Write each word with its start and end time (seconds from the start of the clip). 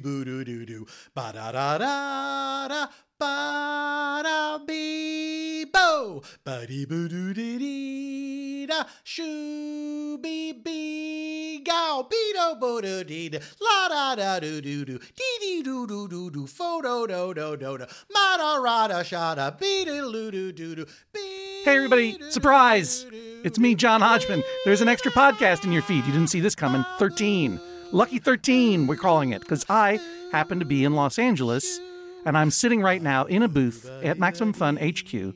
boo 0.00 0.24
doo 0.24 0.44
doo 0.44 0.64
doo. 0.64 0.86
Ba 1.14 1.32
da 1.32 1.52
da 1.52 1.78
da 1.78 2.68
da. 2.68 2.86
Ba 3.18 4.22
da 4.24 4.58
bee 4.66 5.64
bo. 5.66 6.22
Ba 6.44 6.66
dee 6.66 6.86
boo 6.86 7.06
doo 7.08 7.32
dee 7.34 7.58
dee 7.58 8.66
da. 8.66 8.84
Shoo 9.04 10.18
bee 10.18 10.52
bee 10.52 11.62
gow. 11.64 12.06
Bee 12.10 12.32
do 12.32 12.54
bo 12.58 12.80
doo 12.80 13.04
dee 13.04 13.28
da. 13.28 13.38
La 13.60 13.88
da 13.88 14.14
da 14.16 14.40
doo 14.40 14.60
doo 14.60 14.84
doo. 14.84 14.98
Dee 14.98 15.36
dee 15.40 15.62
doo 15.62 15.86
doo 15.86 16.08
doo 16.08 16.30
doo. 16.30 16.46
Fo 16.46 16.80
do 16.80 17.06
do 17.06 17.34
do 17.34 17.56
do 17.56 17.78
do. 17.78 17.86
Ma 18.14 18.36
da 18.38 18.56
ra 18.56 18.88
da 18.88 19.02
sha 19.02 19.34
da. 19.34 19.50
Bee 19.50 19.84
doo 19.84 20.10
doo 20.12 20.30
doo 20.30 20.52
doo 20.52 20.74
doo. 20.76 20.86
Bee 21.12 21.40
Hey, 21.64 21.76
everybody, 21.76 22.16
surprise! 22.30 23.04
It's 23.44 23.58
me, 23.58 23.74
John 23.74 24.00
Hodgman. 24.00 24.42
There's 24.64 24.80
an 24.80 24.88
extra 24.88 25.12
podcast 25.12 25.62
in 25.64 25.72
your 25.72 25.82
feed. 25.82 26.06
You 26.06 26.12
didn't 26.12 26.28
see 26.28 26.40
this 26.40 26.54
coming. 26.54 26.86
13. 26.98 27.60
Lucky 27.92 28.20
13, 28.20 28.86
we're 28.86 28.94
calling 28.94 29.32
it, 29.32 29.40
because 29.40 29.66
I 29.68 29.98
happen 30.30 30.60
to 30.60 30.64
be 30.64 30.84
in 30.84 30.94
Los 30.94 31.18
Angeles, 31.18 31.80
and 32.24 32.38
I'm 32.38 32.52
sitting 32.52 32.82
right 32.82 33.02
now 33.02 33.24
in 33.24 33.42
a 33.42 33.48
booth 33.48 33.90
at 34.04 34.16
Maximum 34.16 34.52
Fun 34.52 34.76
HQ 34.76 35.34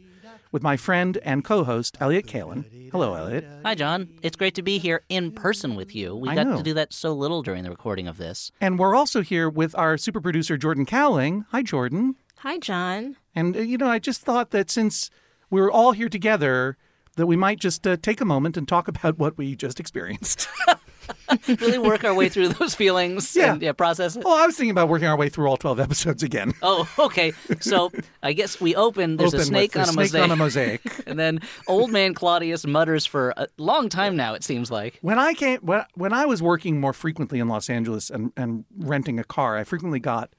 with 0.52 0.62
my 0.62 0.76
friend 0.76 1.18
and 1.24 1.42
co 1.42 1.64
host, 1.64 1.96
Elliott 2.00 2.26
Kalan. 2.28 2.64
Hello, 2.92 3.14
Elliott. 3.14 3.44
Hi, 3.64 3.74
John. 3.74 4.08
It's 4.22 4.36
great 4.36 4.54
to 4.54 4.62
be 4.62 4.78
here 4.78 5.02
in 5.08 5.32
person 5.32 5.74
with 5.74 5.96
you. 5.96 6.14
We 6.14 6.28
I 6.28 6.36
got 6.36 6.46
know. 6.46 6.56
to 6.58 6.62
do 6.62 6.74
that 6.74 6.92
so 6.92 7.12
little 7.12 7.42
during 7.42 7.64
the 7.64 7.70
recording 7.70 8.06
of 8.06 8.18
this. 8.18 8.52
And 8.60 8.78
we're 8.78 8.94
also 8.94 9.20
here 9.20 9.50
with 9.50 9.74
our 9.74 9.98
super 9.98 10.20
producer, 10.20 10.56
Jordan 10.56 10.86
Kauwling. 10.86 11.46
Hi, 11.50 11.62
Jordan. 11.62 12.14
Hi, 12.38 12.58
John. 12.58 13.16
And, 13.34 13.56
uh, 13.56 13.60
you 13.60 13.78
know, 13.78 13.88
I 13.88 13.98
just 13.98 14.22
thought 14.22 14.52
that 14.52 14.70
since 14.70 15.10
we're 15.50 15.72
all 15.72 15.90
here 15.90 16.08
together, 16.08 16.76
that 17.16 17.26
we 17.26 17.34
might 17.34 17.58
just 17.58 17.84
uh, 17.84 17.96
take 17.96 18.20
a 18.20 18.24
moment 18.24 18.56
and 18.56 18.68
talk 18.68 18.86
about 18.86 19.18
what 19.18 19.36
we 19.36 19.56
just 19.56 19.80
experienced. 19.80 20.46
Really 21.48 21.78
work 21.78 22.04
our 22.04 22.14
way 22.14 22.28
through 22.28 22.48
those 22.48 22.74
feelings 22.74 23.34
Yeah. 23.34 23.52
and 23.54 23.62
yeah, 23.62 23.72
process 23.72 24.16
it. 24.16 24.24
Well, 24.24 24.34
I 24.34 24.46
was 24.46 24.56
thinking 24.56 24.70
about 24.70 24.88
working 24.88 25.08
our 25.08 25.16
way 25.16 25.28
through 25.28 25.48
all 25.48 25.56
12 25.56 25.80
episodes 25.80 26.22
again. 26.22 26.52
Oh, 26.62 26.88
okay. 26.98 27.32
So 27.60 27.90
I 28.22 28.32
guess 28.32 28.60
we 28.60 28.74
open. 28.74 29.16
There's 29.16 29.34
Open 29.34 29.40
a 29.40 29.44
snake 29.44 29.76
on 29.76 29.82
a 29.82 29.86
snake 29.86 29.96
mosaic, 29.96 30.22
on 30.22 30.30
a 30.30 30.36
mosaic. 30.36 30.80
and 31.06 31.18
then 31.18 31.40
old 31.68 31.90
man 31.90 32.14
Claudius 32.14 32.66
mutters 32.66 33.04
for 33.04 33.34
a 33.36 33.48
long 33.58 33.88
time 33.88 34.16
now. 34.16 34.34
It 34.34 34.44
seems 34.44 34.70
like. 34.70 34.98
when 35.02 35.18
I 35.18 35.34
came, 35.34 35.60
when, 35.60 35.84
when 35.94 36.12
I 36.12 36.24
was 36.26 36.42
working 36.42 36.80
more 36.80 36.92
frequently 36.92 37.38
in 37.38 37.48
Los 37.48 37.68
Angeles 37.68 38.08
and, 38.10 38.32
and 38.36 38.64
renting 38.78 39.18
a 39.18 39.24
car, 39.24 39.56
I 39.58 39.64
frequently 39.64 40.00
got 40.00 40.30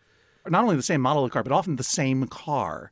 not 0.48 0.64
only 0.64 0.76
the 0.76 0.84
same 0.84 1.02
model 1.02 1.24
of 1.26 1.32
car, 1.32 1.44
but 1.44 1.52
often 1.52 1.76
the 1.76 1.84
same 1.84 2.26
car 2.28 2.92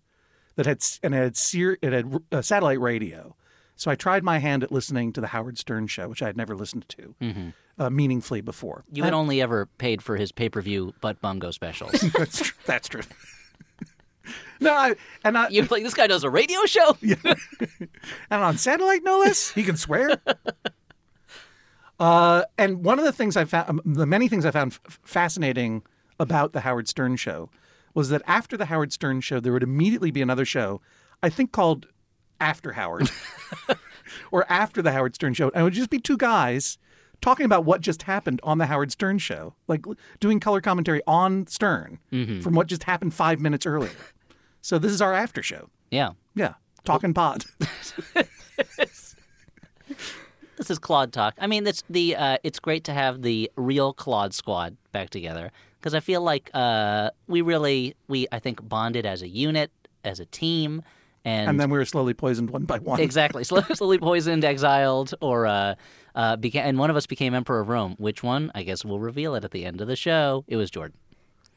that 0.56 0.66
had 0.66 0.84
and 1.02 1.16
it 1.16 1.18
had 1.18 1.78
it 1.82 1.94
had 1.94 2.22
a 2.32 2.38
uh, 2.38 2.42
satellite 2.42 2.80
radio. 2.80 3.36
So 3.76 3.90
I 3.92 3.96
tried 3.96 4.24
my 4.24 4.38
hand 4.38 4.64
at 4.64 4.72
listening 4.72 5.12
to 5.14 5.22
the 5.22 5.28
Howard 5.28 5.58
Stern 5.58 5.88
show, 5.88 6.08
which 6.08 6.22
I 6.22 6.28
had 6.28 6.38
never 6.38 6.56
listened 6.56 6.86
to 6.90 7.54
uh, 7.80 7.90
meaningfully 7.90 8.42
before. 8.42 8.84
You 8.92 9.04
had 9.04 9.14
only 9.14 9.42
ever 9.42 9.66
paid 9.78 10.02
for 10.02 10.16
his 10.16 10.32
pay-per-view 10.32 10.94
butt 11.02 11.20
bongo 11.22 11.52
specials. 11.52 11.92
that's 12.18 12.40
true. 12.42 12.58
That's 12.66 12.88
true. 12.90 13.02
no, 14.60 14.72
I, 14.74 14.96
and 15.24 15.38
I, 15.38 15.50
You're 15.50 15.66
like, 15.66 15.84
this 15.84 15.94
guy 15.96 16.08
does 16.08 16.24
a 16.24 16.30
radio 16.30 16.66
show. 16.66 16.96
and 17.02 18.42
on 18.44 18.58
satellite, 18.58 19.04
no 19.04 19.20
less. 19.20 19.50
He 19.52 19.64
can 19.64 19.76
swear. 19.76 20.22
uh, 22.00 22.44
and 22.58 22.84
one 22.84 23.00
of 23.00 23.06
the 23.06 23.12
things 23.12 23.36
I 23.38 23.46
found, 23.46 23.70
um, 23.70 23.82
the 23.86 24.06
many 24.06 24.28
things 24.28 24.46
I 24.46 24.52
found 24.52 24.74
f- 24.74 25.00
fascinating 25.04 25.84
about 26.20 26.54
the 26.54 26.62
Howard 26.62 26.88
Stern 26.88 27.16
show 27.16 27.50
was 27.94 28.10
that 28.10 28.22
after 28.28 28.56
the 28.58 28.66
Howard 28.66 28.94
Stern 28.94 29.22
show, 29.22 29.40
there 29.40 29.54
would 29.54 29.64
immediately 29.64 30.12
be 30.12 30.22
another 30.22 30.46
show, 30.46 30.82
I 31.22 31.30
think 31.30 31.52
called 31.52 31.88
After 32.40 32.74
Howard, 32.74 33.10
or 34.32 34.46
After 34.52 34.82
the 34.82 34.92
Howard 34.92 35.16
Stern 35.16 35.34
show. 35.34 35.50
And 35.50 35.62
it 35.62 35.64
would 35.64 35.74
just 35.74 35.90
be 35.90 36.00
two 36.00 36.18
guys 36.18 36.78
talking 37.22 37.46
about 37.46 37.64
what 37.66 37.82
just 37.82 38.04
happened 38.04 38.42
on 38.44 38.58
the 38.58 38.66
Howard 38.66 38.92
Stern 38.92 39.18
show, 39.18 39.54
like 39.68 39.86
doing 40.20 40.40
color 40.40 40.62
commentary 40.62 41.02
on 41.08 41.48
Stern 41.48 42.00
from 42.42 42.54
what 42.54 42.68
just 42.68 42.84
happened 42.84 43.14
five 43.14 43.40
minutes 43.40 43.66
earlier. 43.66 43.92
So 44.62 44.78
this 44.78 44.92
is 44.92 45.02
our 45.02 45.14
after 45.14 45.42
show. 45.42 45.70
Yeah. 45.90 46.12
Yeah. 46.36 46.56
Talking 46.84 47.14
pod. 47.14 47.46
This 50.56 50.70
is 50.70 50.80
Claude 50.80 51.12
talk. 51.12 51.34
I 51.40 51.48
mean, 51.48 51.66
it's 51.66 51.84
the 51.90 52.16
uh, 52.16 52.38
it's 52.44 52.60
great 52.60 52.84
to 52.86 52.94
have 52.94 53.22
the 53.22 53.52
real 53.56 53.92
Claud 53.92 54.34
squad 54.34 54.78
back 54.92 55.10
together 55.10 55.52
because 55.80 55.94
I 55.94 56.00
feel 56.00 56.22
like 56.22 56.52
uh, 56.54 57.10
we 57.28 57.42
really 57.42 57.96
we 58.08 58.28
I 58.32 58.40
think 58.40 58.68
bonded 58.68 59.06
as 59.06 59.22
a 59.22 59.28
unit, 59.28 59.72
as 60.06 60.20
a 60.20 60.26
team, 60.26 60.84
and, 61.26 61.50
and 61.50 61.60
then 61.60 61.70
we 61.70 61.78
were 61.78 61.86
slowly 61.86 62.14
poisoned 62.14 62.50
one 62.50 62.66
by 62.66 62.80
one. 62.80 63.00
exactly 63.00 63.44
slowly 63.44 63.98
poisoned, 63.98 64.44
exiled, 64.44 65.14
or 65.22 65.46
uh, 65.48 65.76
uh, 66.16 66.36
became 66.36 66.66
and 66.66 66.78
one 66.78 66.90
of 66.90 66.96
us 66.96 67.06
became 67.06 67.34
Emperor 67.34 67.62
of 67.62 67.70
Rome. 67.70 67.96
Which 67.98 68.24
one? 68.24 68.52
I 68.54 68.64
guess 68.64 68.84
we'll 68.84 69.00
reveal 69.00 69.36
it 69.36 69.44
at 69.44 69.52
the 69.52 69.66
end 69.66 69.82
of 69.82 69.88
the 69.88 69.96
show. 69.96 70.44
It 70.48 70.58
was 70.58 70.70
Jordan. 70.70 70.98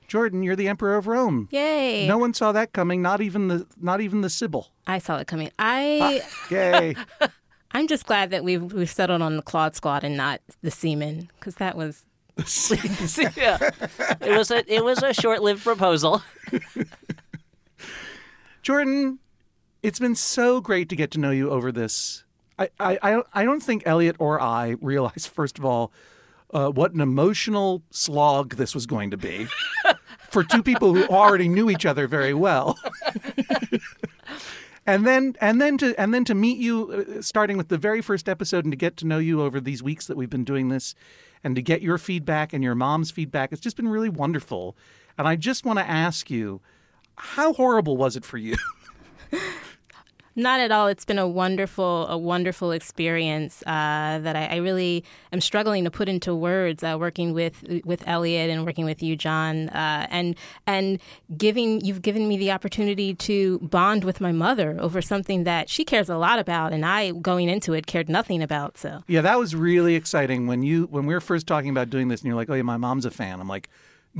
Jordan, 0.08 0.42
you're 0.44 0.54
the 0.56 0.68
emperor 0.68 0.96
of 0.96 1.08
Rome. 1.08 1.48
Yay. 1.50 2.06
No 2.06 2.16
one 2.16 2.32
saw 2.32 2.52
that 2.52 2.72
coming. 2.72 3.02
Not 3.02 3.20
even 3.20 3.48
the 3.48 3.66
not 3.80 4.00
even 4.00 4.20
the 4.20 4.30
Sibyl. 4.30 4.68
I 4.86 4.98
saw 4.98 5.18
it 5.18 5.26
coming. 5.26 5.50
I 5.58 6.22
Yay! 6.50 6.94
I'm 7.72 7.88
just 7.88 8.06
glad 8.06 8.30
that 8.30 8.44
we've 8.44 8.72
we've 8.72 8.90
settled 8.90 9.20
on 9.20 9.36
the 9.36 9.42
Claud 9.42 9.74
Squad 9.74 10.04
and 10.04 10.16
not 10.16 10.40
the 10.62 10.70
Seamen 10.70 11.30
because 11.38 11.56
that 11.56 11.76
was 11.76 12.04
yeah, 13.36 13.58
it 14.20 14.36
was 14.36 14.50
a 14.50 14.62
it 14.72 14.84
was 14.84 15.02
a 15.02 15.14
short 15.14 15.42
lived 15.42 15.64
proposal. 15.64 16.22
Jordan, 18.62 19.18
it's 19.86 20.00
been 20.00 20.16
so 20.16 20.60
great 20.60 20.88
to 20.88 20.96
get 20.96 21.12
to 21.12 21.20
know 21.20 21.30
you 21.30 21.48
over 21.48 21.70
this. 21.70 22.24
I 22.58 22.70
I 22.80 23.22
I 23.32 23.44
don't, 23.44 23.62
think 23.62 23.84
Elliott 23.86 24.16
or 24.18 24.40
I 24.40 24.70
realized 24.80 25.28
first 25.28 25.58
of 25.58 25.64
all 25.64 25.92
uh, 26.52 26.70
what 26.70 26.92
an 26.92 27.00
emotional 27.00 27.82
slog 27.90 28.56
this 28.56 28.74
was 28.74 28.86
going 28.86 29.12
to 29.12 29.16
be 29.16 29.46
for 30.30 30.42
two 30.42 30.62
people 30.62 30.92
who 30.92 31.06
already 31.06 31.48
knew 31.48 31.70
each 31.70 31.86
other 31.86 32.08
very 32.08 32.34
well. 32.34 32.76
and 34.86 35.06
then 35.06 35.36
and 35.40 35.60
then 35.60 35.78
to 35.78 35.94
and 36.00 36.12
then 36.12 36.24
to 36.24 36.34
meet 36.34 36.58
you 36.58 37.06
uh, 37.18 37.22
starting 37.22 37.56
with 37.56 37.68
the 37.68 37.78
very 37.78 38.02
first 38.02 38.28
episode 38.28 38.64
and 38.64 38.72
to 38.72 38.76
get 38.76 38.96
to 38.96 39.06
know 39.06 39.18
you 39.18 39.40
over 39.40 39.60
these 39.60 39.84
weeks 39.84 40.08
that 40.08 40.16
we've 40.16 40.30
been 40.30 40.44
doing 40.44 40.68
this 40.68 40.96
and 41.44 41.54
to 41.54 41.62
get 41.62 41.80
your 41.80 41.98
feedback 41.98 42.52
and 42.52 42.64
your 42.64 42.74
mom's 42.74 43.12
feedback 43.12 43.52
it's 43.52 43.60
just 43.60 43.76
been 43.76 43.88
really 43.88 44.08
wonderful 44.08 44.76
and 45.18 45.26
i 45.26 45.34
just 45.34 45.64
want 45.64 45.78
to 45.78 45.88
ask 45.88 46.30
you 46.30 46.60
how 47.16 47.52
horrible 47.52 47.96
was 47.96 48.16
it 48.16 48.24
for 48.24 48.38
you 48.38 48.54
not 50.36 50.60
at 50.60 50.70
all. 50.70 50.86
It's 50.86 51.04
been 51.04 51.18
a 51.18 51.26
wonderful 51.26 52.06
a 52.08 52.16
wonderful 52.16 52.70
experience 52.70 53.62
uh, 53.66 54.18
that 54.20 54.36
I, 54.36 54.46
I 54.46 54.56
really 54.56 55.04
am 55.32 55.40
struggling 55.40 55.84
to 55.84 55.90
put 55.90 56.08
into 56.08 56.34
words. 56.34 56.84
Uh, 56.84 56.96
working 56.98 57.32
with 57.32 57.64
with 57.84 58.02
Elliott 58.06 58.50
and 58.50 58.64
working 58.64 58.84
with 58.84 59.02
you, 59.02 59.16
John, 59.16 59.70
uh, 59.70 60.06
and 60.10 60.36
and 60.66 61.00
giving 61.36 61.80
you've 61.80 62.02
given 62.02 62.28
me 62.28 62.36
the 62.36 62.52
opportunity 62.52 63.14
to 63.14 63.58
bond 63.58 64.04
with 64.04 64.20
my 64.20 64.32
mother 64.32 64.76
over 64.80 65.02
something 65.02 65.44
that 65.44 65.68
she 65.68 65.84
cares 65.84 66.08
a 66.08 66.16
lot 66.16 66.38
about, 66.38 66.72
and 66.72 66.86
I 66.86 67.10
going 67.10 67.48
into 67.48 67.72
it 67.72 67.86
cared 67.86 68.08
nothing 68.08 68.42
about. 68.42 68.78
So 68.78 69.02
yeah 69.08 69.22
that 69.22 69.38
was 69.38 69.54
really 69.54 69.94
exciting 69.94 70.46
when 70.46 70.62
you 70.62 70.86
when 70.90 71.06
we 71.06 71.14
were 71.14 71.20
first 71.20 71.46
talking 71.46 71.70
about 71.70 71.90
doing 71.90 72.08
this 72.08 72.20
and 72.20 72.26
you're 72.26 72.36
like 72.36 72.50
oh 72.50 72.54
yeah 72.54 72.62
my 72.62 72.76
mom's 72.76 73.04
a 73.04 73.10
fan 73.10 73.40
i'm 73.40 73.48
like 73.48 73.68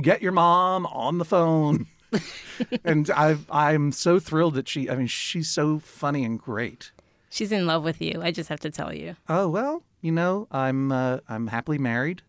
get 0.01 0.21
your 0.21 0.31
mom 0.31 0.85
on 0.87 1.17
the 1.17 1.25
phone 1.25 1.87
and 2.83 3.09
i 3.11 3.37
i'm 3.49 3.91
so 3.91 4.19
thrilled 4.19 4.53
that 4.53 4.67
she 4.67 4.89
i 4.89 4.95
mean 4.95 5.07
she's 5.07 5.49
so 5.49 5.79
funny 5.79 6.23
and 6.23 6.39
great 6.39 6.91
she's 7.29 7.51
in 7.51 7.65
love 7.65 7.83
with 7.83 8.01
you. 8.01 8.21
I 8.21 8.31
just 8.31 8.49
have 8.49 8.59
to 8.61 8.71
tell 8.71 8.93
you. 8.93 9.15
Oh 9.29 9.47
well, 9.47 9.83
you 10.01 10.11
know, 10.11 10.47
I'm 10.51 10.91
uh, 10.91 11.19
I'm 11.29 11.47
happily 11.47 11.77
married, 11.77 12.21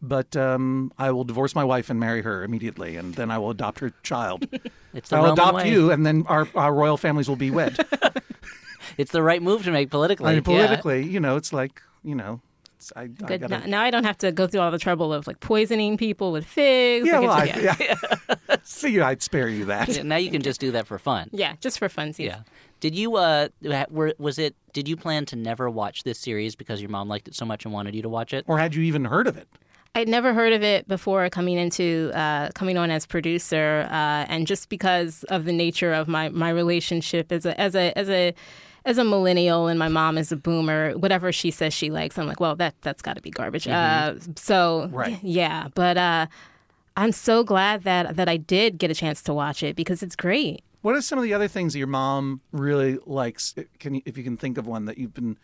but 0.00 0.36
um, 0.36 0.92
I 0.98 1.10
will 1.10 1.24
divorce 1.24 1.54
my 1.54 1.64
wife 1.64 1.90
and 1.90 1.98
marry 1.98 2.22
her 2.22 2.44
immediately, 2.44 2.96
and 2.96 3.14
then 3.14 3.30
I 3.30 3.38
will 3.38 3.50
adopt 3.50 3.80
her 3.80 3.92
child. 4.02 4.46
It's 4.94 5.08
the 5.08 5.16
I'll 5.16 5.22
Roman 5.22 5.38
adopt 5.40 5.56
way. 5.56 5.70
you, 5.72 5.90
and 5.90 6.06
then 6.06 6.24
our, 6.28 6.46
our 6.54 6.72
royal 6.72 6.96
families 6.96 7.28
will 7.28 7.34
be 7.34 7.50
wed. 7.50 7.76
It's 8.96 9.10
the 9.10 9.24
right 9.24 9.42
move 9.42 9.64
to 9.64 9.72
make 9.72 9.90
politically. 9.90 10.26
I 10.26 10.34
mean, 10.34 10.44
yeah. 10.46 10.66
politically, 10.66 11.04
you 11.04 11.18
know, 11.18 11.34
it's 11.34 11.52
like 11.52 11.82
you 12.04 12.14
know, 12.14 12.40
I, 12.96 13.02
I 13.02 13.06
Good. 13.06 13.40
gotta, 13.42 13.48
Now, 13.60 13.66
now 13.66 13.82
I 13.82 13.90
don't 13.90 14.04
have 14.04 14.18
to 14.18 14.32
go 14.32 14.46
through 14.46 14.60
all 14.60 14.70
the 14.70 14.78
trouble 14.78 15.12
of 15.12 15.26
like 15.26 15.40
poisoning 15.40 15.96
people 15.96 16.32
with 16.32 16.44
figs. 16.46 17.06
yeah, 17.06 17.18
Like, 17.18 17.28
well, 17.28 17.36
I, 17.38 17.44
it's- 17.44 17.80
yeah. 17.80 18.56
Figured 18.64 19.02
I'd 19.02 19.22
spare 19.22 19.48
you 19.48 19.66
that. 19.66 19.88
Yeah, 19.88 20.02
Now 20.02 20.16
you 20.16 20.30
can 20.30 20.42
just 20.42 20.60
do 20.60 20.70
that 20.72 20.86
for 20.86 20.98
fun. 20.98 21.28
yeah, 21.32 21.54
just 21.60 21.78
for 21.78 21.88
funsies. 21.88 22.26
Yeah. 22.26 22.40
Did 22.80 22.94
you 22.94 23.16
uh 23.16 23.48
were 23.90 24.12
was 24.18 24.38
it 24.38 24.54
did 24.74 24.88
you 24.88 24.96
plan 24.96 25.24
to 25.26 25.36
never 25.36 25.70
watch 25.70 26.02
this 26.04 26.18
series 26.18 26.54
because 26.54 26.80
your 26.82 26.90
mom 26.90 27.08
liked 27.08 27.28
it 27.28 27.34
so 27.34 27.46
much 27.46 27.64
and 27.64 27.72
wanted 27.72 27.94
you 27.94 28.02
to 28.02 28.08
watch 28.08 28.32
it? 28.34 28.44
Or 28.46 28.58
had 28.58 28.74
you 28.74 28.82
even 28.82 29.06
heard 29.06 29.26
of 29.26 29.36
it? 29.38 29.48
I'd 29.94 30.08
never 30.08 30.34
heard 30.34 30.52
of 30.52 30.62
it 30.62 30.88
before 30.88 31.28
coming 31.30 31.56
into 31.56 32.10
uh, 32.14 32.50
coming 32.54 32.76
on 32.76 32.90
as 32.90 33.06
producer, 33.06 33.86
uh, 33.90 34.26
and 34.28 34.44
just 34.46 34.68
because 34.68 35.22
of 35.24 35.44
the 35.44 35.52
nature 35.52 35.92
of 35.92 36.08
my, 36.08 36.28
my 36.30 36.50
relationship 36.50 37.30
as 37.30 37.46
a 37.46 37.58
as 37.58 37.74
a 37.76 37.96
as 37.96 38.10
a 38.10 38.34
as 38.84 38.98
a 38.98 39.04
millennial 39.04 39.66
and 39.66 39.78
my 39.78 39.88
mom 39.88 40.18
is 40.18 40.30
a 40.30 40.36
boomer, 40.36 40.92
whatever 40.92 41.32
she 41.32 41.50
says 41.50 41.72
she 41.72 41.90
likes, 41.90 42.18
I'm 42.18 42.26
like, 42.26 42.40
well, 42.40 42.54
that 42.56 42.74
that's 42.82 43.02
got 43.02 43.14
to 43.16 43.22
be 43.22 43.30
garbage. 43.30 43.66
Uh, 43.66 44.14
so 44.36 44.88
Right. 44.92 45.18
yeah, 45.22 45.68
but 45.74 45.96
uh, 45.96 46.26
I'm 46.96 47.12
so 47.12 47.44
glad 47.44 47.82
that 47.84 48.16
that 48.16 48.28
I 48.28 48.36
did 48.36 48.78
get 48.78 48.90
a 48.90 48.94
chance 48.94 49.22
to 49.22 49.34
watch 49.34 49.62
it 49.62 49.76
because 49.76 50.02
it's 50.02 50.16
great. 50.16 50.62
What 50.82 50.94
are 50.94 51.00
some 51.00 51.18
of 51.18 51.24
the 51.24 51.32
other 51.32 51.48
things 51.48 51.72
that 51.72 51.78
your 51.78 51.88
mom 51.88 52.42
really 52.52 52.98
likes? 53.06 53.54
Can 53.78 53.94
you, 53.94 54.02
if 54.04 54.18
you 54.18 54.24
can 54.24 54.36
think 54.36 54.58
of 54.58 54.66
one 54.66 54.84
that 54.84 54.98
you've 54.98 55.14
been 55.14 55.38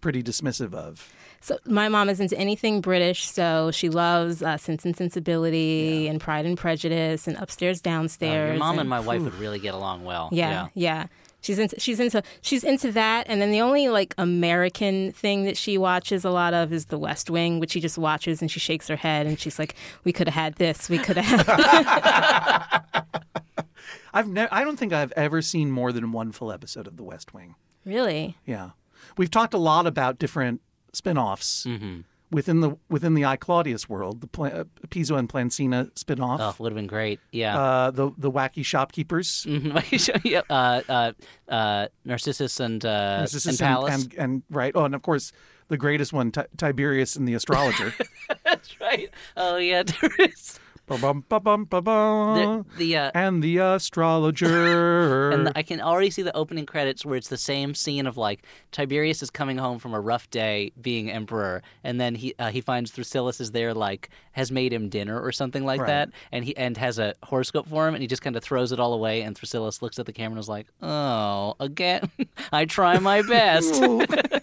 pretty 0.00 0.22
dismissive 0.22 0.74
of. 0.74 1.12
So 1.40 1.58
my 1.66 1.88
mom 1.88 2.08
is 2.08 2.20
into 2.20 2.36
anything 2.38 2.80
British, 2.80 3.28
so 3.28 3.70
she 3.70 3.88
loves 3.88 4.42
uh, 4.42 4.56
Sense 4.56 4.84
and 4.84 4.96
Sensibility 4.96 6.08
and 6.08 6.20
Pride 6.20 6.46
and 6.46 6.56
Prejudice 6.56 7.26
and 7.26 7.36
Upstairs 7.36 7.80
Downstairs. 7.80 8.50
your 8.50 8.58
mom 8.58 8.72
and 8.72 8.80
and- 8.80 8.88
my 8.88 9.00
wife 9.00 9.22
would 9.22 9.34
really 9.34 9.58
get 9.58 9.74
along 9.74 10.04
well. 10.04 10.28
yeah, 10.32 10.68
yeah. 10.74 11.06
She's 11.42 11.58
into 11.58 11.78
she's 11.80 11.98
into 12.00 12.22
she's 12.42 12.64
into 12.64 12.92
that, 12.92 13.26
and 13.28 13.40
then 13.40 13.50
the 13.50 13.60
only 13.60 13.88
like 13.88 14.14
American 14.18 15.12
thing 15.12 15.44
that 15.44 15.56
she 15.56 15.78
watches 15.78 16.24
a 16.24 16.30
lot 16.30 16.52
of 16.54 16.72
is 16.72 16.86
The 16.86 16.98
West 16.98 17.30
Wing, 17.30 17.60
which 17.60 17.70
she 17.72 17.80
just 17.80 17.96
watches 17.98 18.40
and 18.42 18.50
she 18.50 18.60
shakes 18.60 18.88
her 18.88 18.96
head 18.96 19.26
and 19.26 19.38
she's 19.40 19.58
like, 19.58 19.74
"We 20.04 20.12
could 20.12 20.28
have 20.28 20.34
had 20.34 20.54
this, 20.56 20.88
we 20.90 20.98
could 20.98 21.16
have 21.16 21.46
had." 21.46 23.04
I've 24.12 24.28
never. 24.28 24.52
I 24.52 24.64
don't 24.64 24.76
think 24.76 24.92
I've 24.92 25.12
ever 25.12 25.40
seen 25.40 25.70
more 25.70 25.92
than 25.92 26.12
one 26.12 26.32
full 26.32 26.50
episode 26.52 26.86
of 26.86 26.96
The 26.96 27.04
West 27.04 27.32
Wing. 27.32 27.54
really? 27.84 28.36
Yeah, 28.44 28.70
we've 29.16 29.30
talked 29.30 29.54
a 29.54 29.58
lot 29.58 29.86
about 29.86 30.18
different 30.18 30.60
spin-offs 30.92 31.64
Mm-hmm. 31.66 32.00
Within 32.30 32.60
the 32.60 32.76
within 32.88 33.14
the 33.14 33.24
I 33.24 33.36
Claudius 33.36 33.88
world, 33.88 34.20
the 34.20 34.26
Pla- 34.26 34.64
Piso 34.90 35.16
and 35.16 35.28
Plancina 35.28 35.90
spin-off, 35.98 36.40
Oh, 36.40 36.62
would 36.62 36.72
have 36.72 36.76
been 36.76 36.86
great. 36.86 37.20
Yeah. 37.32 37.58
uh, 37.58 37.90
the 37.90 38.10
the 38.18 38.30
wacky 38.30 38.64
shopkeepers, 38.64 39.44
Mhm. 39.48 40.24
Yep, 40.24 40.46
uh, 40.50 40.82
uh, 40.88 41.12
uh, 41.48 41.88
Narcissus 42.04 42.60
and 42.60 42.84
uh, 42.84 43.18
Narcissus 43.18 43.60
and 43.60 43.66
Pallas. 43.66 43.94
and, 44.04 44.14
and 44.14 44.42
right. 44.50 44.72
Oh, 44.74 44.84
and 44.84 44.94
of 44.94 45.02
course 45.02 45.32
the 45.68 45.76
greatest 45.76 46.12
one, 46.12 46.32
Ti- 46.32 46.42
Tiberius 46.56 47.16
and 47.16 47.26
the 47.28 47.34
astrologer. 47.34 47.94
That's 48.44 48.80
right. 48.80 49.10
Oh 49.36 49.56
yeah, 49.56 49.82
there 50.00 50.10
is. 50.18 50.58
Ba-bum, 50.90 51.24
ba-bum, 51.28 51.66
ba-bum. 51.66 52.34
The, 52.34 52.76
the 52.76 52.96
uh, 52.96 53.10
and 53.14 53.44
the 53.44 53.58
astrologer. 53.58 55.30
and 55.32 55.46
the, 55.46 55.56
I 55.56 55.62
can 55.62 55.80
already 55.80 56.10
see 56.10 56.22
the 56.22 56.36
opening 56.36 56.66
credits 56.66 57.06
where 57.06 57.16
it's 57.16 57.28
the 57.28 57.36
same 57.36 57.76
scene 57.76 58.08
of 58.08 58.16
like 58.16 58.42
Tiberius 58.72 59.22
is 59.22 59.30
coming 59.30 59.56
home 59.56 59.78
from 59.78 59.94
a 59.94 60.00
rough 60.00 60.28
day 60.30 60.72
being 60.80 61.08
emperor, 61.08 61.62
and 61.84 62.00
then 62.00 62.16
he 62.16 62.34
uh, 62.40 62.50
he 62.50 62.60
finds 62.60 62.90
Thrasyllus 62.90 63.40
is 63.40 63.52
there 63.52 63.72
like 63.72 64.10
has 64.32 64.50
made 64.50 64.72
him 64.72 64.88
dinner 64.88 65.20
or 65.20 65.30
something 65.30 65.64
like 65.64 65.80
Right. 65.80 65.86
that, 65.86 66.10
and 66.32 66.44
he 66.44 66.56
and 66.56 66.76
has 66.76 66.98
a 66.98 67.14
horoscope 67.22 67.68
for 67.68 67.86
him, 67.86 67.94
and 67.94 68.02
he 68.02 68.08
just 68.08 68.22
kind 68.22 68.34
of 68.34 68.42
throws 68.42 68.72
it 68.72 68.80
all 68.80 68.92
away, 68.92 69.22
and 69.22 69.36
Thrasyllus 69.38 69.82
looks 69.82 70.00
at 70.00 70.06
the 70.06 70.12
camera 70.12 70.32
and 70.32 70.40
is 70.40 70.48
like, 70.48 70.66
"Oh, 70.82 71.54
again, 71.60 72.10
I 72.52 72.64
try 72.64 72.98
my 72.98 73.22
best." 73.22 73.80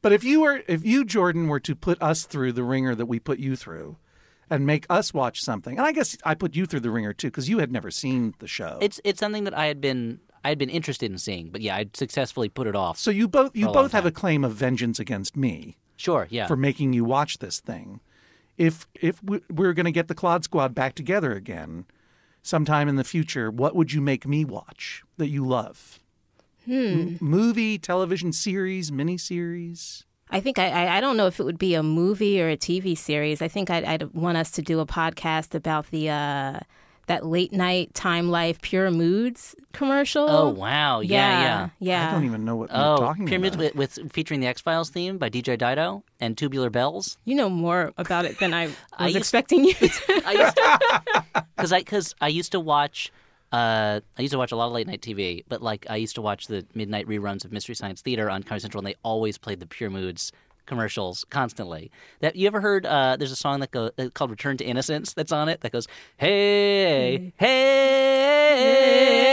But 0.00 0.12
if 0.12 0.22
you 0.22 0.42
were, 0.42 0.62
if 0.68 0.84
you 0.86 1.04
Jordan 1.04 1.48
were 1.48 1.58
to 1.58 1.74
put 1.74 2.00
us 2.00 2.22
through 2.24 2.52
the 2.52 2.62
ringer 2.62 2.94
that 2.94 3.06
we 3.06 3.18
put 3.18 3.40
you 3.40 3.56
through, 3.56 3.96
and 4.50 4.66
make 4.66 4.86
us 4.88 5.12
watch 5.14 5.42
something, 5.42 5.76
and 5.78 5.86
I 5.86 5.92
guess 5.92 6.16
I 6.24 6.34
put 6.34 6.54
you 6.54 6.66
through 6.66 6.80
the 6.80 6.90
ringer 6.90 7.12
too 7.12 7.28
because 7.28 7.48
you 7.48 7.58
had 7.58 7.70
never 7.72 7.90
seen 7.90 8.34
the 8.38 8.48
show. 8.48 8.78
it's 8.80 9.00
it's 9.04 9.20
something 9.20 9.44
that 9.44 9.56
I 9.56 9.66
had 9.66 9.80
been 9.80 10.20
I 10.44 10.50
had 10.50 10.58
been 10.58 10.70
interested 10.70 11.10
in 11.10 11.18
seeing, 11.18 11.50
but 11.50 11.60
yeah, 11.60 11.76
I'd 11.76 11.96
successfully 11.96 12.48
put 12.48 12.66
it 12.66 12.76
off. 12.76 12.98
so 12.98 13.10
you 13.10 13.28
both 13.28 13.54
you 13.56 13.66
both 13.66 13.92
have 13.92 14.06
a 14.06 14.10
claim 14.12 14.44
of 14.44 14.52
vengeance 14.54 14.98
against 14.98 15.36
me 15.36 15.76
Sure, 15.96 16.28
yeah. 16.30 16.46
for 16.46 16.56
making 16.56 16.92
you 16.92 17.04
watch 17.04 17.38
this 17.38 17.58
thing. 17.60 18.00
If 18.56 18.86
if 18.94 19.22
we, 19.22 19.40
we're 19.50 19.72
going 19.72 19.86
to 19.86 19.92
get 19.92 20.08
the 20.08 20.14
Claud 20.14 20.44
Squad 20.44 20.74
back 20.74 20.94
together 20.94 21.32
again 21.32 21.84
sometime 22.42 22.88
in 22.88 22.96
the 22.96 23.04
future, 23.04 23.50
what 23.50 23.74
would 23.76 23.92
you 23.92 24.00
make 24.00 24.26
me 24.26 24.44
watch 24.44 25.02
that 25.16 25.28
you 25.28 25.44
love? 25.46 25.98
Hmm. 26.64 27.16
movie, 27.20 27.78
television 27.78 28.30
series, 28.32 28.90
miniseries. 28.90 30.04
I 30.30 30.40
think 30.40 30.58
I, 30.58 30.68
I 30.70 30.96
I 30.98 31.00
don't 31.00 31.16
know 31.16 31.26
if 31.26 31.40
it 31.40 31.44
would 31.44 31.58
be 31.58 31.74
a 31.74 31.82
movie 31.82 32.40
or 32.40 32.48
a 32.50 32.56
TV 32.56 32.96
series. 32.96 33.40
I 33.42 33.48
think 33.48 33.70
I'd, 33.70 33.84
I'd 33.84 34.14
want 34.14 34.36
us 34.36 34.50
to 34.52 34.62
do 34.62 34.80
a 34.80 34.86
podcast 34.86 35.54
about 35.54 35.90
the 35.90 36.10
uh, 36.10 36.60
that 37.06 37.24
late 37.24 37.52
night 37.54 37.94
Time 37.94 38.28
Life 38.30 38.60
Pure 38.60 38.90
Moods 38.90 39.54
commercial. 39.72 40.26
oh 40.28 40.50
wow, 40.50 41.00
yeah, 41.00 41.40
yeah. 41.40 41.68
yeah. 41.78 42.08
I 42.08 42.12
don't 42.12 42.24
even 42.26 42.44
know 42.44 42.56
what 42.56 42.70
you're 42.70 42.78
Oh, 42.78 42.96
talking 42.98 43.26
Pyramids 43.26 43.56
about. 43.56 43.74
with, 43.76 43.96
with 43.98 44.12
featuring 44.12 44.40
the 44.40 44.46
X 44.46 44.60
Files 44.60 44.90
theme 44.90 45.16
by 45.16 45.30
DJ 45.30 45.56
Dado 45.56 46.04
and 46.20 46.36
Tubular 46.36 46.68
Bells. 46.68 47.16
You 47.24 47.34
know 47.34 47.48
more 47.48 47.92
about 47.96 48.26
it 48.26 48.38
than 48.38 48.52
I 48.52 48.66
was 48.66 48.76
I 48.98 49.06
used- 49.06 49.16
expecting 49.16 49.64
you 49.64 49.72
to. 49.74 49.90
I 50.26 50.32
used 50.32 50.56
to, 50.56 51.42
because 51.56 51.72
I 51.72 51.78
because 51.78 52.14
I 52.20 52.28
used 52.28 52.52
to 52.52 52.60
watch. 52.60 53.10
Uh, 53.50 54.00
I 54.18 54.22
used 54.22 54.32
to 54.32 54.38
watch 54.38 54.52
a 54.52 54.56
lot 54.56 54.66
of 54.66 54.72
late 54.72 54.86
night 54.86 55.00
TV, 55.00 55.42
but 55.48 55.62
like 55.62 55.86
I 55.88 55.96
used 55.96 56.14
to 56.16 56.22
watch 56.22 56.46
the 56.48 56.66
midnight 56.74 57.06
reruns 57.06 57.44
of 57.44 57.52
Mystery 57.52 57.74
Science 57.74 58.02
Theater 58.02 58.28
on 58.30 58.42
Comedy 58.42 58.60
Central, 58.60 58.80
and 58.80 58.86
they 58.86 58.94
always 59.02 59.38
played 59.38 59.60
the 59.60 59.66
Pure 59.66 59.90
Moods 59.90 60.32
commercials 60.66 61.24
constantly. 61.30 61.90
That 62.20 62.36
you 62.36 62.46
ever 62.46 62.60
heard? 62.60 62.84
Uh, 62.84 63.16
there's 63.16 63.32
a 63.32 63.36
song 63.36 63.60
that 63.60 63.70
go 63.70 63.90
uh, 63.98 64.10
called 64.12 64.30
"Return 64.30 64.58
to 64.58 64.64
Innocence" 64.64 65.14
that's 65.14 65.32
on 65.32 65.48
it. 65.48 65.62
That 65.62 65.72
goes, 65.72 65.88
"Hey, 66.18 67.32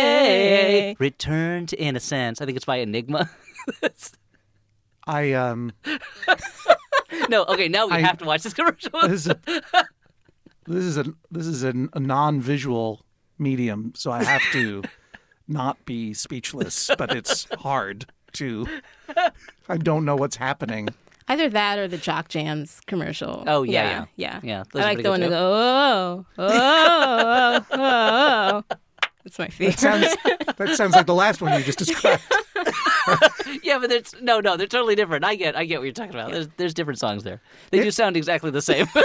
hey, 0.06 0.96
return 1.00 1.66
to 1.68 1.76
innocence." 1.78 2.42
I 2.42 2.46
think 2.46 2.56
it's 2.56 2.66
by 2.66 2.78
Enigma. 2.78 3.30
I 5.08 5.34
um. 5.34 5.72
no, 7.30 7.44
okay, 7.46 7.68
now 7.68 7.86
we 7.88 7.94
I- 7.94 8.00
have 8.00 8.18
to 8.20 8.26
watch 8.26 8.44
this 8.44 8.54
commercial. 8.54 8.92
this 9.04 9.26
is 9.26 9.28
a, 9.28 9.40
this 10.66 10.84
is 10.84 10.98
a 10.98 11.06
this 11.32 11.48
is 11.48 11.64
a, 11.64 11.74
a 11.94 12.00
non-visual 12.00 13.05
medium, 13.38 13.94
so 13.96 14.12
I 14.12 14.24
have 14.24 14.42
to 14.52 14.84
not 15.48 15.84
be 15.86 16.14
speechless. 16.14 16.90
But 16.98 17.16
it's 17.16 17.48
hard 17.60 18.06
to. 18.34 18.68
I 19.70 19.78
don't 19.78 20.06
know 20.06 20.16
what's 20.16 20.36
happening. 20.36 20.90
Either 21.28 21.50
that 21.50 21.80
or 21.80 21.88
the 21.88 21.98
Jock 21.98 22.28
Jams 22.28 22.80
commercial. 22.86 23.44
Oh, 23.48 23.64
yeah, 23.64 24.06
yeah, 24.16 24.40
yeah. 24.40 24.40
Yeah, 24.44 24.60
I 24.60 24.64
those 24.72 24.82
are 24.82 24.86
like 24.86 25.04
the 25.04 25.10
one 25.10 25.20
good, 25.22 25.30
to 25.30 25.30
too. 25.30 25.36
go 25.36 25.54
oh 25.54 26.26
oh 26.38 26.50
oh 26.50 27.66
oh. 27.72 28.64
oh. 28.70 28.78
That's 29.24 29.40
my 29.40 29.48
favorite. 29.48 29.80
Sounds 29.80 30.16
that 30.24 30.76
sounds 30.76 30.94
like 30.94 31.08
the 31.08 31.16
last 31.16 31.42
one 31.42 31.58
you 31.58 31.66
just 31.66 31.80
described. 31.80 32.24
Yeah, 33.64 33.80
but 33.80 33.90
there's 33.90 34.14
no, 34.22 34.40
no, 34.40 34.58
they're 34.58 34.68
totally 34.68 34.96
different. 34.96 35.26
I 35.26 35.36
get, 35.36 35.56
I 35.56 35.66
get 35.66 35.80
what 35.80 35.86
you're 35.86 35.94
talking 35.94 36.14
about. 36.14 36.32
There's, 36.32 36.48
there's 36.58 36.74
different 36.74 37.00
songs 37.00 37.24
there. 37.24 37.42
They 37.72 37.82
do 37.82 37.90
sound 37.92 38.16
exactly 38.16 38.52
the 38.52 38.62
same. 38.62 38.88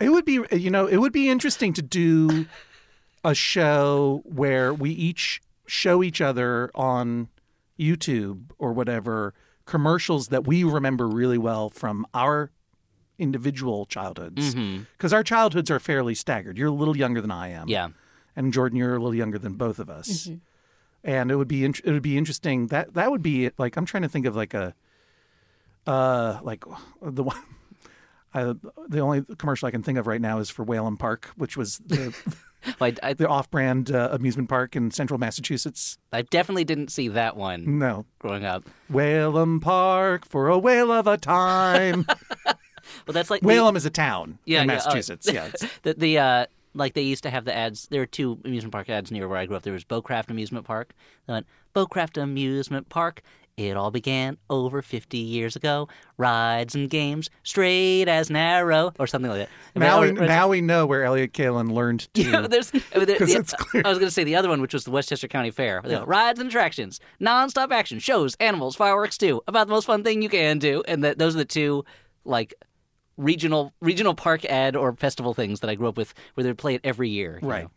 It 0.00 0.10
would 0.10 0.24
be 0.24 0.38
you 0.52 0.70
know 0.70 0.86
it 0.86 0.98
would 0.98 1.12
be 1.12 1.28
interesting 1.28 1.72
to 1.72 1.82
do 1.82 2.46
a 3.24 3.34
show 3.34 4.22
where 4.24 4.72
we 4.72 4.90
each 4.90 5.40
show 5.66 6.02
each 6.02 6.20
other 6.20 6.70
on 6.74 7.28
YouTube 7.78 8.50
or 8.58 8.72
whatever 8.72 9.34
commercials 9.66 10.28
that 10.28 10.46
we 10.46 10.64
remember 10.64 11.06
really 11.06 11.38
well 11.38 11.68
from 11.68 12.06
our 12.14 12.50
individual 13.18 13.84
childhoods 13.86 14.54
because 14.96 15.12
our 15.12 15.22
childhoods 15.22 15.70
are 15.70 15.78
fairly 15.80 16.14
staggered. 16.14 16.56
You're 16.56 16.68
a 16.68 16.72
little 16.72 16.96
younger 16.96 17.20
than 17.20 17.30
I 17.30 17.48
am. 17.48 17.68
yeah, 17.68 17.88
and 18.36 18.52
Jordan, 18.52 18.78
you're 18.78 18.94
a 18.94 18.98
little 18.98 19.14
younger 19.14 19.38
than 19.38 19.54
both 19.54 19.78
of 19.78 19.90
us. 19.90 20.30
And 21.04 21.30
it 21.30 21.36
would 21.36 21.48
be 21.48 21.64
int- 21.64 21.80
it 21.84 21.92
would 21.92 22.02
be 22.02 22.16
interesting 22.16 22.68
that 22.68 22.94
that 22.94 23.10
would 23.10 23.22
be 23.22 23.50
like 23.58 23.76
I'm 23.76 23.84
trying 23.86 24.02
to 24.04 24.08
think 24.08 24.26
of 24.26 24.34
like 24.36 24.54
a 24.54 24.74
uh 25.86 26.38
like 26.42 26.64
the 27.02 27.22
one 27.22 27.36
I, 28.34 28.54
the 28.88 29.00
only 29.00 29.24
commercial 29.36 29.66
I 29.66 29.70
can 29.70 29.82
think 29.82 29.98
of 29.98 30.06
right 30.06 30.20
now 30.20 30.38
is 30.38 30.50
for 30.50 30.64
Whalom 30.64 30.96
Park, 30.96 31.30
which 31.36 31.56
was 31.56 31.78
the, 31.86 32.14
I, 32.80 32.94
I, 33.02 33.12
the 33.14 33.28
off-brand 33.28 33.90
uh, 33.90 34.10
amusement 34.12 34.48
park 34.48 34.76
in 34.76 34.90
central 34.90 35.18
Massachusetts. 35.18 35.98
I 36.12 36.22
definitely 36.22 36.64
didn't 36.64 36.88
see 36.88 37.08
that 37.08 37.36
one 37.36 37.78
No, 37.78 38.04
growing 38.18 38.44
up. 38.44 38.64
Whalom 38.90 39.60
Park 39.60 40.26
for 40.26 40.48
a 40.48 40.58
whale 40.58 40.92
of 40.92 41.06
a 41.06 41.16
time. 41.16 42.04
well, 42.46 42.56
that's 43.12 43.30
like 43.30 43.42
Whalom 43.42 43.76
is 43.76 43.86
a 43.86 43.90
town 43.90 44.38
Yeah, 44.44 44.62
in 44.62 44.68
yeah, 44.68 44.72
oh. 44.72 44.76
Massachusetts. 44.76 45.28
Yeah, 45.32 45.50
the 45.82 45.94
the 45.94 46.18
uh 46.18 46.46
like 46.74 46.94
they 46.94 47.02
used 47.02 47.22
to 47.24 47.30
have 47.30 47.44
the 47.44 47.56
ads. 47.56 47.86
There 47.90 48.00
were 48.00 48.06
two 48.06 48.38
amusement 48.44 48.72
park 48.72 48.88
ads 48.90 49.10
near 49.10 49.26
where 49.26 49.38
I 49.38 49.46
grew 49.46 49.56
up. 49.56 49.62
There 49.62 49.72
was 49.72 49.84
Bowcraft 49.84 50.30
Amusement 50.30 50.66
Park. 50.66 50.94
They 51.26 51.32
went 51.32 51.46
Bowcraft 51.74 52.22
Amusement 52.22 52.88
Park. 52.88 53.22
It 53.58 53.76
all 53.76 53.90
began 53.90 54.38
over 54.48 54.82
50 54.82 55.18
years 55.18 55.56
ago. 55.56 55.88
Rides 56.16 56.76
and 56.76 56.88
games, 56.88 57.28
straight 57.42 58.06
as 58.06 58.30
narrow, 58.30 58.92
or 59.00 59.06
something 59.08 59.30
like 59.30 59.40
that. 59.40 59.48
Now 59.74 60.00
we 60.02 60.12
now 60.12 60.46
we 60.48 60.60
know 60.60 60.86
where 60.86 61.02
Elliott 61.04 61.32
Kalan 61.32 61.72
learned 61.72 62.08
to. 62.14 62.22
Yeah, 62.22 62.46
there's. 62.46 62.70
I, 62.72 62.98
mean, 62.98 63.06
there- 63.06 63.18
the- 63.18 63.36
it's 63.38 63.52
clear. 63.54 63.82
I 63.84 63.88
was 63.88 63.98
going 63.98 64.06
to 64.08 64.14
say 64.14 64.22
the 64.22 64.36
other 64.36 64.48
one, 64.48 64.60
which 64.60 64.72
was 64.74 64.84
the 64.84 64.92
Westchester 64.92 65.26
County 65.26 65.50
Fair. 65.50 65.80
They 65.82 65.90
go, 65.90 66.04
Rides 66.04 66.38
and 66.38 66.48
attractions, 66.48 67.00
nonstop 67.20 67.72
action, 67.72 67.98
shows, 67.98 68.36
animals, 68.38 68.76
fireworks 68.76 69.18
too. 69.18 69.42
About 69.48 69.66
the 69.66 69.72
most 69.72 69.86
fun 69.86 70.04
thing 70.04 70.22
you 70.22 70.28
can 70.28 70.58
do, 70.60 70.84
and 70.86 71.02
that 71.02 71.18
those 71.18 71.34
are 71.34 71.38
the 71.38 71.44
two 71.44 71.84
like 72.24 72.54
regional 73.16 73.72
regional 73.80 74.14
park 74.14 74.44
ad 74.44 74.76
or 74.76 74.94
festival 74.94 75.34
things 75.34 75.60
that 75.60 75.70
I 75.70 75.74
grew 75.74 75.88
up 75.88 75.96
with, 75.96 76.14
where 76.34 76.44
they 76.44 76.50
would 76.50 76.58
play 76.58 76.74
it 76.76 76.80
every 76.84 77.08
year. 77.08 77.40
Right. 77.42 77.64
know. 77.64 77.70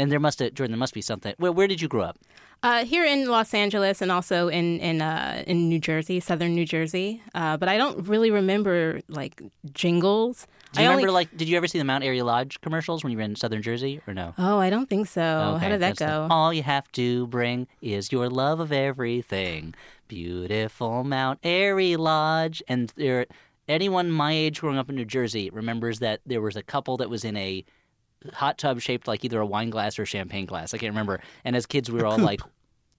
And 0.00 0.10
there 0.10 0.18
must 0.18 0.38
have 0.38 0.54
Jordan. 0.54 0.72
There 0.72 0.78
must 0.78 0.94
be 0.94 1.02
something. 1.02 1.34
Where, 1.36 1.52
where 1.52 1.66
did 1.66 1.82
you 1.82 1.88
grow 1.88 2.02
up? 2.02 2.16
Uh, 2.62 2.84
here 2.84 3.04
in 3.04 3.26
Los 3.26 3.54
Angeles 3.54 4.02
and 4.02 4.10
also 4.10 4.48
in 4.48 4.80
in 4.80 5.02
uh, 5.02 5.44
in 5.46 5.68
New 5.68 5.78
Jersey, 5.78 6.20
southern 6.20 6.54
New 6.54 6.64
Jersey. 6.64 7.22
Uh, 7.34 7.56
but 7.56 7.68
I 7.68 7.76
don't 7.76 8.08
really 8.08 8.30
remember 8.30 9.00
like 9.08 9.42
jingles. 9.72 10.46
Do 10.72 10.80
you 10.80 10.86
I 10.86 10.90
remember 10.90 11.08
only... 11.08 11.20
like? 11.20 11.36
Did 11.36 11.48
you 11.48 11.56
ever 11.56 11.66
see 11.66 11.78
the 11.78 11.84
Mount 11.84 12.02
Airy 12.04 12.22
Lodge 12.22 12.60
commercials 12.60 13.02
when 13.02 13.12
you 13.12 13.18
were 13.18 13.24
in 13.24 13.36
Southern 13.36 13.62
Jersey, 13.62 14.00
or 14.06 14.14
no? 14.14 14.34
Oh, 14.38 14.58
I 14.58 14.70
don't 14.70 14.88
think 14.88 15.06
so. 15.06 15.58
How 15.60 15.68
did 15.68 15.80
that 15.80 15.96
that's 15.96 15.98
the- 15.98 16.06
go? 16.06 16.28
All 16.30 16.52
you 16.52 16.62
have 16.62 16.90
to 16.92 17.26
bring 17.26 17.66
is 17.82 18.10
your 18.10 18.28
love 18.30 18.60
of 18.60 18.72
everything. 18.72 19.74
Beautiful 20.08 21.04
Mount 21.04 21.38
Airy 21.44 21.96
Lodge. 21.96 22.62
And 22.68 22.92
there, 22.96 23.26
anyone 23.68 24.10
my 24.10 24.32
age 24.32 24.60
growing 24.60 24.78
up 24.78 24.88
in 24.88 24.96
New 24.96 25.04
Jersey 25.04 25.50
remembers 25.50 25.98
that 26.00 26.20
there 26.26 26.40
was 26.40 26.56
a 26.56 26.62
couple 26.62 26.96
that 26.98 27.08
was 27.10 27.24
in 27.24 27.36
a 27.36 27.64
hot 28.32 28.58
tub 28.58 28.80
shaped 28.80 29.06
like 29.08 29.24
either 29.24 29.40
a 29.40 29.46
wine 29.46 29.70
glass 29.70 29.98
or 29.98 30.02
a 30.02 30.06
champagne 30.06 30.46
glass. 30.46 30.74
I 30.74 30.78
can't 30.78 30.92
remember. 30.92 31.20
And 31.44 31.56
as 31.56 31.66
kids, 31.66 31.90
we 31.90 31.98
were 32.00 32.06
all 32.06 32.18
like, 32.18 32.40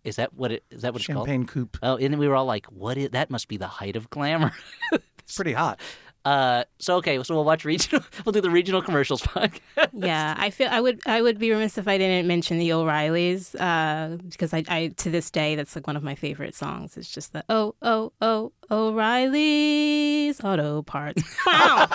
Is 0.04 0.16
that 0.16 0.34
what 0.34 0.51
it 0.51 0.63
is? 0.72 0.82
That 0.82 0.94
what 0.94 1.01
it's 1.01 1.08
called? 1.08 1.28
Champagne 1.28 1.46
coupe. 1.46 1.78
Oh, 1.84 1.96
and 1.98 2.12
then 2.13 2.20
we 2.20 2.28
were 2.28 2.36
all 2.36 2.46
like, 2.46 2.66
"What 2.68 2.98
is 2.98 3.10
that? 3.12 3.30
Must 3.30 3.48
be 3.48 3.58
the 3.58 3.68
height 3.68 3.96
of 3.96 4.10
glamour." 4.10 4.51
It's 5.24 5.36
pretty 5.36 5.54
hot. 5.54 5.80
uh, 6.25 6.63
so 6.80 6.96
okay, 6.98 7.22
so 7.24 7.34
we'll 7.36 7.46
watch 7.46 7.63
regional. 7.63 8.04
We'll 8.25 8.34
do 8.34 8.42
the 8.42 8.50
regional 8.50 8.82
commercials 8.82 9.22
podcast. 9.34 9.90
yeah, 9.94 10.36
I 10.38 10.50
feel 10.50 10.68
I 10.70 10.82
would 10.82 11.00
I 11.06 11.22
would 11.22 11.38
be 11.40 11.51
remiss 11.51 11.78
if 11.78 11.88
I 11.88 11.98
didn't 11.98 12.28
mention 12.28 12.58
the 12.58 12.74
O'Reillys 12.74 13.56
uh, 13.60 14.18
because 14.28 14.54
I, 14.54 14.63
I 14.68 14.88
to 14.98 15.10
this 15.12 15.30
day 15.32 15.56
that's 15.56 15.75
like 15.75 15.88
one 15.88 15.96
of 15.96 16.04
my 16.04 16.16
favorite 16.16 16.54
songs. 16.56 16.98
It's 16.98 17.10
just 17.12 17.32
the 17.34 17.44
oh 17.48 17.75
oh 17.82 18.12
oh 18.22 18.51
O'Reillys 18.70 20.44
Auto 20.44 20.82
Parts. 20.82 21.24
Wow. 21.46 21.88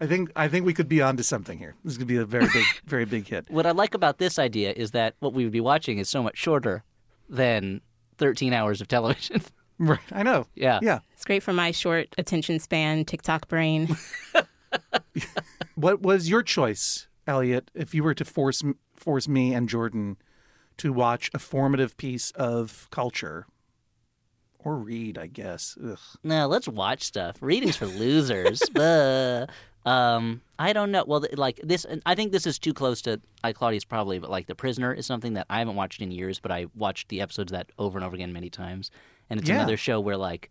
I 0.00 0.06
think 0.06 0.30
I 0.34 0.48
think 0.48 0.64
we 0.66 0.72
could 0.74 0.88
be 0.88 1.02
onto 1.02 1.22
something 1.22 1.58
here. 1.58 1.74
This 1.84 1.92
is 1.92 1.98
gonna 1.98 2.06
be 2.06 2.16
a 2.16 2.24
very 2.24 2.46
big, 2.52 2.64
very 2.86 3.04
big 3.04 3.26
hit. 3.28 3.50
what 3.50 3.66
I 3.66 3.72
like 3.72 3.94
about 3.94 4.18
this 4.18 4.38
idea 4.38 4.72
is 4.74 4.92
that 4.92 5.14
what 5.20 5.32
we 5.34 5.44
would 5.44 5.52
be 5.52 5.60
watching 5.60 5.98
is 5.98 6.08
so 6.08 6.22
much 6.22 6.36
shorter 6.38 6.82
than 7.28 7.80
13 8.18 8.52
hours 8.52 8.80
of 8.80 8.88
television. 8.88 9.42
Right. 9.82 9.98
I 10.12 10.22
know. 10.22 10.46
Yeah. 10.54 10.78
Yeah. 10.82 10.98
it's 11.14 11.24
great 11.24 11.42
for 11.42 11.54
my 11.54 11.70
short 11.70 12.14
attention 12.18 12.58
span, 12.58 13.06
TikTok 13.06 13.48
brain. 13.48 13.96
What 15.74 16.02
was 16.02 16.28
your 16.28 16.42
choice, 16.42 17.08
Elliott, 17.26 17.70
if 17.74 17.94
you 17.94 18.02
were 18.04 18.12
to 18.14 18.24
force 18.24 18.62
force 18.94 19.26
me 19.26 19.54
and 19.54 19.68
Jordan 19.68 20.18
to 20.76 20.92
watch 20.92 21.30
a 21.32 21.38
formative 21.38 21.96
piece 21.96 22.30
of 22.32 22.88
culture 22.90 23.46
or 24.58 24.76
read? 24.76 25.16
I 25.16 25.26
guess. 25.28 25.78
Ugh. 25.82 25.98
no, 26.22 26.46
let's 26.46 26.68
watch 26.68 27.02
stuff. 27.02 27.36
Reading's 27.40 27.76
for 27.76 27.86
losers. 27.86 28.60
Buh. 28.74 29.46
Um, 29.86 30.42
I 30.58 30.72
don't 30.74 30.90
know. 30.90 31.04
Well, 31.06 31.24
like 31.34 31.58
this, 31.62 31.86
I 32.04 32.14
think 32.14 32.32
this 32.32 32.46
is 32.46 32.58
too 32.58 32.74
close 32.74 33.00
to 33.02 33.20
I 33.42 33.52
Claudius 33.52 33.84
probably, 33.84 34.18
but 34.18 34.28
like 34.30 34.46
The 34.46 34.54
Prisoner 34.54 34.92
is 34.92 35.06
something 35.06 35.34
that 35.34 35.46
I 35.48 35.58
haven't 35.60 35.76
watched 35.76 36.02
in 36.02 36.10
years, 36.10 36.38
but 36.38 36.52
I 36.52 36.66
watched 36.76 37.08
the 37.08 37.20
episodes 37.22 37.50
of 37.52 37.56
that 37.58 37.70
over 37.78 37.96
and 37.98 38.04
over 38.04 38.14
again 38.14 38.32
many 38.32 38.50
times, 38.50 38.90
and 39.30 39.40
it's 39.40 39.48
Yeah. 39.48 39.56
another 39.56 39.76
show 39.78 39.98
where 40.00 40.16
like 40.18 40.50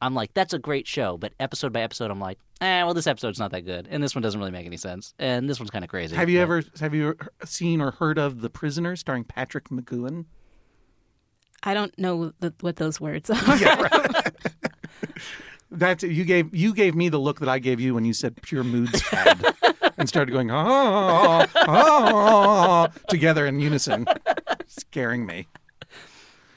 I'm 0.00 0.14
like 0.14 0.34
that's 0.34 0.52
a 0.54 0.58
great 0.58 0.86
show, 0.88 1.16
but 1.16 1.32
episode 1.38 1.72
by 1.72 1.82
episode 1.82 2.10
I'm 2.10 2.18
like, 2.20 2.38
eh, 2.60 2.82
well 2.82 2.94
this 2.94 3.06
episode's 3.06 3.38
not 3.38 3.52
that 3.52 3.62
good, 3.62 3.86
and 3.90 4.02
this 4.02 4.14
one 4.16 4.22
doesn't 4.22 4.38
really 4.40 4.52
make 4.52 4.66
any 4.66 4.76
sense, 4.76 5.14
and 5.20 5.48
this 5.48 5.60
one's 5.60 5.70
kind 5.70 5.84
of 5.84 5.90
crazy. 5.90 6.16
Have 6.16 6.28
you 6.28 6.38
but- 6.38 6.42
ever 6.42 6.62
have 6.80 6.94
you 6.94 7.16
seen 7.44 7.80
or 7.80 7.92
heard 7.92 8.18
of 8.18 8.40
The 8.40 8.50
Prisoner, 8.50 8.96
starring 8.96 9.22
Patrick 9.24 9.68
McGoohan? 9.68 10.24
I 11.62 11.74
don't 11.74 11.96
know 11.98 12.32
the, 12.40 12.54
what 12.60 12.76
those 12.76 13.00
words 13.00 13.30
are. 13.30 13.36
That's 15.70 16.02
you 16.02 16.24
gave 16.24 16.54
you 16.54 16.74
gave 16.74 16.94
me 16.94 17.08
the 17.08 17.18
look 17.18 17.40
that 17.40 17.48
I 17.48 17.58
gave 17.58 17.80
you 17.80 17.94
when 17.94 18.04
you 18.04 18.12
said 18.12 18.40
pure 18.42 18.64
mood 18.64 18.94
swag 18.96 19.54
and 19.98 20.08
started 20.08 20.32
going 20.32 20.50
oh, 20.50 21.44
oh, 21.56 22.88
together 23.08 23.46
in 23.46 23.60
unison, 23.60 24.06
scaring 24.66 25.26
me. 25.26 25.46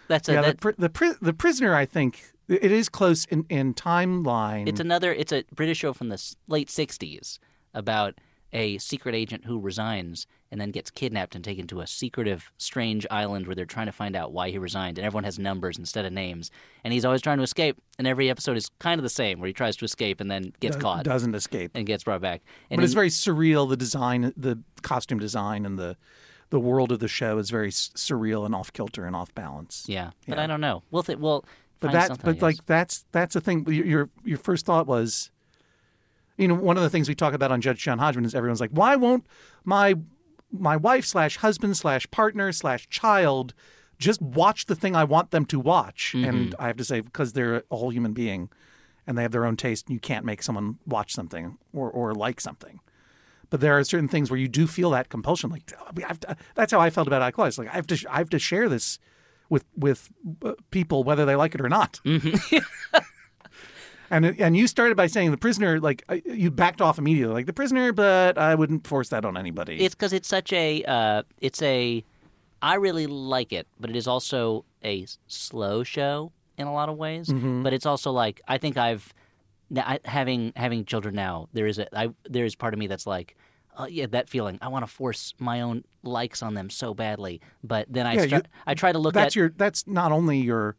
That's 0.07 0.29
a, 0.29 0.33
yeah, 0.33 0.41
the, 0.41 0.57
that, 0.61 0.77
the 0.77 0.89
pri- 0.89 1.15
the 1.21 1.33
prisoner. 1.33 1.75
I 1.75 1.85
think 1.85 2.23
it 2.47 2.71
is 2.71 2.89
close 2.89 3.25
in 3.25 3.45
in 3.49 3.73
timeline. 3.73 4.67
It's 4.67 4.79
another. 4.79 5.13
It's 5.13 5.31
a 5.31 5.43
British 5.53 5.79
show 5.79 5.93
from 5.93 6.09
the 6.09 6.35
late 6.47 6.69
'60s 6.69 7.39
about 7.73 8.15
a 8.53 8.77
secret 8.79 9.15
agent 9.15 9.45
who 9.45 9.59
resigns 9.59 10.27
and 10.51 10.59
then 10.59 10.71
gets 10.71 10.91
kidnapped 10.91 11.35
and 11.35 11.43
taken 11.43 11.65
to 11.67 11.79
a 11.79 11.87
secretive, 11.87 12.51
strange 12.57 13.07
island 13.09 13.47
where 13.47 13.55
they're 13.55 13.65
trying 13.65 13.85
to 13.85 13.91
find 13.93 14.15
out 14.15 14.33
why 14.33 14.49
he 14.49 14.57
resigned. 14.57 14.97
And 14.97 15.05
everyone 15.05 15.23
has 15.23 15.39
numbers 15.39 15.77
instead 15.77 16.03
of 16.03 16.11
names. 16.11 16.51
And 16.83 16.91
he's 16.93 17.05
always 17.05 17.21
trying 17.21 17.37
to 17.37 17.43
escape. 17.43 17.77
And 17.97 18.05
every 18.05 18.29
episode 18.29 18.57
is 18.57 18.69
kind 18.79 18.99
of 18.99 19.03
the 19.03 19.09
same, 19.09 19.39
where 19.39 19.47
he 19.47 19.53
tries 19.53 19.77
to 19.77 19.85
escape 19.85 20.19
and 20.19 20.29
then 20.29 20.51
gets 20.59 20.75
caught 20.75 21.05
doesn't 21.05 21.33
escape. 21.33 21.71
and 21.73 21.85
gets 21.85 22.03
brought 22.03 22.19
back. 22.21 22.41
And 22.69 22.77
but 22.79 22.83
it's 22.83 22.91
in- 22.93 22.95
very 22.97 23.09
surreal. 23.09 23.69
The 23.69 23.77
design, 23.77 24.33
the 24.35 24.59
costume 24.81 25.19
design, 25.19 25.65
and 25.65 25.79
the 25.79 25.95
the 26.49 26.59
world 26.59 26.91
of 26.91 26.99
the 26.99 27.07
show 27.07 27.37
is 27.37 27.49
very 27.49 27.69
s- 27.69 27.91
surreal 27.95 28.45
and 28.45 28.53
off 28.53 28.73
kilter 28.73 29.05
and 29.05 29.15
off 29.15 29.33
balance. 29.33 29.85
yeah. 29.87 30.11
But 30.27 30.37
Yeah. 30.37 30.43
I 30.43 30.47
don't 30.47 30.59
know. 30.59 30.83
We'll 30.91 31.03
th- 31.03 31.17
we'll 31.17 31.45
But 31.79 31.93
that, 31.93 32.21
but 32.21 32.41
like 32.41 32.65
that's 32.65 33.05
that's 33.13 33.35
the 33.35 33.39
thing. 33.39 33.65
Your- 33.71 34.09
your 34.25 34.37
first 34.37 34.65
thought 34.65 34.85
was, 34.85 35.31
you 36.41 36.47
know, 36.47 36.55
one 36.55 36.75
of 36.75 36.83
the 36.83 36.89
things 36.89 37.07
we 37.07 37.13
talk 37.13 37.33
about 37.35 37.51
on 37.51 37.61
Judge 37.61 37.83
John 37.83 37.99
Hodgman 37.99 38.25
is 38.25 38.33
everyone's 38.33 38.59
like, 38.59 38.71
why 38.71 38.95
won't 38.95 39.25
my 39.63 39.95
my 40.51 40.75
wife 40.75 41.05
slash 41.05 41.37
husband 41.37 41.77
slash 41.77 42.09
partner 42.11 42.51
slash 42.51 42.89
child 42.89 43.53
just 43.99 44.21
watch 44.21 44.65
the 44.65 44.75
thing 44.75 44.95
I 44.95 45.03
want 45.03 45.29
them 45.29 45.45
to 45.45 45.59
watch? 45.59 46.13
Mm-hmm. 46.15 46.29
And 46.29 46.55
I 46.57 46.65
have 46.65 46.77
to 46.77 46.83
say 46.83 47.01
because 47.01 47.33
they're 47.33 47.63
a 47.69 47.75
whole 47.75 47.91
human 47.91 48.13
being, 48.13 48.49
and 49.05 49.17
they 49.17 49.21
have 49.21 49.31
their 49.31 49.45
own 49.45 49.55
taste, 49.55 49.85
and 49.85 49.93
you 49.93 49.99
can't 49.99 50.25
make 50.25 50.41
someone 50.41 50.79
watch 50.87 51.13
something 51.13 51.59
or 51.73 51.91
or 51.91 52.15
like 52.15 52.41
something. 52.41 52.79
But 53.51 53.59
there 53.59 53.77
are 53.77 53.83
certain 53.83 54.07
things 54.07 54.31
where 54.31 54.39
you 54.39 54.47
do 54.47 54.65
feel 54.65 54.89
that 54.91 55.09
compulsion. 55.09 55.51
Like 55.51 55.71
I 56.03 56.07
have 56.07 56.19
to, 56.21 56.37
that's 56.55 56.71
how 56.71 56.79
I 56.79 56.89
felt 56.89 57.07
about 57.07 57.33
iClass. 57.33 57.59
Like 57.59 57.69
I 57.69 57.73
have 57.73 57.87
to 57.87 58.05
I 58.09 58.17
have 58.17 58.31
to 58.31 58.39
share 58.39 58.67
this 58.67 58.97
with 59.47 59.65
with 59.77 60.09
uh, 60.43 60.53
people 60.71 61.03
whether 61.03 61.23
they 61.23 61.35
like 61.35 61.53
it 61.53 61.61
or 61.61 61.69
not. 61.69 61.99
and 64.11 64.25
and 64.39 64.55
you 64.55 64.67
started 64.67 64.95
by 64.95 65.07
saying 65.07 65.31
the 65.31 65.37
prisoner 65.37 65.79
like 65.79 66.03
uh, 66.09 66.17
you 66.25 66.51
backed 66.51 66.81
off 66.81 66.99
immediately 66.99 67.33
like 67.33 67.45
the 67.47 67.53
prisoner, 67.53 67.91
but 67.93 68.37
I 68.37 68.53
wouldn't 68.53 68.85
force 68.85 69.09
that 69.09 69.25
on 69.25 69.37
anybody. 69.37 69.79
It's 69.83 69.95
because 69.95 70.13
it's 70.13 70.27
such 70.27 70.53
a. 70.53 70.83
Uh, 70.83 71.23
it's 71.39 71.61
a. 71.61 72.03
I 72.61 72.75
really 72.75 73.07
like 73.07 73.51
it, 73.53 73.67
but 73.79 73.89
it 73.89 73.95
is 73.95 74.07
also 74.07 74.65
a 74.83 75.07
slow 75.27 75.83
show 75.83 76.31
in 76.57 76.67
a 76.67 76.73
lot 76.73 76.89
of 76.89 76.97
ways. 76.97 77.27
Mm-hmm. 77.29 77.63
But 77.63 77.73
it's 77.73 77.85
also 77.87 78.11
like 78.11 78.41
I 78.47 78.57
think 78.59 78.77
I've 78.77 79.11
now, 79.69 79.83
I, 79.87 79.99
having 80.05 80.53
having 80.55 80.85
children 80.85 81.15
now. 81.15 81.47
There 81.53 81.65
is 81.65 81.79
a 81.79 81.87
I, 81.97 82.09
there 82.29 82.45
is 82.45 82.55
part 82.55 82.73
of 82.73 82.79
me 82.79 82.87
that's 82.87 83.07
like. 83.07 83.35
Oh 83.77 83.85
yeah, 83.85 84.05
that 84.07 84.27
feeling. 84.29 84.59
I 84.61 84.67
want 84.67 84.85
to 84.85 84.91
force 84.91 85.33
my 85.39 85.61
own 85.61 85.85
likes 86.03 86.43
on 86.43 86.55
them 86.55 86.69
so 86.69 86.93
badly, 86.93 87.39
but 87.63 87.87
then 87.89 88.05
I 88.05 88.15
Yeah, 88.15 88.27
start, 88.27 88.43
you- 88.43 88.51
I 88.67 88.73
try 88.73 88.91
to 88.91 88.99
look 88.99 89.13
that's 89.13 89.27
at 89.27 89.35
your 89.37 89.53
that's 89.55 89.87
not 89.87 90.11
only 90.11 90.39
your 90.39 90.75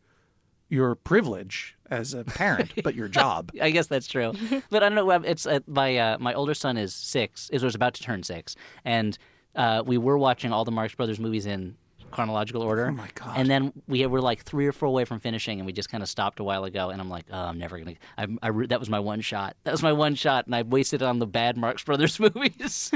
your 0.73 0.95
privilege 0.95 1.77
as 1.91 2.15
a 2.15 2.25
parent, 2.25 2.73
but 2.83 2.95
your 2.95 3.09
job. 3.09 3.53
I 3.61 3.71
guess 3.71 3.87
that's 3.87 4.07
true. 4.07 4.33
but 4.71 4.83
I 4.83 4.89
don't 4.89 4.95
know. 4.95 5.11
It's 5.11 5.47
uh, 5.47 5.61
my 5.67 5.97
uh, 5.99 6.19
my 6.19 6.33
older 6.35 6.55
son 6.55 6.77
is 6.77 6.95
six. 6.95 7.51
Is 7.51 7.63
was 7.63 7.75
about 7.75 7.95
to 7.95 8.03
turn 8.03 8.23
six, 8.23 8.57
and 8.85 9.17
uh, 9.55 9.83
we 9.85 9.99
were 9.99 10.17
watching 10.17 10.53
all 10.53 10.65
the 10.65 10.71
Marx 10.71 10.95
Brothers 10.95 11.21
movies 11.21 11.47
in 11.47 11.77
chronological 12.11 12.63
order. 12.63 12.89
Oh, 12.89 12.93
my 12.93 13.09
God. 13.15 13.35
And 13.37 13.49
then 13.49 13.73
we 13.87 14.05
were 14.07 14.21
like 14.21 14.43
three 14.43 14.67
or 14.67 14.73
four 14.73 14.89
away 14.89 15.05
from 15.05 15.21
finishing, 15.21 15.61
and 15.61 15.67
we 15.67 15.73
just 15.73 15.91
kind 15.91 16.03
of 16.03 16.09
stopped 16.09 16.41
a 16.41 16.45
while 16.45 16.65
ago. 16.65 16.91
And 16.91 17.01
I'm 17.01 17.11
like, 17.11 17.27
oh, 17.31 17.39
I'm 17.39 17.59
never 17.59 17.79
gonna. 17.79 17.95
I, 18.17 18.27
I 18.43 18.49
re- 18.49 18.67
that 18.67 18.81
was 18.81 18.89
my 18.89 19.01
one 19.01 19.21
shot. 19.21 19.57
That 19.65 19.73
was 19.73 19.83
my 19.83 19.93
one 19.93 20.15
shot, 20.15 20.47
and 20.47 20.55
I 20.55 20.63
wasted 20.63 21.03
it 21.03 21.05
on 21.05 21.19
the 21.19 21.27
bad 21.27 21.57
Marx 21.59 21.85
Brothers 21.85 22.19
movies. 22.19 22.91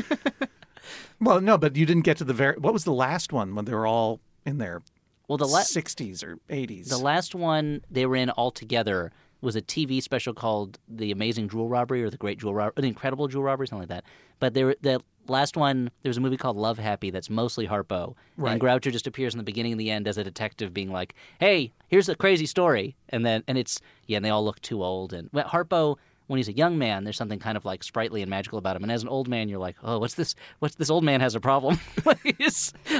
Well, 1.21 1.41
no, 1.41 1.59
but 1.59 1.77
you 1.77 1.85
didn't 1.85 2.05
get 2.05 2.17
to 2.19 2.25
the 2.25 2.35
very. 2.35 2.57
What 2.57 2.73
was 2.73 2.85
the 2.85 2.93
last 2.93 3.33
one 3.33 3.55
when 3.55 3.65
they 3.67 3.75
were 3.75 3.87
all 3.87 4.21
in 4.47 4.59
their 4.59 4.83
well, 5.29 5.39
the 5.39 5.47
la- 5.47 5.61
sixties 5.61 6.23
or 6.23 6.39
eighties? 6.51 6.89
The 6.89 6.99
last 6.99 7.35
one 7.35 7.83
they 7.91 8.07
were 8.07 8.17
in 8.17 8.31
all 8.31 8.51
together 8.51 9.13
was 9.41 9.55
a 9.57 9.63
TV 9.63 10.03
special 10.03 10.33
called 10.35 10.79
"The 10.89 11.11
Amazing 11.13 11.49
Jewel 11.51 11.69
Robbery" 11.69 12.03
or 12.03 12.11
"The 12.11 12.17
Great 12.17 12.39
Jewel 12.39 12.55
Robbery," 12.55 12.81
"The 12.83 12.89
Incredible 12.89 13.29
Jewel 13.29 13.43
Robbery," 13.45 13.67
something 13.69 13.89
like 13.89 13.89
that. 13.89 14.05
But 14.39 14.55
there, 14.55 14.75
the 14.81 15.01
last 15.29 15.57
one, 15.57 15.91
there 16.03 16.11
was 16.11 16.17
a 16.17 16.21
movie 16.21 16.37
called 16.37 16.57
Love 16.57 16.79
Happy 16.79 17.11
that's 17.11 17.29
mostly 17.31 17.67
Harpo, 17.67 18.15
Right. 18.37 18.53
and 18.53 18.61
Groucho 18.61 18.93
just 18.93 19.07
appears 19.07 19.35
in 19.35 19.39
the 19.39 19.45
beginning 19.45 19.73
and 19.73 19.81
the 19.81 19.91
end 19.91 20.07
as 20.09 20.19
a 20.19 20.25
detective, 20.25 20.73
being 20.75 20.91
like, 20.93 21.15
"Hey, 21.41 21.73
here's 21.89 22.09
a 22.09 22.15
crazy 22.15 22.47
story," 22.47 22.97
and 23.09 23.25
then 23.27 23.43
and 23.49 23.59
it's 23.59 23.81
yeah, 24.07 24.17
and 24.17 24.25
they 24.25 24.31
all 24.31 24.45
look 24.45 24.61
too 24.61 24.83
old. 24.83 25.13
And 25.13 25.29
well, 25.33 25.45
Harpo. 25.47 25.97
When 26.29 26.39
he's 26.39 26.49
a 26.49 26.53
young 26.53 26.77
man, 26.77 27.05
there's 27.05 27.17
something 27.17 27.39
kind 27.39 27.57
of 27.57 27.65
like 27.65 27.85
sprightly 27.85 28.21
and 28.21 28.29
magical 28.29 28.59
about 28.59 28.75
him, 28.75 28.83
and 28.83 28.91
as 28.91 29.01
an 29.05 29.09
old 29.09 29.29
man, 29.29 29.49
you're 29.49 29.61
like, 29.61 29.77
"Oh, 29.85 30.01
what's 30.01 30.15
this? 30.15 30.35
What's 30.59 30.75
this 30.75 30.91
old 30.91 31.05
man 31.05 31.21
has 31.21 31.37
a 31.37 31.41
problem? 31.41 31.79
like, 32.05 32.37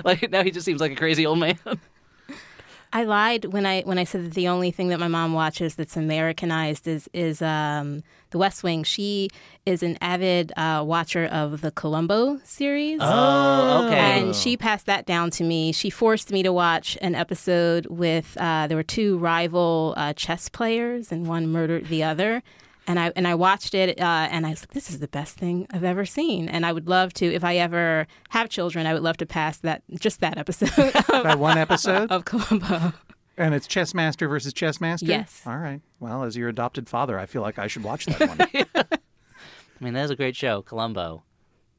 like 0.05 0.31
now 0.31 0.45
he 0.45 0.53
just 0.53 0.65
seems 0.65 0.81
like 0.81 0.93
a 0.93 0.95
crazy 0.95 1.27
old 1.27 1.41
man." 1.41 1.59
I 2.93 3.05
lied 3.05 3.47
when 3.47 3.67
I 3.67 3.83
when 3.83 3.99
I 3.99 4.05
said 4.05 4.25
that 4.25 4.35
the 4.35 4.49
only 4.49 4.71
thing 4.71 4.89
that 4.89 5.01
my 5.01 5.09
mom 5.09 5.33
watches 5.33 5.75
that's 5.75 5.97
Americanized 5.97 6.87
is 6.87 7.09
is 7.13 7.43
um, 7.43 8.03
The 8.31 8.39
West 8.39 8.63
Wing. 8.63 8.85
She 8.85 9.29
is 9.65 9.83
an 9.83 9.99
avid 10.01 10.53
uh, 10.57 10.83
watcher 10.87 11.27
of 11.27 11.61
the 11.61 11.71
Columbo 11.71 12.39
series. 12.45 13.01
Oh, 13.03 13.87
okay. 13.87 14.21
And 14.21 14.35
she 14.35 14.57
passed 14.57 14.87
that 14.87 15.07
down 15.07 15.31
to 15.33 15.45
me. 15.45 15.73
She 15.73 15.91
forced 15.91 16.31
me 16.31 16.43
to 16.43 16.53
watch 16.53 16.97
an 17.03 17.15
episode 17.15 17.87
with 17.87 18.37
uh, 18.41 18.67
there 18.67 18.77
were 18.77 18.83
two 18.83 19.19
rival 19.19 19.95
uh, 19.97 20.13
chess 20.13 20.49
players, 20.49 21.11
and 21.11 21.27
one 21.27 21.49
murdered 21.49 21.89
the 21.89 22.03
other. 22.03 22.43
And 22.89 22.99
I 23.01 23.13
and 23.17 23.27
I 23.27 23.35
watched 23.35 23.75
it, 23.75 24.01
uh, 24.01 24.29
and 24.31 24.47
I 24.47 24.51
was 24.51 24.63
like, 24.63 24.71
"This 24.73 24.91
is 24.91 25.01
the 25.01 25.09
best 25.09 25.37
thing 25.37 25.67
I've 25.73 25.83
ever 25.85 26.05
seen." 26.05 26.49
And 26.49 26.65
I 26.65 26.73
would 26.73 26.89
love 26.89 27.13
to, 27.15 27.27
if 27.27 27.43
I 27.43 27.57
ever 27.57 28.07
have 28.31 28.49
children, 28.49 28.87
I 28.87 28.95
would 28.95 29.03
love 29.03 29.17
to 29.19 29.27
pass 29.27 29.59
that 29.59 29.83
just 29.99 30.21
that 30.21 30.39
episode 30.39 30.71
of, 30.95 31.07
that 31.25 31.39
one 31.39 31.59
episode, 31.67 32.11
of 32.13 32.25
Columbo. 32.25 32.93
and 33.37 33.55
it's 33.55 33.67
chess 33.67 33.93
master 33.93 34.29
versus 34.29 34.53
chess 34.53 34.81
master. 34.81 35.07
Yes. 35.07 35.43
All 35.47 35.59
right. 35.59 35.81
Well, 35.99 36.23
as 36.23 36.37
your 36.37 36.49
adopted 36.49 36.89
father, 36.89 37.19
I 37.19 37.27
feel 37.27 37.43
like 37.43 37.59
I 37.59 37.67
should 37.67 37.83
watch 37.83 38.07
that 38.07 38.21
one. 38.75 38.87
I 39.81 39.85
mean, 39.85 39.95
that 39.95 40.05
is 40.05 40.11
a 40.11 40.17
great 40.17 40.37
show, 40.37 40.63
Columbo. 40.63 41.25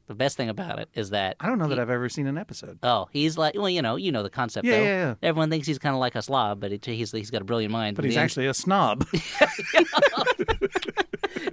The 0.07 0.15
best 0.15 0.37
thing 0.37 0.47
about 0.47 0.79
it 0.79 0.87
is 0.93 1.09
that 1.09 1.35
I 1.39 1.47
don't 1.47 1.59
know 1.59 1.67
that 1.67 1.79
I've 1.79 1.89
ever 1.89 2.07
seen 2.07 2.27
an 2.27 2.37
episode. 2.37 2.79
oh, 2.81 3.09
he's 3.11 3.37
like 3.37 3.55
well, 3.55 3.69
you 3.69 3.81
know, 3.81 3.97
you 3.97 4.11
know 4.13 4.23
the 4.23 4.29
concept 4.29 4.65
Yeah, 4.65 4.77
though. 4.77 4.83
yeah, 4.83 4.89
yeah. 5.07 5.15
Everyone 5.21 5.49
thinks 5.49 5.67
he's 5.67 5.79
kind 5.79 5.93
of 5.95 5.99
like 5.99 6.15
a 6.15 6.21
slob, 6.21 6.61
but 6.61 6.71
it, 6.71 6.85
he's 6.85 7.11
he's 7.11 7.29
got 7.29 7.41
a 7.41 7.45
brilliant 7.45 7.73
mind. 7.73 7.95
But 7.97 8.05
he's 8.05 8.15
actually 8.15 8.47
a 8.47 8.53
snob. 8.53 9.05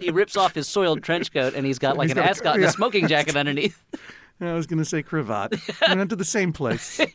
He 0.01 0.11
rips 0.11 0.37
off 0.37 0.55
his 0.55 0.69
soiled 0.69 1.03
trench 1.03 1.33
coat 1.33 1.55
and 1.55 1.65
he's 1.67 1.79
got 1.79 1.97
like 1.97 2.07
He's 2.09 2.13
an 2.17 2.23
got 2.23 2.27
a- 2.27 2.31
ascot 2.31 2.55
and 2.57 2.65
a 2.65 2.71
smoking 2.71 3.07
jacket 3.09 3.37
underneath. 3.37 3.83
I 4.41 4.53
was 4.53 4.67
going 4.67 4.79
to 4.81 4.85
say 4.85 5.03
cravat. 5.03 5.53
we 5.89 5.95
went 5.97 6.11
to 6.11 6.17
the 6.17 6.25
same 6.25 6.53
place. 6.53 7.01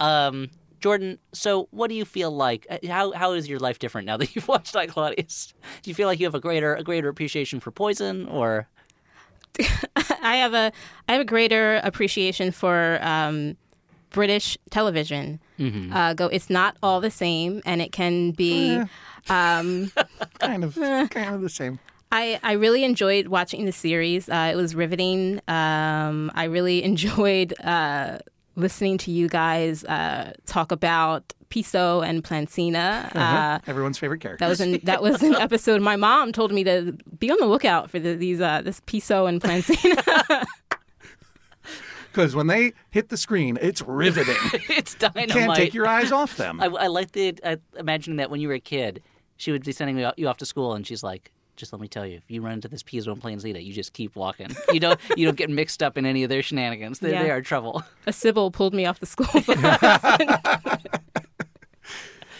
Um, 0.00 0.50
Jordan, 0.80 1.18
so 1.32 1.68
what 1.70 1.88
do 1.88 1.94
you 1.94 2.04
feel 2.04 2.30
like? 2.30 2.66
uh, 2.68 2.78
How 2.86 3.12
how 3.12 3.32
is 3.32 3.48
your 3.48 3.58
life 3.58 3.78
different 3.78 4.06
now 4.06 4.16
that 4.18 4.34
you've 4.36 4.46
watched 4.46 4.76
I 4.76 4.86
Claudius? 4.86 5.54
Do 5.82 5.90
you 5.90 5.94
feel 5.94 6.06
like 6.06 6.20
you 6.20 6.26
have 6.26 6.34
a 6.34 6.40
greater 6.40 6.74
a 6.74 6.82
greater 6.82 7.08
appreciation 7.08 7.60
for 7.60 7.70
poison, 7.70 8.26
or 8.28 8.68
I 10.20 10.36
have 10.36 10.52
a 10.52 10.70
I 11.08 11.12
have 11.12 11.22
a 11.22 11.24
greater 11.24 11.76
appreciation 11.82 12.50
for 12.52 12.98
um, 13.00 13.56
British 14.10 14.58
television. 14.70 15.40
Uh, 15.58 16.12
go, 16.12 16.26
it's 16.26 16.50
not 16.50 16.76
all 16.82 17.00
the 17.00 17.10
same, 17.10 17.62
and 17.64 17.80
it 17.80 17.90
can 17.92 18.32
be. 18.32 18.78
Um, 19.28 19.90
kind 20.38 20.64
of, 20.64 20.74
kind 20.74 21.34
of 21.34 21.40
the 21.40 21.48
same. 21.48 21.78
I, 22.12 22.38
I 22.42 22.52
really 22.52 22.84
enjoyed 22.84 23.28
watching 23.28 23.64
the 23.64 23.72
series. 23.72 24.28
Uh, 24.28 24.50
it 24.52 24.56
was 24.56 24.74
riveting. 24.74 25.40
Um, 25.48 26.30
I 26.34 26.44
really 26.44 26.82
enjoyed 26.90 27.54
uh, 27.62 28.18
listening 28.54 28.98
to 28.98 29.10
you 29.10 29.28
guys 29.28 29.84
uh, 29.84 30.32
talk 30.46 30.72
about 30.72 31.32
Piso 31.48 32.00
and 32.00 32.24
Plancina. 32.24 33.14
Uh, 33.14 33.58
Everyone's 33.66 33.98
favorite 33.98 34.20
character. 34.20 34.44
that 34.44 34.48
was 34.48 34.60
an 34.60 34.80
that 34.84 35.02
was 35.02 35.22
an 35.22 35.34
episode. 35.38 35.80
My 35.80 35.96
mom 35.96 36.32
told 36.32 36.52
me 36.52 36.64
to 36.64 36.92
be 37.18 37.30
on 37.30 37.36
the 37.38 37.46
lookout 37.46 37.90
for 37.90 37.98
the, 37.98 38.14
these 38.14 38.40
uh, 38.40 38.62
this 38.62 38.80
Piso 38.86 39.26
and 39.26 39.40
Plancina. 39.40 40.44
Because 42.12 42.34
when 42.34 42.46
they 42.46 42.72
hit 42.92 43.10
the 43.10 43.16
screen, 43.18 43.58
it's 43.60 43.82
riveting. 43.82 44.36
it's 44.70 44.94
dynamite? 44.94 45.28
You 45.28 45.34
can't 45.34 45.54
take 45.54 45.74
your 45.74 45.86
eyes 45.86 46.12
off 46.12 46.38
them. 46.38 46.62
I, 46.62 46.64
I 46.64 46.86
like 46.86 47.12
the 47.12 47.38
uh, 47.42 47.56
imagining 47.78 48.16
that 48.16 48.30
when 48.30 48.40
you 48.40 48.48
were 48.48 48.54
a 48.54 48.58
kid, 48.60 49.02
she 49.36 49.52
would 49.52 49.64
be 49.64 49.72
sending 49.72 49.98
you 49.98 50.10
you 50.16 50.28
off 50.28 50.38
to 50.38 50.46
school, 50.46 50.74
and 50.74 50.86
she's 50.86 51.02
like, 51.02 51.32
"Just 51.56 51.72
let 51.72 51.80
me 51.80 51.88
tell 51.88 52.06
you, 52.06 52.16
if 52.16 52.30
you 52.30 52.42
run 52.42 52.54
into 52.54 52.68
this 52.68 52.82
Piso 52.82 53.12
and 53.12 53.22
Plancina, 53.22 53.64
you 53.64 53.72
just 53.72 53.92
keep 53.92 54.16
walking. 54.16 54.48
You 54.72 54.80
don't 54.80 55.00
you 55.16 55.26
don't 55.26 55.36
get 55.36 55.50
mixed 55.50 55.82
up 55.82 55.96
in 55.98 56.06
any 56.06 56.22
of 56.22 56.28
their 56.28 56.42
shenanigans. 56.42 56.98
They, 57.00 57.10
they 57.10 57.30
are 57.30 57.42
trouble." 57.42 57.82
a 58.06 58.12
Sibyl 58.12 58.50
pulled 58.50 58.74
me 58.74 58.86
off 58.86 59.00
the 59.00 59.06
school. 59.06 59.26
bus. 59.56 60.82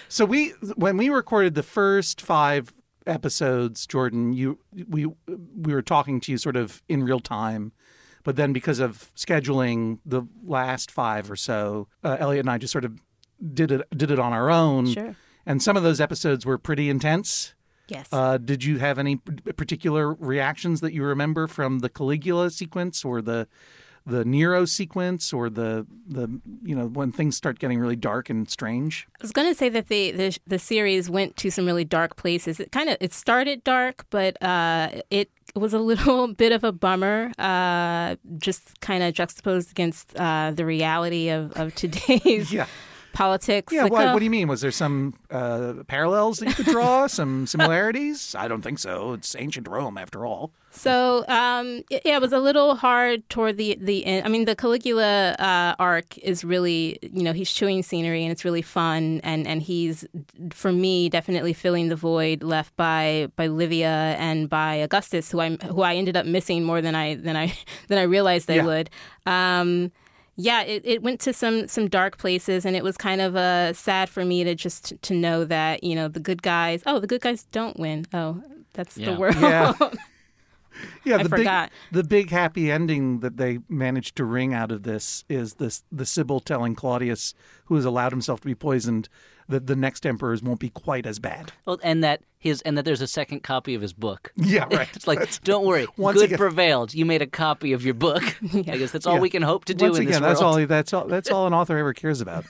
So 0.08 0.24
we, 0.24 0.50
when 0.76 0.96
we 0.96 1.08
recorded 1.08 1.54
the 1.54 1.62
first 1.62 2.20
five 2.20 2.72
episodes, 3.06 3.86
Jordan, 3.86 4.32
you 4.32 4.58
we 4.88 5.06
we 5.06 5.74
were 5.74 5.82
talking 5.82 6.20
to 6.20 6.32
you 6.32 6.38
sort 6.38 6.56
of 6.56 6.82
in 6.88 7.04
real 7.04 7.20
time, 7.20 7.72
but 8.24 8.36
then 8.36 8.52
because 8.52 8.78
of 8.78 9.10
scheduling, 9.16 9.98
the 10.04 10.22
last 10.44 10.90
five 10.90 11.30
or 11.30 11.36
so, 11.36 11.88
uh, 12.04 12.16
Elliott 12.18 12.44
and 12.44 12.50
I 12.50 12.58
just 12.58 12.72
sort 12.72 12.84
of 12.84 12.98
did 13.52 13.70
it 13.70 13.82
did 13.96 14.10
it 14.10 14.18
on 14.18 14.32
our 14.32 14.50
own. 14.50 14.86
Sure. 14.86 15.16
And 15.46 15.62
some 15.62 15.76
of 15.76 15.82
those 15.82 16.00
episodes 16.00 16.44
were 16.44 16.58
pretty 16.58 16.90
intense. 16.90 17.54
yes. 17.88 18.08
Uh, 18.12 18.36
did 18.36 18.64
you 18.64 18.78
have 18.78 18.98
any 18.98 19.16
particular 19.16 20.12
reactions 20.12 20.80
that 20.80 20.92
you 20.92 21.04
remember 21.04 21.46
from 21.46 21.78
the 21.78 21.88
Caligula 21.88 22.50
sequence 22.50 23.04
or 23.04 23.22
the 23.22 23.46
the 24.08 24.24
Nero 24.24 24.64
sequence 24.64 25.32
or 25.32 25.50
the 25.50 25.84
the 26.06 26.40
you 26.62 26.76
know 26.76 26.86
when 26.86 27.10
things 27.10 27.36
start 27.36 27.58
getting 27.58 27.78
really 27.80 27.96
dark 27.96 28.30
and 28.30 28.48
strange? 28.48 29.06
I 29.20 29.22
was 29.22 29.32
going 29.32 29.48
to 29.48 29.54
say 29.54 29.68
that 29.68 29.88
the, 29.88 30.12
the 30.12 30.38
the 30.46 30.58
series 30.58 31.10
went 31.10 31.36
to 31.38 31.50
some 31.50 31.66
really 31.66 31.84
dark 31.84 32.16
places. 32.16 32.60
It 32.60 32.70
kind 32.70 32.88
of 32.88 32.96
it 33.00 33.12
started 33.12 33.64
dark, 33.64 34.06
but 34.10 34.40
uh, 34.42 35.02
it 35.10 35.30
was 35.56 35.74
a 35.74 35.80
little 35.80 36.32
bit 36.34 36.52
of 36.52 36.62
a 36.62 36.70
bummer. 36.72 37.32
Uh, 37.38 38.14
just 38.38 38.80
kind 38.80 39.02
of 39.02 39.12
juxtaposed 39.12 39.70
against 39.72 40.16
uh, 40.16 40.52
the 40.54 40.64
reality 40.64 41.28
of, 41.28 41.52
of 41.52 41.74
today's 41.82 42.52
Yeah. 42.52 42.66
Politics. 43.16 43.72
Yeah, 43.72 43.84
Like, 43.84 43.92
why, 43.92 44.04
uh, 44.06 44.12
what 44.12 44.18
do 44.20 44.24
you 44.26 44.30
mean? 44.30 44.48
Was 44.48 44.60
there 44.60 44.70
some 44.70 45.14
uh, 45.30 45.82
parallels 45.88 46.38
that 46.38 46.48
you 46.48 46.54
could 46.54 46.66
draw? 46.66 47.06
some 47.20 47.46
similarities? 47.46 48.34
I 48.34 48.46
don't 48.48 48.62
think 48.62 48.78
so. 48.78 49.14
It's 49.14 49.34
ancient 49.38 49.66
Rome, 49.68 49.96
after 49.98 50.26
all. 50.26 50.52
So 50.70 51.24
um, 51.28 51.82
yeah, 51.88 52.16
it 52.16 52.20
was 52.20 52.34
a 52.34 52.38
little 52.38 52.74
hard 52.76 53.26
toward 53.30 53.56
the 53.56 53.78
the 53.80 54.04
end. 54.04 54.26
I 54.26 54.28
mean, 54.28 54.44
the 54.44 54.54
Caligula 54.54 55.32
uh, 55.38 55.74
arc 55.78 56.18
is 56.18 56.44
really 56.44 56.98
you 57.00 57.22
know 57.22 57.32
he's 57.32 57.50
chewing 57.50 57.82
scenery 57.82 58.22
and 58.24 58.30
it's 58.30 58.44
really 58.44 58.60
fun 58.60 59.20
and 59.24 59.46
and 59.46 59.62
he's 59.62 60.04
for 60.52 60.72
me 60.72 61.08
definitely 61.08 61.54
filling 61.54 61.88
the 61.88 61.96
void 61.96 62.42
left 62.42 62.76
by 62.76 63.28
by 63.36 63.46
Livia 63.46 64.16
and 64.20 64.50
by 64.50 64.74
Augustus, 64.74 65.30
who 65.32 65.40
I 65.40 65.56
who 65.74 65.80
I 65.80 65.94
ended 65.94 66.14
up 66.14 66.26
missing 66.26 66.62
more 66.62 66.82
than 66.82 66.94
I 66.94 67.14
than 67.14 67.36
I 67.36 67.54
than 67.88 67.96
I 67.96 68.02
realized 68.02 68.50
I 68.50 68.56
Yeah. 68.56 68.66
would. 68.66 68.90
Um, 69.24 69.92
yeah, 70.36 70.62
it, 70.62 70.82
it 70.84 71.02
went 71.02 71.20
to 71.20 71.32
some 71.32 71.66
some 71.68 71.88
dark 71.88 72.18
places, 72.18 72.64
and 72.64 72.76
it 72.76 72.84
was 72.84 72.96
kind 72.96 73.20
of 73.20 73.36
uh, 73.36 73.72
sad 73.72 74.08
for 74.08 74.24
me 74.24 74.44
to 74.44 74.54
just 74.54 74.94
to 75.02 75.14
know 75.14 75.44
that 75.44 75.82
you 75.82 75.94
know 75.94 76.08
the 76.08 76.20
good 76.20 76.42
guys. 76.42 76.82
Oh, 76.86 76.98
the 77.00 77.06
good 77.06 77.20
guys 77.22 77.44
don't 77.44 77.78
win. 77.78 78.06
Oh, 78.12 78.42
that's 78.74 78.96
Yeah. 78.96 79.12
the 79.14 79.20
world. 79.20 79.36
Yeah. 79.36 79.72
Yeah, 81.06 81.16
I 81.16 81.22
the 81.22 81.28
forgot. 81.30 81.70
big 81.90 82.02
the 82.02 82.04
big 82.06 82.30
happy 82.30 82.70
ending 82.70 83.20
that 83.20 83.38
they 83.38 83.60
managed 83.66 84.14
to 84.16 84.24
wring 84.26 84.52
out 84.52 84.70
of 84.70 84.82
this 84.82 85.24
is 85.26 85.54
this 85.54 85.82
the 85.90 86.04
Sibyl 86.04 86.38
telling 86.38 86.74
Claudius, 86.74 87.32
who 87.66 87.76
has 87.76 87.86
allowed 87.86 88.12
himself 88.12 88.40
to 88.42 88.46
be 88.46 88.54
poisoned, 88.54 89.08
that 89.48 89.66
the 89.66 89.76
next 89.76 90.04
emperors 90.06 90.42
won't 90.42 90.60
be 90.60 90.70
quite 90.70 91.06
as 91.06 91.18
bad. 91.18 91.52
Well, 91.64 91.78
and 91.82 92.02
that 92.04 92.22
his 92.38 92.62
and 92.62 92.76
that 92.78 92.84
there's 92.84 93.00
a 93.00 93.06
second 93.06 93.42
copy 93.42 93.74
of 93.74 93.82
his 93.82 93.92
book. 93.92 94.32
Yeah, 94.36 94.64
right. 94.70 94.88
It's 94.94 95.06
like, 95.06 95.42
don't 95.42 95.64
worry, 95.66 95.86
good 95.96 96.16
again- 96.22 96.38
prevailed. 96.38 96.94
You 96.94 97.04
made 97.04 97.22
a 97.22 97.26
copy 97.26 97.72
of 97.72 97.84
your 97.84 97.94
book. 97.94 98.22
I 98.54 98.62
guess 98.62 98.90
that's 98.92 99.06
all 99.06 99.14
Yeah. 99.14 99.20
we 99.20 99.30
can 99.30 99.42
hope 99.42 99.64
to 99.66 99.74
do 99.74 99.86
Once 99.86 99.96
in 99.98 100.02
again, 100.08 100.12
this 100.22 100.28
that's 100.28 100.40
world. 100.40 100.60
all. 100.60 100.66
That's 100.66 100.92
all. 100.92 101.06
That's 101.06 101.30
all 101.30 101.46
an 101.46 101.54
author 101.54 101.76
ever 101.78 101.92
cares 101.92 102.20
about. 102.20 102.44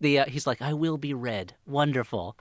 the 0.00 0.18
uh, 0.20 0.24
he's 0.26 0.46
like, 0.46 0.60
I 0.62 0.72
will 0.74 0.98
be 0.98 1.14
read. 1.14 1.54
Wonderful. 1.66 2.36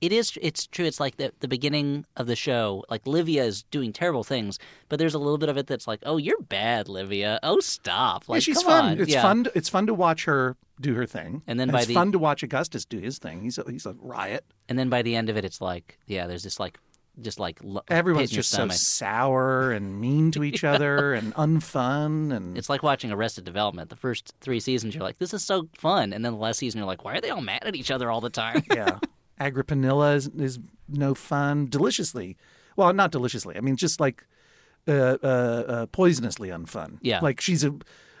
It 0.00 0.12
is. 0.12 0.38
It's 0.40 0.66
true. 0.66 0.84
It's 0.84 1.00
like 1.00 1.16
the 1.16 1.32
the 1.40 1.48
beginning 1.48 2.04
of 2.16 2.26
the 2.26 2.36
show. 2.36 2.84
Like 2.88 3.06
Livia 3.06 3.44
is 3.44 3.64
doing 3.64 3.92
terrible 3.92 4.22
things, 4.24 4.58
but 4.88 4.98
there's 4.98 5.14
a 5.14 5.18
little 5.18 5.38
bit 5.38 5.48
of 5.48 5.56
it 5.56 5.66
that's 5.66 5.86
like, 5.88 6.00
oh, 6.04 6.16
you're 6.18 6.40
bad, 6.40 6.88
Livia. 6.88 7.40
Oh, 7.42 7.58
stop. 7.60 8.28
Like, 8.28 8.38
yeah, 8.38 8.40
she's 8.44 8.58
come 8.58 8.66
fun. 8.66 8.84
on. 8.92 9.00
It's 9.00 9.10
yeah. 9.12 9.22
fun. 9.22 9.44
To, 9.44 9.52
it's 9.56 9.68
fun 9.68 9.86
to 9.88 9.94
watch 9.94 10.24
her 10.26 10.56
do 10.80 10.94
her 10.94 11.06
thing, 11.06 11.42
And 11.48 11.58
then 11.58 11.70
by 11.70 11.78
it's 11.78 11.88
the- 11.88 11.94
fun 11.94 12.12
to 12.12 12.18
watch 12.20 12.44
Augustus 12.44 12.84
do 12.84 12.98
his 12.98 13.18
thing. 13.18 13.42
He's 13.42 13.58
a, 13.58 13.64
he's 13.68 13.84
a 13.86 13.94
riot. 13.98 14.44
And 14.68 14.78
then 14.78 14.88
by 14.88 15.02
the 15.02 15.16
end 15.16 15.28
of 15.28 15.36
it, 15.36 15.44
it's 15.44 15.60
like, 15.60 15.98
yeah, 16.06 16.28
there's 16.28 16.44
this 16.44 16.60
like, 16.60 16.78
just 17.20 17.40
like 17.40 17.58
lo- 17.64 17.82
Everyone's 17.88 18.28
pit 18.28 18.30
in 18.30 18.34
your 18.36 18.42
just 18.42 18.50
so 18.52 18.68
sour 18.68 19.72
and 19.72 20.00
mean 20.00 20.30
to 20.30 20.44
each 20.44 20.62
other 20.72 21.14
and 21.14 21.34
unfun 21.34 22.32
and 22.32 22.56
It's 22.56 22.68
like 22.70 22.84
watching 22.84 23.10
Arrested 23.10 23.42
Development. 23.42 23.90
The 23.90 23.96
first 23.96 24.34
three 24.40 24.60
seasons, 24.60 24.94
you're 24.94 25.02
like, 25.02 25.18
this 25.18 25.34
is 25.34 25.42
so 25.44 25.68
fun, 25.76 26.12
and 26.12 26.24
then 26.24 26.32
the 26.34 26.38
last 26.38 26.58
season, 26.58 26.78
you're 26.78 26.86
like, 26.86 27.04
why 27.04 27.14
are 27.16 27.20
they 27.20 27.30
all 27.30 27.40
mad 27.40 27.64
at 27.64 27.74
each 27.74 27.90
other 27.90 28.08
all 28.08 28.20
the 28.20 28.30
time? 28.30 28.62
yeah. 28.72 28.98
Agrippinilla 29.40 30.16
is, 30.16 30.28
is 30.28 30.58
no 30.88 31.14
fun. 31.14 31.66
Deliciously, 31.66 32.36
well, 32.76 32.92
not 32.92 33.10
deliciously. 33.10 33.56
I 33.56 33.60
mean, 33.60 33.76
just 33.76 34.00
like 34.00 34.26
uh, 34.86 34.92
uh, 34.92 35.26
uh, 35.26 35.86
poisonously 35.86 36.48
unfun. 36.48 36.98
Yeah. 37.02 37.20
like 37.20 37.40
she's 37.40 37.64
a 37.64 37.74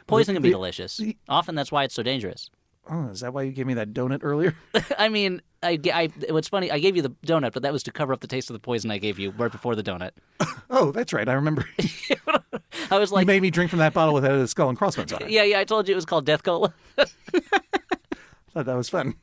Poison 0.08 0.34
can 0.34 0.42
be 0.42 0.50
delicious. 0.50 1.00
Often 1.28 1.54
that's 1.54 1.70
why 1.70 1.84
it's 1.84 1.94
so 1.94 2.02
dangerous. 2.02 2.50
Oh, 2.90 3.08
is 3.08 3.20
that 3.20 3.34
why 3.34 3.42
you 3.42 3.52
gave 3.52 3.66
me 3.66 3.74
that 3.74 3.92
donut 3.92 4.20
earlier? 4.22 4.56
I 4.98 5.10
mean, 5.10 5.42
I, 5.62 5.78
I, 5.92 6.08
what's 6.30 6.48
funny, 6.48 6.70
I 6.70 6.78
gave 6.78 6.96
you 6.96 7.02
the 7.02 7.10
donut, 7.26 7.52
but 7.52 7.62
that 7.62 7.72
was 7.72 7.82
to 7.82 7.92
cover 7.92 8.14
up 8.14 8.20
the 8.20 8.26
taste 8.26 8.48
of 8.48 8.54
the 8.54 8.60
poison 8.60 8.90
I 8.90 8.96
gave 8.96 9.18
you 9.18 9.30
right 9.32 9.52
before 9.52 9.74
the 9.76 9.82
donut. 9.82 10.12
oh, 10.70 10.90
that's 10.90 11.12
right. 11.12 11.28
I 11.28 11.34
remember. 11.34 11.68
I 12.90 12.98
was 12.98 13.12
like, 13.12 13.22
you 13.22 13.26
made 13.26 13.42
me 13.42 13.50
drink 13.50 13.68
from 13.68 13.80
that 13.80 13.92
bottle 13.92 14.14
with 14.14 14.24
a 14.24 14.48
skull 14.48 14.70
and 14.70 14.78
crossbones 14.78 15.12
on 15.12 15.22
it. 15.22 15.30
yeah, 15.30 15.42
yeah, 15.42 15.58
I 15.58 15.64
told 15.64 15.86
you 15.86 15.92
it 15.92 15.96
was 15.96 16.06
called 16.06 16.24
Death 16.24 16.42
Cola. 16.42 16.72
Thought 16.96 18.64
that 18.64 18.74
was 18.74 18.88
fun. 18.88 19.14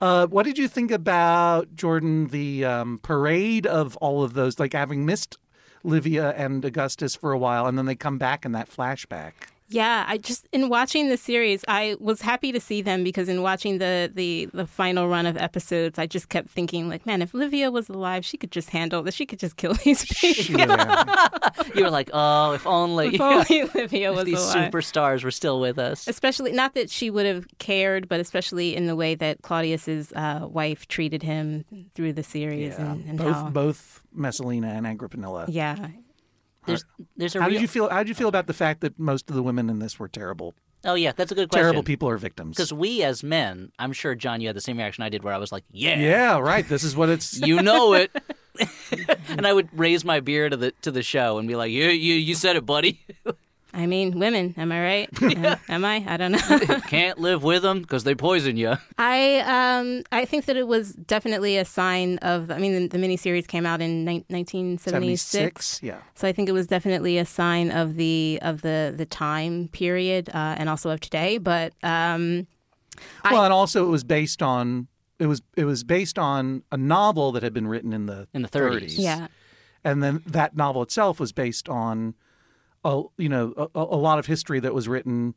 Uh, 0.00 0.26
what 0.28 0.44
did 0.44 0.58
you 0.58 0.68
think 0.68 0.90
about 0.90 1.74
Jordan? 1.74 2.28
The 2.28 2.64
um, 2.64 3.00
parade 3.02 3.66
of 3.66 3.96
all 3.96 4.22
of 4.22 4.34
those, 4.34 4.58
like 4.58 4.72
having 4.72 5.04
missed 5.04 5.38
Livia 5.82 6.30
and 6.36 6.64
Augustus 6.64 7.16
for 7.16 7.32
a 7.32 7.38
while, 7.38 7.66
and 7.66 7.76
then 7.76 7.86
they 7.86 7.96
come 7.96 8.18
back 8.18 8.44
in 8.44 8.52
that 8.52 8.70
flashback. 8.70 9.32
Yeah, 9.70 10.04
I 10.08 10.16
just 10.16 10.48
in 10.52 10.70
watching 10.70 11.08
the 11.10 11.16
series, 11.18 11.62
I 11.68 11.96
was 12.00 12.22
happy 12.22 12.52
to 12.52 12.60
see 12.60 12.80
them 12.80 13.04
because 13.04 13.28
in 13.28 13.42
watching 13.42 13.78
the 13.78 14.10
the 14.12 14.48
the 14.54 14.66
final 14.66 15.08
run 15.08 15.26
of 15.26 15.36
episodes, 15.36 15.98
I 15.98 16.06
just 16.06 16.30
kept 16.30 16.48
thinking 16.48 16.88
like, 16.88 17.04
man, 17.04 17.20
if 17.20 17.34
Livia 17.34 17.70
was 17.70 17.90
alive, 17.90 18.24
she 18.24 18.38
could 18.38 18.50
just 18.50 18.70
handle 18.70 19.02
this. 19.02 19.14
She 19.14 19.26
could 19.26 19.38
just 19.38 19.56
kill 19.58 19.74
these 19.74 20.04
people. 20.20 20.58
Yeah. 20.60 21.28
you 21.74 21.84
were 21.84 21.90
like, 21.90 22.08
oh, 22.14 22.52
if 22.52 22.66
only, 22.66 23.14
if 23.16 23.20
only 23.20 23.64
Livia 23.74 24.10
if 24.10 24.16
was 24.16 24.24
these 24.24 24.38
alive. 24.40 24.72
superstars 24.72 25.22
were 25.22 25.30
still 25.30 25.60
with 25.60 25.78
us. 25.78 26.08
Especially 26.08 26.52
not 26.52 26.72
that 26.74 26.88
she 26.90 27.10
would 27.10 27.26
have 27.26 27.46
cared, 27.58 28.08
but 28.08 28.20
especially 28.20 28.74
in 28.74 28.86
the 28.86 28.96
way 28.96 29.14
that 29.16 29.42
Claudius's 29.42 30.12
uh, 30.14 30.46
wife 30.48 30.88
treated 30.88 31.22
him 31.22 31.66
through 31.94 32.14
the 32.14 32.22
series 32.22 32.72
Yeah, 32.78 32.92
and, 32.92 33.04
and 33.06 33.18
both 33.18 33.34
how. 33.36 33.50
both 33.50 34.02
Messalina 34.14 34.68
and 34.68 34.86
Agrippinilla. 34.86 35.44
Yeah, 35.48 35.88
There's, 36.68 36.84
there's 37.16 37.34
a 37.36 37.40
How 37.40 37.46
real. 37.46 37.54
did 37.54 37.62
you 37.62 37.68
feel? 37.68 37.88
How 37.88 37.98
did 37.98 38.08
you 38.08 38.14
feel 38.14 38.28
about 38.28 38.46
the 38.46 38.54
fact 38.54 38.80
that 38.82 38.98
most 38.98 39.28
of 39.30 39.36
the 39.36 39.42
women 39.42 39.68
in 39.68 39.78
this 39.80 39.98
were 39.98 40.08
terrible, 40.08 40.54
Oh 40.84 40.94
yeah, 40.94 41.12
that's 41.12 41.32
a 41.32 41.34
good 41.34 41.48
question. 41.48 41.64
terrible 41.64 41.82
people 41.82 42.08
are 42.08 42.16
victims? 42.18 42.56
Because 42.56 42.72
we 42.72 43.02
as 43.02 43.22
men, 43.24 43.72
I'm 43.78 43.92
sure 43.92 44.14
John, 44.14 44.40
you 44.40 44.48
had 44.48 44.56
the 44.56 44.60
same 44.60 44.76
reaction 44.78 45.02
I 45.02 45.08
did, 45.08 45.24
where 45.24 45.34
I 45.34 45.38
was 45.38 45.50
like, 45.50 45.64
yeah, 45.72 45.98
Yeah, 45.98 46.38
right. 46.38 46.68
This 46.68 46.84
is 46.84 46.94
what 46.94 47.08
it's. 47.08 47.40
you 47.46 47.60
know 47.62 47.94
it. 47.94 48.10
and 49.28 49.46
I 49.46 49.52
would 49.52 49.68
raise 49.76 50.04
my 50.04 50.20
beer 50.20 50.48
to 50.48 50.56
the 50.56 50.70
to 50.82 50.90
the 50.90 51.02
show 51.02 51.38
and 51.38 51.46
be 51.46 51.54
like, 51.56 51.70
"Yeah, 51.70 51.88
you 51.90 52.14
you 52.14 52.34
said 52.34 52.56
it, 52.56 52.66
buddy." 52.66 53.00
I 53.78 53.82
I 53.82 53.86
mean, 53.86 54.18
women. 54.18 54.54
Am 54.56 54.70
I 54.72 54.82
right? 54.82 55.22
am, 55.36 55.58
am 55.68 55.84
I? 55.84 56.04
I 56.06 56.16
don't 56.16 56.32
know. 56.32 56.80
Can't 56.88 57.18
live 57.18 57.42
with 57.42 57.62
them 57.62 57.80
because 57.82 58.04
they 58.04 58.14
poison 58.14 58.56
you. 58.56 58.74
I 58.98 59.38
um 59.40 60.02
I 60.12 60.24
think 60.24 60.44
that 60.46 60.56
it 60.56 60.66
was 60.66 60.92
definitely 60.94 61.56
a 61.58 61.64
sign 61.64 62.18
of. 62.18 62.50
I 62.50 62.58
mean, 62.58 62.72
the, 62.74 62.98
the 62.98 62.98
miniseries 62.98 63.46
came 63.46 63.64
out 63.66 63.80
in 63.80 64.04
ni- 64.04 64.24
1976. 64.28 65.66
76, 65.66 65.82
yeah. 65.82 65.98
So 66.14 66.26
I 66.28 66.32
think 66.32 66.48
it 66.48 66.52
was 66.52 66.66
definitely 66.66 67.18
a 67.18 67.24
sign 67.24 67.70
of 67.70 67.96
the 67.96 68.38
of 68.42 68.62
the 68.62 68.92
the 68.96 69.06
time 69.06 69.68
period 69.68 70.28
uh, 70.30 70.56
and 70.58 70.68
also 70.68 70.90
of 70.90 71.00
today. 71.00 71.38
But 71.38 71.72
um, 71.82 72.46
I- 73.24 73.32
Well, 73.32 73.44
and 73.44 73.52
also 73.52 73.84
it 73.86 73.90
was 73.90 74.04
based 74.04 74.42
on 74.42 74.88
it 75.18 75.26
was 75.26 75.42
it 75.56 75.64
was 75.64 75.84
based 75.84 76.18
on 76.18 76.62
a 76.72 76.76
novel 76.76 77.32
that 77.32 77.42
had 77.42 77.52
been 77.52 77.68
written 77.68 77.92
in 77.92 78.06
the 78.06 78.28
In 78.34 78.42
the 78.42 78.48
30s. 78.48 78.94
yeah, 78.98 79.28
and 79.84 80.02
then 80.02 80.22
that 80.26 80.56
novel 80.56 80.82
itself 80.82 81.18
was 81.20 81.32
based 81.32 81.68
on 81.68 82.14
a 82.84 83.02
you 83.16 83.28
know 83.28 83.70
a, 83.74 83.80
a 83.80 83.96
lot 83.96 84.18
of 84.18 84.26
history 84.26 84.60
that 84.60 84.74
was 84.74 84.88
written 84.88 85.34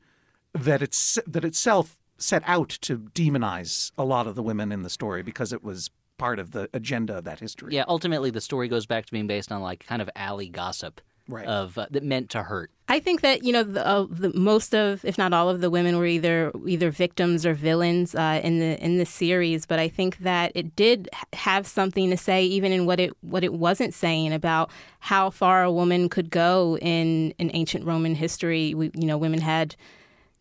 that 0.54 0.82
it's 0.82 1.18
that 1.28 1.46
itself 1.46 1.98
set 2.18 2.44
out 2.46 2.70
to 2.70 3.00
demonize 3.00 3.92
a 3.98 4.04
lot 4.04 4.28
of 4.28 4.36
the 4.36 4.44
women 4.44 4.72
in 4.72 4.84
the 4.84 4.90
story 4.90 5.24
because 5.24 5.52
it 5.52 5.64
was 5.64 5.90
part 6.18 6.38
of 6.38 6.52
the 6.52 6.70
agenda 6.74 7.18
of 7.18 7.24
that 7.24 7.40
history. 7.40 7.74
Yeah, 7.74 7.84
ultimately 7.88 8.30
the 8.30 8.42
story 8.42 8.68
goes 8.68 8.86
back 8.86 9.06
to 9.08 9.12
being 9.12 9.28
based 9.28 9.52
on 9.52 9.62
like 9.62 9.86
kind 9.86 10.02
of 10.02 10.10
alley 10.16 10.50
gossip 10.50 11.02
Right. 11.28 11.46
of 11.46 11.78
uh, 11.78 11.88
that 11.92 12.04
meant 12.04 12.30
to 12.32 12.44
hurt. 12.44 12.72
I 12.90 13.00
think 13.00 13.22
that 13.22 13.44
you 13.44 13.54
know 13.54 13.64
the, 13.64 13.88
uh, 13.88 14.06
the 14.10 14.34
most 14.34 14.76
of, 14.76 15.06
if 15.06 15.18
not 15.18 15.32
all 15.32 15.48
of 15.48 15.62
the 15.62 15.70
women 15.70 15.98
were 15.98 16.06
either 16.06 16.52
either 16.68 16.92
victims 16.92 17.46
or 17.46 17.54
villains 17.54 18.14
uh, 18.14 18.42
in 18.44 18.60
the 18.60 18.84
in 18.84 18.98
the 18.98 19.06
series. 19.06 19.66
But 19.66 19.80
I 19.80 19.88
think 19.88 20.18
that 20.20 20.52
it 20.56 20.76
did 20.76 21.10
have 21.32 21.66
something 21.66 22.10
to 22.10 22.18
say, 22.18 22.44
even 22.44 22.74
in 22.74 22.86
what 22.86 23.00
it 23.00 23.14
what 23.22 23.46
it 23.46 23.54
wasn't 23.54 23.94
saying 23.94 24.34
about 24.34 24.72
how 25.00 25.30
far 25.30 25.64
a 25.64 25.72
woman 25.72 26.10
could 26.10 26.30
go 26.30 26.78
in 26.82 27.32
in 27.40 27.50
ancient 27.54 27.86
Roman 27.86 28.14
history. 28.14 28.74
We, 28.74 28.92
you 28.94 29.06
know, 29.06 29.18
women 29.18 29.40
had 29.40 29.78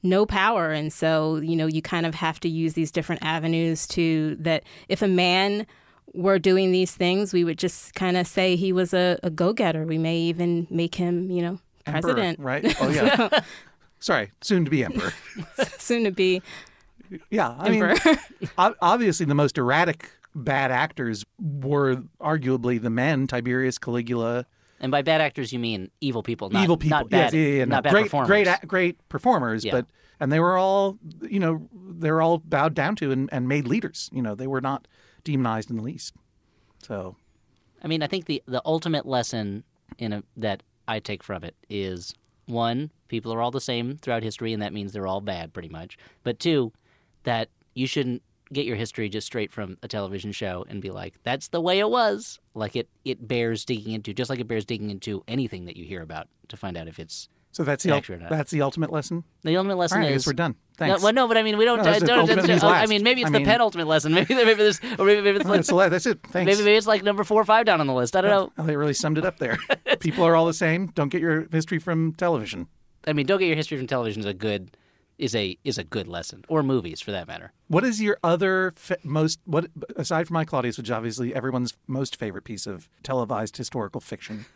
no 0.02 0.26
power, 0.26 0.72
and 0.72 0.92
so 0.92 1.36
you 1.36 1.54
know 1.54 1.66
you 1.66 1.82
kind 1.82 2.04
of 2.04 2.16
have 2.16 2.40
to 2.40 2.48
use 2.48 2.74
these 2.74 2.90
different 2.90 3.22
avenues 3.22 3.86
to 3.88 4.34
that. 4.40 4.64
If 4.88 5.02
a 5.02 5.08
man 5.08 5.66
were 6.14 6.38
doing 6.38 6.72
these 6.72 6.92
things, 6.94 7.32
we 7.32 7.44
would 7.44 7.58
just 7.58 7.94
kind 7.94 8.16
of 8.16 8.26
say 8.26 8.56
he 8.56 8.72
was 8.72 8.92
a, 8.94 9.18
a 9.22 9.30
go 9.30 9.52
getter. 9.52 9.84
We 9.84 9.98
may 9.98 10.16
even 10.18 10.66
make 10.70 10.94
him, 10.94 11.30
you 11.30 11.42
know, 11.42 11.58
Emperor, 11.86 12.02
president. 12.14 12.38
right? 12.40 12.76
Oh 12.80 12.88
yeah. 12.90 13.40
Sorry, 14.00 14.32
soon 14.40 14.64
to 14.64 14.70
be 14.70 14.84
emperor. 14.84 15.12
soon 15.78 16.04
to 16.04 16.10
be 16.10 16.40
Yeah, 17.30 17.54
I 17.58 17.68
emperor. 17.68 17.94
mean, 18.40 18.74
obviously 18.80 19.26
the 19.26 19.34
most 19.34 19.58
erratic 19.58 20.10
bad 20.34 20.70
actors 20.70 21.24
were 21.38 21.96
arguably 22.20 22.80
the 22.80 22.90
men: 22.90 23.26
Tiberius, 23.26 23.78
Caligula, 23.78 24.46
And 24.80 24.90
by 24.90 25.02
bad 25.02 25.20
actors, 25.20 25.52
you 25.52 25.58
mean 25.58 25.90
evil 26.00 26.22
people, 26.22 26.48
not, 26.50 26.62
evil 26.64 26.76
people. 26.76 26.98
not 26.98 27.10
bad, 27.10 27.32
yes, 27.32 27.34
yeah, 27.34 27.40
yeah, 27.40 27.54
yeah, 27.58 27.64
no. 27.66 27.76
not 27.76 27.84
bad 27.84 27.92
great, 27.92 28.02
performers. 28.04 28.28
great, 28.28 28.46
a- 28.46 28.66
great 28.66 29.08
performers. 29.08 29.64
Yeah. 29.64 29.72
But 29.72 29.86
and 30.18 30.30
they 30.32 30.40
were 30.40 30.56
all, 30.56 30.98
you 31.22 31.40
know, 31.40 31.68
they 31.98 32.10
were 32.10 32.20
all 32.22 32.38
bowed 32.38 32.74
down 32.74 32.94
to 32.96 33.10
and, 33.10 33.28
and 33.32 33.48
made 33.48 33.66
leaders. 33.66 34.08
You 34.12 34.22
know, 34.22 34.34
they 34.34 34.46
were 34.46 34.60
not 34.60 34.86
demonized 35.24 35.70
in 35.70 35.76
the 35.76 35.82
least. 35.82 36.14
So 36.82 37.16
I 37.82 37.88
mean, 37.88 38.02
I 38.02 38.06
think 38.06 38.26
the 38.26 38.42
the 38.46 38.62
ultimate 38.64 39.06
lesson 39.06 39.64
in 39.98 40.12
a, 40.12 40.22
that 40.36 40.62
I 40.88 41.00
take 41.00 41.22
from 41.22 41.44
it 41.44 41.54
is 41.68 42.14
one, 42.46 42.90
people 43.08 43.32
are 43.32 43.40
all 43.40 43.50
the 43.50 43.60
same 43.60 43.96
throughout 43.96 44.22
history, 44.22 44.52
and 44.52 44.62
that 44.62 44.72
means 44.72 44.92
they're 44.92 45.06
all 45.06 45.20
bad, 45.20 45.52
pretty 45.52 45.68
much. 45.68 45.96
But 46.22 46.38
two, 46.38 46.72
that 47.24 47.48
you 47.74 47.86
shouldn't 47.86 48.22
get 48.52 48.66
your 48.66 48.76
history 48.76 49.08
just 49.08 49.26
straight 49.26 49.52
from 49.52 49.78
a 49.82 49.88
television 49.88 50.32
show 50.32 50.64
and 50.68 50.82
be 50.82 50.90
like, 50.90 51.14
"That's 51.22 51.48
the 51.48 51.60
way 51.60 51.78
it 51.78 51.88
was." 51.88 52.40
Like 52.54 52.76
it, 52.76 52.88
it 53.04 53.26
bears 53.28 53.64
digging 53.64 53.92
into, 53.92 54.12
just 54.12 54.30
like 54.30 54.40
it 54.40 54.48
bears 54.48 54.64
digging 54.64 54.90
into 54.90 55.22
anything 55.28 55.66
that 55.66 55.76
you 55.76 55.84
hear 55.84 56.02
about 56.02 56.28
to 56.48 56.56
find 56.56 56.76
out 56.76 56.88
if 56.88 56.98
it's 56.98 57.28
so 57.52 57.64
that's 57.64 57.82
the 57.82 57.90
ul- 57.92 58.28
that's 58.28 58.50
the 58.50 58.62
ultimate 58.62 58.92
lesson. 58.92 59.24
the 59.42 59.56
ultimate 59.56 59.74
All 59.74 59.80
lesson 59.80 59.98
right, 59.98 60.06
I 60.06 60.10
is. 60.10 60.22
guess 60.22 60.26
we're 60.28 60.32
done. 60.34 60.52
No, 60.52 60.86
Thanks. 60.86 61.02
well, 61.02 61.12
no, 61.12 61.28
but 61.28 61.36
I 61.36 61.42
mean, 61.42 61.58
we 61.58 61.64
don't. 61.64 61.78
No, 61.78 61.84
that's 61.84 61.98
don't, 61.98 62.06
the 62.06 62.12
don't- 62.12 62.18
ultimate 62.20 62.48
means 62.48 62.62
I 62.64 62.86
mean, 62.86 63.02
maybe 63.02 63.22
it's 63.22 63.28
I 63.28 63.32
the 63.32 63.38
mean- 63.40 63.46
penultimate 63.46 63.86
lesson. 63.86 64.14
Maybe, 64.20 64.34
maybe 64.34 64.54
there's, 64.54 64.80
or 64.98 65.04
maybe, 65.04 65.20
maybe 65.20 65.38
it's 65.40 65.46
like, 65.46 65.58
that's, 65.58 65.68
the 65.68 65.88
that's 65.88 66.06
it. 66.06 66.20
Thanks. 66.30 66.46
maybe, 66.46 66.64
maybe 66.64 66.76
it's 66.76 66.86
like 66.86 67.02
number 67.02 67.24
four 67.24 67.40
or 67.40 67.44
five 67.44 67.66
down 67.66 67.80
on 67.80 67.86
the 67.86 67.92
list. 67.92 68.16
I 68.16 68.20
don't 68.20 68.30
oh, 68.30 68.44
know. 68.46 68.52
Oh, 68.58 68.62
they 68.62 68.76
really 68.76 68.94
summed 68.94 69.18
it 69.18 69.24
up 69.26 69.38
there. 69.38 69.58
People 70.00 70.24
are 70.24 70.36
all 70.36 70.46
the 70.46 70.54
same. 70.54 70.86
Don't 70.88 71.08
get 71.10 71.20
your 71.20 71.48
history 71.52 71.78
from 71.78 72.12
television. 72.14 72.68
I 73.06 73.12
mean, 73.12 73.26
don't 73.26 73.38
get 73.38 73.46
your 73.46 73.56
history 73.56 73.76
from 73.78 73.86
television 73.86 74.20
is 74.20 74.26
a 74.26 74.34
good 74.34 74.76
is 75.18 75.34
a 75.34 75.58
is 75.64 75.76
a 75.76 75.84
good 75.84 76.08
lesson, 76.08 76.44
or 76.48 76.62
movies 76.62 77.00
for 77.00 77.10
that 77.10 77.28
matter. 77.28 77.52
What 77.68 77.84
is 77.84 78.00
your 78.00 78.16
other 78.24 78.72
fa- 78.74 78.96
most 79.04 79.38
what 79.44 79.66
aside 79.96 80.26
from 80.26 80.34
my 80.34 80.44
Claudius, 80.44 80.78
which 80.78 80.90
obviously 80.90 81.34
everyone's 81.34 81.74
most 81.86 82.16
favorite 82.16 82.44
piece 82.44 82.66
of 82.66 82.88
televised 83.02 83.56
historical 83.56 84.00
fiction? 84.00 84.46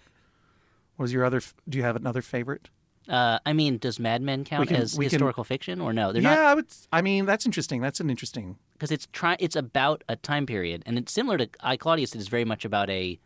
What 0.97 1.07
is 1.07 1.13
your 1.13 1.25
other? 1.25 1.43
Do 1.69 1.77
you 1.77 1.85
have 1.85 1.97
another 1.97 2.23
favorite? 2.23 2.71
Uh, 3.09 3.39
I 3.45 3.53
mean, 3.53 3.79
does 3.79 3.99
Mad 4.01 4.23
Men 4.23 4.45
count 4.45 4.69
can- 4.69 4.77
as 4.81 4.97
we 4.97 5.05
can- 5.07 5.13
historical 5.13 5.45
fiction 5.45 5.81
or 5.81 5.93
no? 5.93 6.13
They're 6.13 6.23
yeah, 6.23 6.35
not 6.37 6.45
I 6.45 6.55
would. 6.55 6.67
I 6.93 7.03
mean, 7.03 7.27
that's 7.27 7.45
interesting. 7.47 7.81
That's 7.83 8.01
an 8.01 8.09
interesting. 8.11 8.57
because 8.73 8.91
it's 8.91 9.07
try 9.13 9.37
it's 9.41 9.57
about 9.57 10.03
a 10.09 10.17
time 10.17 10.47
period, 10.47 10.83
and 10.87 10.97
it's 10.99 11.13
similar 11.13 11.37
to 11.39 11.49
I 11.61 11.77
Claudius. 11.77 12.15
It 12.15 12.19
is 12.19 12.29
very 12.29 12.45
much 12.45 12.65
about 12.65 12.89
a 12.91 13.19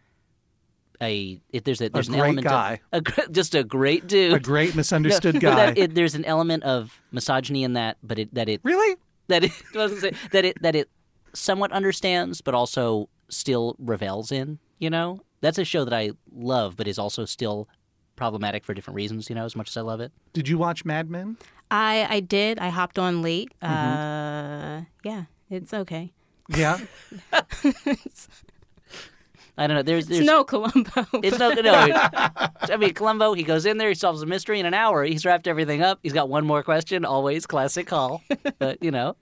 a 1.01 1.41
it, 1.51 1.65
there's 1.65 1.81
a 1.81 1.89
there's 1.91 2.09
an 2.09 2.15
great 2.15 2.23
element 2.25 2.47
guy. 2.47 2.81
of 2.93 3.07
a, 3.19 3.29
just 3.31 3.55
a 3.55 3.63
great 3.63 4.07
dude, 4.09 4.33
A 4.35 4.41
great 4.41 4.75
misunderstood 4.75 5.35
No, 5.37 5.41
guy. 5.43 5.55
that 5.67 5.79
it, 5.79 5.95
there's 5.95 6.15
an 6.17 6.25
element 6.25 6.65
of 6.65 7.01
misogyny 7.13 7.63
in 7.63 7.75
that, 7.75 7.99
but 8.03 8.19
it 8.19 8.35
that 8.35 8.49
it 8.49 8.61
really? 8.65 8.97
that 9.29 9.45
it 9.45 9.53
doesn't 9.73 10.01
say 10.01 10.13
that 10.33 10.45
it 10.45 10.61
that 10.63 10.75
it 10.75 10.89
somewhat 11.35 11.71
understands, 11.71 12.41
but 12.41 12.55
also 12.55 13.09
still 13.29 13.77
revels 13.79 14.33
in. 14.33 14.59
You 14.81 14.91
know, 14.91 15.21
that's 15.41 15.59
a 15.59 15.65
show 15.65 15.85
that 15.85 15.95
I 15.95 16.11
love, 16.33 16.77
but 16.77 16.89
is 16.89 16.99
also 16.99 17.25
still 17.25 17.69
problematic 18.19 18.65
for 18.65 18.75
different 18.75 18.97
reasons. 18.97 19.31
You 19.31 19.37
know, 19.37 19.45
as 19.47 19.57
much 19.57 19.69
as 19.71 19.77
I 19.77 19.81
love 19.81 20.01
it. 20.01 20.13
Did 20.35 20.49
you 20.49 20.59
watch 20.59 20.85
Mad 20.85 21.09
Men? 21.09 21.39
I 21.71 22.07
I 22.11 22.21
did. 22.21 22.59
I 22.59 22.69
hopped 22.69 22.99
on 22.99 23.23
late. 23.23 23.51
Mm-hmm. 23.63 23.75
Uh, 23.75 24.85
yeah, 25.05 25.25
it's 25.49 25.73
okay. 25.73 26.13
Yeah. 26.55 26.79
I 29.61 29.67
don't 29.67 29.77
know. 29.77 29.83
There's, 29.83 30.07
there's 30.07 30.21
It's 30.21 30.27
no 30.27 30.45
Columbo. 30.45 31.05
It's 31.15 31.37
no, 31.39 31.51
no. 31.51 31.73
I 31.73 32.77
mean, 32.79 32.95
Columbo. 32.95 33.33
He 33.35 33.43
goes 33.43 33.67
in 33.67 33.77
there. 33.79 33.89
He 33.89 33.97
solves 33.97 34.23
a 34.23 34.27
mystery 34.27 34.61
in 34.61 34.67
an 34.67 34.75
hour. 34.75 35.03
He's 35.03 35.25
wrapped 35.27 35.49
everything 35.49 35.83
up. 35.83 35.99
He's 36.03 36.13
got 36.13 36.29
one 36.29 36.47
more 36.47 36.63
question. 36.63 37.05
Always 37.05 37.45
classic 37.45 37.91
Hall. 37.91 38.23
but 38.59 38.81
you 38.83 38.93
know, 38.93 39.17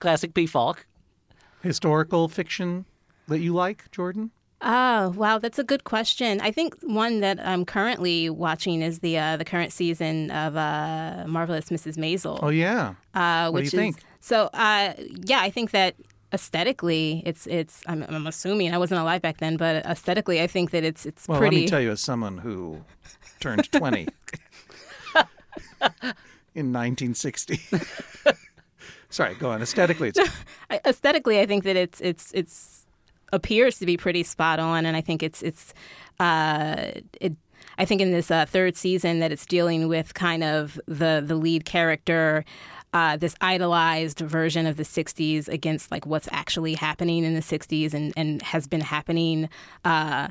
classic 0.00 0.34
P. 0.34 0.46
Falk. 0.46 0.84
Historical 1.62 2.28
fiction 2.28 2.86
that 3.28 3.38
you 3.38 3.54
like, 3.54 3.88
Jordan? 3.92 4.30
Oh 4.60 5.10
wow, 5.10 5.38
that's 5.38 5.58
a 5.60 5.64
good 5.64 5.84
question. 5.84 6.40
I 6.40 6.50
think 6.50 6.74
one 6.82 7.20
that 7.20 7.38
I'm 7.46 7.64
currently 7.64 8.28
watching 8.28 8.82
is 8.82 8.98
the 8.98 9.16
uh, 9.18 9.36
the 9.36 9.44
current 9.44 9.72
season 9.72 10.30
of 10.32 10.56
uh, 10.56 11.24
Marvelous 11.28 11.68
Mrs. 11.70 11.96
Maisel. 11.96 12.40
Oh 12.42 12.48
yeah. 12.48 12.94
uh, 13.14 13.50
what 13.50 13.60
do 13.60 13.64
which 13.64 13.72
you 13.72 13.78
is 13.78 13.82
think? 13.94 14.02
so. 14.20 14.50
Uh, 14.52 14.94
yeah, 15.24 15.40
I 15.40 15.50
think 15.50 15.70
that 15.70 15.94
aesthetically, 16.32 17.22
it's 17.24 17.46
it's. 17.46 17.84
I'm, 17.86 18.02
I'm 18.08 18.26
assuming 18.26 18.74
I 18.74 18.78
wasn't 18.78 19.00
alive 19.00 19.22
back 19.22 19.36
then, 19.38 19.56
but 19.56 19.86
aesthetically, 19.86 20.42
I 20.42 20.48
think 20.48 20.72
that 20.72 20.82
it's 20.82 21.06
it's 21.06 21.28
Well, 21.28 21.38
pretty. 21.38 21.56
let 21.56 21.62
me 21.62 21.68
tell 21.68 21.80
you, 21.80 21.92
as 21.92 22.00
someone 22.00 22.38
who 22.38 22.82
turned 23.38 23.70
20 23.70 24.00
in 26.54 26.72
1960. 26.72 27.60
Sorry, 29.10 29.34
go 29.36 29.50
on. 29.50 29.62
Aesthetically, 29.62 30.08
it's 30.14 30.20
aesthetically, 30.84 31.40
I 31.40 31.46
think 31.46 31.64
that 31.64 31.76
it's 31.76 32.00
it's 32.00 32.30
it's 32.34 32.77
appears 33.32 33.78
to 33.78 33.86
be 33.86 33.96
pretty 33.96 34.22
spot 34.22 34.58
on, 34.58 34.86
and 34.86 34.96
I 34.96 35.00
think 35.00 35.22
it's 35.22 35.42
it's 35.42 35.74
uh, 36.20 36.92
it. 37.20 37.34
I 37.76 37.84
think 37.84 38.00
in 38.00 38.10
this 38.10 38.30
uh, 38.30 38.46
third 38.46 38.76
season 38.76 39.20
that 39.20 39.30
it's 39.30 39.46
dealing 39.46 39.88
with 39.88 40.14
kind 40.14 40.44
of 40.44 40.80
the 40.86 41.22
the 41.24 41.36
lead 41.36 41.64
character. 41.64 42.44
Uh, 42.94 43.18
this 43.18 43.34
idolized 43.42 44.20
version 44.20 44.66
of 44.66 44.78
the 44.78 44.82
60s 44.82 45.46
against 45.46 45.90
like 45.90 46.06
what's 46.06 46.26
actually 46.32 46.72
happening 46.72 47.22
in 47.22 47.34
the 47.34 47.42
60s 47.42 47.92
and, 47.92 48.14
and 48.16 48.40
has 48.40 48.66
been 48.66 48.80
happening 48.80 49.50
uh, 49.84 50.28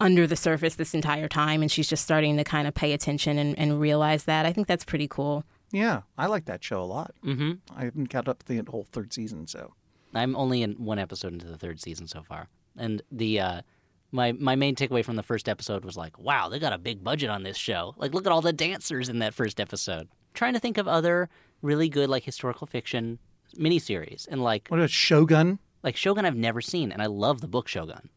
under 0.00 0.26
the 0.26 0.34
surface 0.34 0.76
this 0.76 0.94
entire 0.94 1.28
time 1.28 1.60
and 1.60 1.70
she's 1.70 1.86
just 1.86 2.02
starting 2.02 2.38
to 2.38 2.42
kind 2.42 2.66
of 2.66 2.72
pay 2.72 2.94
attention 2.94 3.38
and, 3.38 3.56
and 3.58 3.78
realize 3.78 4.24
that 4.24 4.46
i 4.46 4.52
think 4.52 4.66
that's 4.66 4.82
pretty 4.82 5.06
cool 5.06 5.44
yeah. 5.72 6.02
I 6.18 6.26
like 6.26 6.46
that 6.46 6.64
show 6.64 6.82
a 6.82 6.84
lot. 6.84 7.14
Mm-hmm. 7.24 7.52
I 7.76 7.84
haven't 7.84 8.08
caught 8.08 8.28
up 8.28 8.42
to 8.44 8.62
the 8.62 8.70
whole 8.70 8.86
third 8.90 9.12
season, 9.12 9.46
so 9.46 9.74
I'm 10.14 10.36
only 10.36 10.62
in 10.62 10.72
one 10.72 10.98
episode 10.98 11.32
into 11.32 11.46
the 11.46 11.56
third 11.58 11.80
season 11.80 12.06
so 12.06 12.22
far, 12.22 12.48
and 12.76 13.02
the 13.10 13.40
uh, 13.40 13.60
my 14.12 14.32
my 14.32 14.56
main 14.56 14.74
takeaway 14.74 15.04
from 15.04 15.16
the 15.16 15.22
first 15.22 15.48
episode 15.48 15.84
was 15.84 15.96
like, 15.96 16.18
wow, 16.18 16.48
they 16.48 16.58
got 16.58 16.72
a 16.72 16.78
big 16.78 17.02
budget 17.04 17.30
on 17.30 17.42
this 17.42 17.56
show. 17.56 17.94
Like, 17.96 18.12
look 18.14 18.26
at 18.26 18.32
all 18.32 18.40
the 18.40 18.52
dancers 18.52 19.08
in 19.08 19.18
that 19.20 19.34
first 19.34 19.60
episode. 19.60 20.08
trying 20.34 20.54
to 20.54 20.60
think 20.60 20.78
of 20.78 20.88
other 20.88 21.28
really 21.62 21.88
good 21.88 22.08
like 22.08 22.24
historical 22.24 22.66
fiction 22.66 23.18
miniseries, 23.56 24.26
and 24.28 24.42
like 24.42 24.68
what 24.68 24.78
about 24.78 24.90
Shogun? 24.90 25.58
like 25.82 25.96
Shogun 25.96 26.24
I've 26.24 26.36
never 26.36 26.60
seen, 26.60 26.92
and 26.92 27.00
I 27.02 27.06
love 27.06 27.40
the 27.40 27.48
book 27.48 27.68
Shogun. 27.68 28.10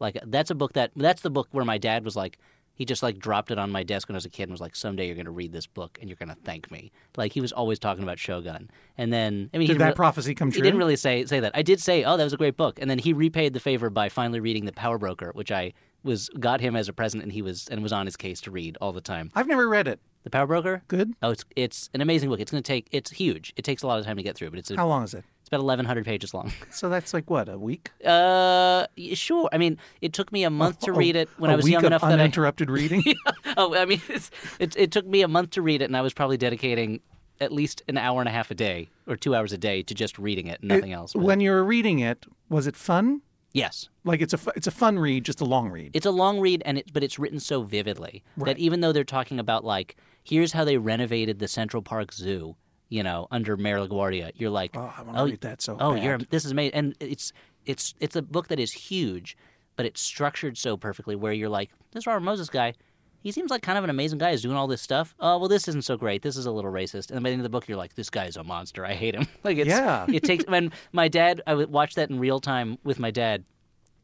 Like 0.00 0.18
that's 0.26 0.50
a 0.50 0.54
book 0.54 0.74
that 0.74 0.92
that's 0.96 1.22
the 1.22 1.30
book 1.30 1.48
where 1.50 1.64
my 1.64 1.78
dad 1.78 2.04
was 2.04 2.14
like, 2.14 2.38
he 2.78 2.84
just 2.84 3.02
like 3.02 3.18
dropped 3.18 3.50
it 3.50 3.58
on 3.58 3.70
my 3.72 3.82
desk 3.82 4.08
when 4.08 4.14
I 4.14 4.18
was 4.18 4.24
a 4.24 4.30
kid 4.30 4.44
and 4.44 4.52
was 4.52 4.60
like, 4.60 4.76
someday 4.76 5.06
you're 5.06 5.16
gonna 5.16 5.32
read 5.32 5.52
this 5.52 5.66
book 5.66 5.98
and 6.00 6.08
you're 6.08 6.16
gonna 6.16 6.36
thank 6.44 6.70
me. 6.70 6.92
Like 7.16 7.32
he 7.32 7.40
was 7.40 7.50
always 7.52 7.78
talking 7.80 8.04
about 8.04 8.18
Shogun, 8.18 8.70
and 8.96 9.12
then 9.12 9.50
I 9.52 9.58
mean, 9.58 9.66
Did 9.66 9.78
that 9.78 9.88
re- 9.88 9.94
prophecy 9.94 10.34
come 10.34 10.50
true? 10.50 10.58
He 10.58 10.62
didn't 10.62 10.78
really 10.78 10.96
say 10.96 11.24
say 11.26 11.40
that. 11.40 11.52
I 11.54 11.62
did 11.62 11.80
say, 11.80 12.04
oh, 12.04 12.16
that 12.16 12.24
was 12.24 12.32
a 12.32 12.38
great 12.38 12.56
book, 12.56 12.78
and 12.80 12.88
then 12.88 13.00
he 13.00 13.12
repaid 13.12 13.52
the 13.52 13.60
favor 13.60 13.90
by 13.90 14.08
finally 14.08 14.40
reading 14.40 14.64
the 14.64 14.72
Power 14.72 14.96
Broker, 14.96 15.32
which 15.34 15.50
I 15.52 15.74
was 16.04 16.28
got 16.40 16.60
him 16.60 16.76
as 16.76 16.88
a 16.88 16.92
present, 16.92 17.22
and 17.24 17.32
he 17.32 17.42
was 17.42 17.66
and 17.68 17.82
was 17.82 17.92
on 17.92 18.06
his 18.06 18.16
case 18.16 18.40
to 18.42 18.50
read 18.52 18.78
all 18.80 18.92
the 18.92 19.00
time. 19.00 19.30
I've 19.34 19.48
never 19.48 19.68
read 19.68 19.88
it. 19.88 20.00
The 20.24 20.30
Power 20.30 20.46
Broker. 20.46 20.82
Good. 20.88 21.14
Oh, 21.22 21.30
it's 21.30 21.44
it's 21.56 21.90
an 21.94 22.00
amazing 22.00 22.28
book. 22.28 22.40
It's 22.40 22.50
going 22.50 22.62
to 22.62 22.66
take. 22.66 22.88
It's 22.90 23.10
huge. 23.10 23.52
It 23.56 23.64
takes 23.64 23.82
a 23.82 23.86
lot 23.86 23.98
of 23.98 24.04
time 24.04 24.16
to 24.16 24.22
get 24.22 24.36
through, 24.36 24.50
but 24.50 24.58
it's 24.58 24.70
a, 24.70 24.76
How 24.76 24.86
long 24.86 25.04
is 25.04 25.14
it? 25.14 25.24
It's 25.48 25.54
about 25.54 25.60
eleven 25.60 25.86
hundred 25.86 26.04
pages 26.04 26.34
long. 26.34 26.52
So 26.70 26.88
that's 26.90 27.14
like 27.14 27.30
what 27.30 27.48
a 27.48 27.58
week. 27.58 27.90
Uh, 28.04 28.86
sure. 29.14 29.48
I 29.52 29.58
mean, 29.58 29.78
it 30.02 30.12
took 30.12 30.30
me 30.30 30.44
a 30.44 30.50
month 30.50 30.80
to 30.80 30.92
read 30.92 31.16
it 31.16 31.28
when 31.38 31.50
a 31.50 31.54
I 31.54 31.56
was 31.56 31.64
week 31.64 31.72
young 31.72 31.84
of 31.84 31.86
enough 31.88 32.02
that 32.02 32.10
I. 32.10 32.12
uninterrupted 32.14 32.70
reading. 32.70 33.02
Oh, 33.56 33.74
I 33.74 33.86
mean, 33.86 34.00
it's, 34.08 34.30
it 34.60 34.76
it 34.76 34.92
took 34.92 35.06
me 35.06 35.22
a 35.22 35.28
month 35.28 35.50
to 35.52 35.62
read 35.62 35.80
it, 35.82 35.86
and 35.86 35.96
I 35.96 36.02
was 36.02 36.12
probably 36.12 36.36
dedicating 36.36 37.00
at 37.40 37.50
least 37.52 37.82
an 37.88 37.96
hour 37.96 38.20
and 38.20 38.28
a 38.28 38.32
half 38.32 38.50
a 38.50 38.54
day 38.54 38.88
or 39.06 39.16
two 39.16 39.34
hours 39.34 39.52
a 39.52 39.58
day 39.58 39.82
to 39.82 39.94
just 39.94 40.18
reading 40.18 40.46
it, 40.46 40.60
and 40.60 40.68
nothing 40.68 40.92
else. 40.92 41.12
But- 41.14 41.22
when 41.22 41.40
you 41.40 41.50
were 41.50 41.64
reading 41.64 41.98
it, 42.00 42.26
was 42.48 42.66
it 42.66 42.76
fun? 42.76 43.22
yes, 43.54 43.88
Like 44.04 44.20
it's 44.20 44.34
a 44.34 44.38
it's 44.54 44.66
a 44.68 44.70
fun 44.70 44.98
read, 44.98 45.24
just 45.24 45.40
a 45.40 45.44
long 45.44 45.70
read. 45.70 45.90
it's 45.94 46.06
a 46.06 46.10
long 46.12 46.38
read, 46.38 46.62
and 46.66 46.78
it 46.78 46.92
but 46.92 47.02
it's 47.02 47.18
written 47.18 47.40
so 47.40 47.62
vividly 47.62 48.22
that 48.36 48.58
even 48.58 48.80
though 48.82 48.92
they're 48.92 49.02
talking 49.18 49.40
about 49.40 49.64
like 49.64 49.96
here's 50.22 50.52
how 50.52 50.64
they 50.64 50.76
renovated 50.76 51.38
the 51.40 51.48
Central 51.48 51.82
Park 51.82 52.12
Zoo, 52.12 52.54
you 52.88 53.02
know, 53.02 53.28
under 53.30 53.56
Mayor 53.56 53.78
LaGuardia, 53.78 54.32
you're 54.34 54.50
like, 54.50 54.72
oh, 54.74 54.92
I 54.96 55.02
want 55.02 55.16
to 55.16 55.22
oh, 55.22 55.26
read 55.26 55.40
that 55.42 55.60
so 55.62 55.76
oh, 55.78 55.94
bad. 55.94 56.04
you're 56.04 56.18
this 56.18 56.44
is 56.44 56.52
amazing, 56.52 56.74
and 56.74 56.94
it's 57.00 57.32
it's 57.66 57.94
it's 58.00 58.16
a 58.16 58.22
book 58.22 58.48
that 58.48 58.58
is 58.58 58.72
huge, 58.72 59.36
but 59.76 59.86
it's 59.86 60.00
structured 60.00 60.56
so 60.56 60.76
perfectly 60.76 61.14
where 61.16 61.32
you're 61.32 61.48
like, 61.48 61.70
this 61.92 62.06
Robert 62.06 62.20
Moses 62.20 62.48
guy, 62.48 62.74
he 63.20 63.30
seems 63.32 63.50
like 63.50 63.62
kind 63.62 63.76
of 63.76 63.84
an 63.84 63.90
amazing 63.90 64.18
guy. 64.18 64.30
He's 64.30 64.42
doing 64.42 64.56
all 64.56 64.66
this 64.66 64.80
stuff. 64.82 65.14
Oh 65.20 65.38
well, 65.38 65.48
this 65.48 65.68
isn't 65.68 65.84
so 65.84 65.96
great. 65.96 66.22
This 66.22 66.36
is 66.36 66.46
a 66.46 66.50
little 66.50 66.72
racist. 66.72 67.10
And 67.10 67.22
by 67.22 67.30
the 67.30 67.34
end 67.34 67.40
of 67.40 67.44
the 67.44 67.50
book, 67.50 67.68
you're 67.68 67.78
like, 67.78 67.94
this 67.94 68.10
guy 68.10 68.24
is 68.26 68.36
a 68.36 68.44
monster. 68.44 68.84
I 68.86 68.94
hate 68.94 69.14
him. 69.14 69.26
like 69.44 69.58
it's 69.58 69.68
Yeah. 69.68 70.06
it 70.08 70.22
takes 70.24 70.44
when 70.46 70.72
my 70.92 71.08
dad 71.08 71.42
I 71.46 71.54
would 71.54 71.70
watch 71.70 71.94
that 71.96 72.10
in 72.10 72.18
real 72.18 72.40
time 72.40 72.78
with 72.84 72.98
my 72.98 73.10
dad 73.10 73.44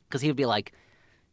because 0.09 0.21
he 0.21 0.29
would 0.29 0.37
be 0.37 0.47
like. 0.47 0.73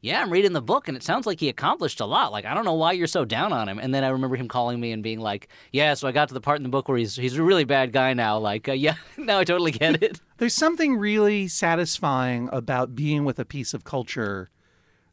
Yeah, 0.04 0.20
I'm 0.20 0.32
reading 0.32 0.54
the 0.54 0.64
book, 0.64 0.88
and 0.88 0.98
it 0.98 1.04
sounds 1.04 1.28
like 1.28 1.40
he 1.40 1.48
accomplished 1.48 2.00
a 2.00 2.06
lot. 2.06 2.32
Like, 2.32 2.44
I 2.46 2.56
don't 2.56 2.66
know 2.66 2.74
why 2.74 2.94
you're 2.94 3.06
so 3.06 3.24
down 3.24 3.54
on 3.54 3.70
him. 3.70 3.78
And 3.78 3.94
then 3.94 4.04
I 4.04 4.08
remember 4.10 4.36
him 4.36 4.48
calling 4.48 4.80
me 4.80 4.92
and 4.92 5.04
being 5.04 5.20
like, 5.20 5.48
"Yeah, 5.72 5.94
so 5.94 6.08
I 6.08 6.12
got 6.12 6.28
to 6.30 6.34
the 6.34 6.42
part 6.42 6.58
in 6.58 6.64
the 6.64 6.70
book 6.70 6.90
where 6.90 6.98
he's 6.98 7.16
he's 7.16 7.38
a 7.38 7.44
really 7.44 7.66
bad 7.66 7.94
guy 7.94 8.14
now. 8.14 8.40
Like, 8.40 8.68
uh, 8.68 8.72
yeah, 8.74 8.96
now 9.16 9.38
I 9.38 9.44
totally 9.44 9.72
get 9.72 10.02
it." 10.02 10.20
There's 10.38 10.56
something 10.56 10.98
really 10.98 11.48
satisfying 11.48 12.50
about 12.52 12.96
being 12.96 13.26
with 13.26 13.38
a 13.38 13.46
piece 13.46 13.76
of 13.76 13.84
culture 13.84 14.50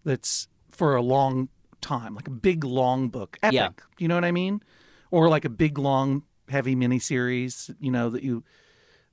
that's 0.05 0.48
for 0.70 0.96
a 0.96 1.03
long 1.03 1.51
time, 1.83 2.14
like 2.14 2.27
a 2.27 2.31
big 2.33 2.64
long 2.64 3.11
book, 3.11 3.38
epic. 3.42 3.55
Yeah. 3.55 3.70
You 3.98 4.09
know 4.09 4.14
what 4.14 4.24
I 4.24 4.33
mean? 4.33 4.62
Or 5.11 5.29
like 5.29 5.44
a 5.44 5.51
big 5.51 5.77
long 5.77 6.22
heavy 6.48 6.74
miniseries. 6.74 7.74
You 7.79 7.90
know 7.90 8.09
that 8.09 8.22
you, 8.22 8.42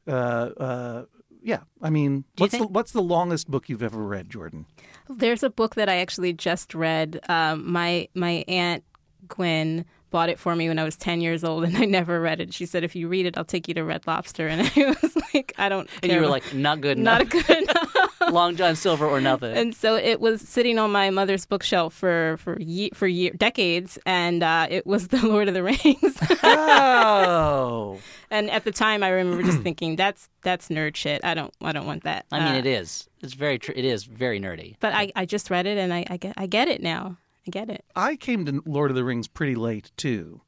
uh, 0.07 0.11
uh, 0.11 1.05
yeah. 1.45 1.59
I 1.79 1.91
mean, 1.91 2.21
Do 2.35 2.43
you 2.43 2.43
what's 2.43 2.57
the 2.57 2.67
what's 2.67 2.91
the 2.91 3.03
longest 3.03 3.49
book 3.49 3.69
you've 3.69 3.83
ever 3.83 4.03
read, 4.03 4.29
Jordan? 4.31 4.65
There's 5.07 5.43
a 5.43 5.49
book 5.49 5.75
that 5.75 5.87
I 5.87 5.97
actually 5.97 6.33
just 6.33 6.73
read. 6.73 7.19
Um, 7.29 7.71
my 7.71 8.09
my 8.15 8.43
aunt 8.47 8.83
Gwen 9.27 9.85
bought 10.09 10.29
it 10.29 10.39
for 10.39 10.55
me 10.55 10.67
when 10.69 10.79
I 10.79 10.83
was 10.83 10.95
10 10.95 11.21
years 11.21 11.43
old, 11.43 11.63
and 11.67 11.77
I 11.77 11.85
never 11.85 12.19
read 12.19 12.41
it. 12.41 12.53
She 12.53 12.65
said, 12.65 12.83
"If 12.83 12.95
you 12.95 13.07
read 13.07 13.27
it, 13.27 13.37
I'll 13.37 13.45
take 13.45 13.67
you 13.67 13.75
to 13.75 13.83
Red 13.83 14.07
Lobster." 14.07 14.47
And 14.55 14.61
I 14.61 14.95
was 15.01 15.15
like, 15.33 15.53
"I 15.57 15.69
don't." 15.69 15.87
And 16.01 16.09
care 16.09 16.19
you 16.19 16.25
were 16.25 16.31
like, 16.31 16.51
"Not 16.53 16.81
good 16.81 16.97
"Not 16.97 17.21
enough." 17.21 17.33
a 17.33 17.43
good 17.47 17.63
enough." 17.63 17.94
Long 18.31 18.55
John 18.55 18.75
Silver 18.75 19.05
or 19.05 19.21
nothing. 19.21 19.55
and 19.55 19.75
so 19.75 19.95
it 19.95 20.19
was 20.19 20.41
sitting 20.41 20.77
on 20.79 20.91
my 20.91 21.09
mother's 21.09 21.45
bookshelf 21.45 21.93
for 21.93 22.37
for 22.37 22.59
ye- 22.59 22.91
for 22.93 23.07
year, 23.07 23.31
decades, 23.37 23.97
and 24.05 24.43
uh, 24.43 24.67
it 24.69 24.85
was 24.87 25.07
the 25.09 25.25
Lord 25.25 25.47
of 25.47 25.53
the 25.53 25.63
Rings. 25.63 26.17
Oh, 26.43 27.99
and 28.31 28.49
at 28.49 28.63
the 28.63 28.71
time, 28.71 29.03
I 29.03 29.09
remember 29.09 29.43
just 29.43 29.59
thinking, 29.61 29.95
"That's 29.95 30.29
that's 30.41 30.69
nerd 30.69 30.95
shit. 30.95 31.23
I 31.23 31.33
don't 31.33 31.53
I 31.61 31.71
don't 31.71 31.85
want 31.85 32.03
that." 32.03 32.25
I 32.31 32.39
mean, 32.39 32.55
Uh, 32.55 32.59
it 32.59 32.65
is. 32.65 33.07
It's 33.21 33.33
very. 33.33 33.59
Tr- 33.59 33.71
it 33.75 33.85
is 33.85 34.03
very 34.05 34.39
nerdy. 34.39 34.75
But 34.79 34.93
I, 34.93 35.11
I 35.15 35.25
just 35.25 35.49
read 35.49 35.65
it, 35.65 35.77
and 35.77 35.93
I, 35.93 36.05
I 36.09 36.17
get 36.17 36.33
I 36.37 36.47
get 36.47 36.67
it 36.67 36.81
now. 36.81 37.17
I 37.47 37.51
get 37.51 37.69
it. 37.69 37.85
I 37.95 38.15
came 38.15 38.45
to 38.45 38.63
Lord 38.65 38.89
of 38.91 38.95
the 38.95 39.03
Rings 39.03 39.27
pretty 39.27 39.55
late 39.55 39.91
too, 39.97 40.41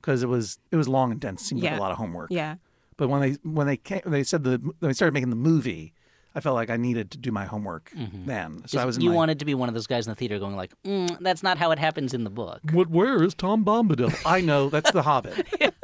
because 0.00 0.22
it 0.22 0.28
was 0.28 0.58
it 0.70 0.76
was 0.76 0.88
long 0.88 1.10
and 1.12 1.20
dense. 1.20 1.42
Seemed 1.42 1.62
like 1.62 1.72
a 1.72 1.80
lot 1.80 1.92
of 1.92 1.98
homework. 1.98 2.30
Yeah. 2.30 2.56
But 2.96 3.08
when 3.08 3.20
they 3.20 3.32
when 3.42 3.66
they 3.66 3.76
came, 3.76 4.02
they 4.04 4.22
said 4.22 4.44
the 4.44 4.58
when 4.58 4.74
they 4.90 4.92
started 4.92 5.14
making 5.14 5.30
the 5.30 5.36
movie, 5.36 5.94
I 6.34 6.40
felt 6.40 6.54
like 6.56 6.68
I 6.68 6.76
needed 6.76 7.12
to 7.12 7.18
do 7.18 7.30
my 7.30 7.44
homework 7.44 7.92
then. 8.26 8.62
So 8.66 8.80
I 8.80 8.84
was 8.84 8.98
you 8.98 9.10
my, 9.10 9.14
wanted 9.16 9.38
to 9.38 9.44
be 9.44 9.54
one 9.54 9.68
of 9.68 9.74
those 9.74 9.86
guys 9.86 10.06
in 10.06 10.10
the 10.10 10.16
theater 10.16 10.38
going 10.40 10.56
like, 10.56 10.72
mm, 10.84 11.16
"That's 11.20 11.42
not 11.42 11.58
how 11.58 11.70
it 11.70 11.78
happens 11.78 12.12
in 12.12 12.24
the 12.24 12.30
book." 12.30 12.60
What? 12.72 12.88
Where 12.90 13.22
is 13.22 13.34
Tom 13.34 13.64
Bombadil? 13.64 14.12
I 14.26 14.40
know 14.40 14.68
that's 14.68 14.90
the 14.90 15.02
Hobbit. 15.02 15.46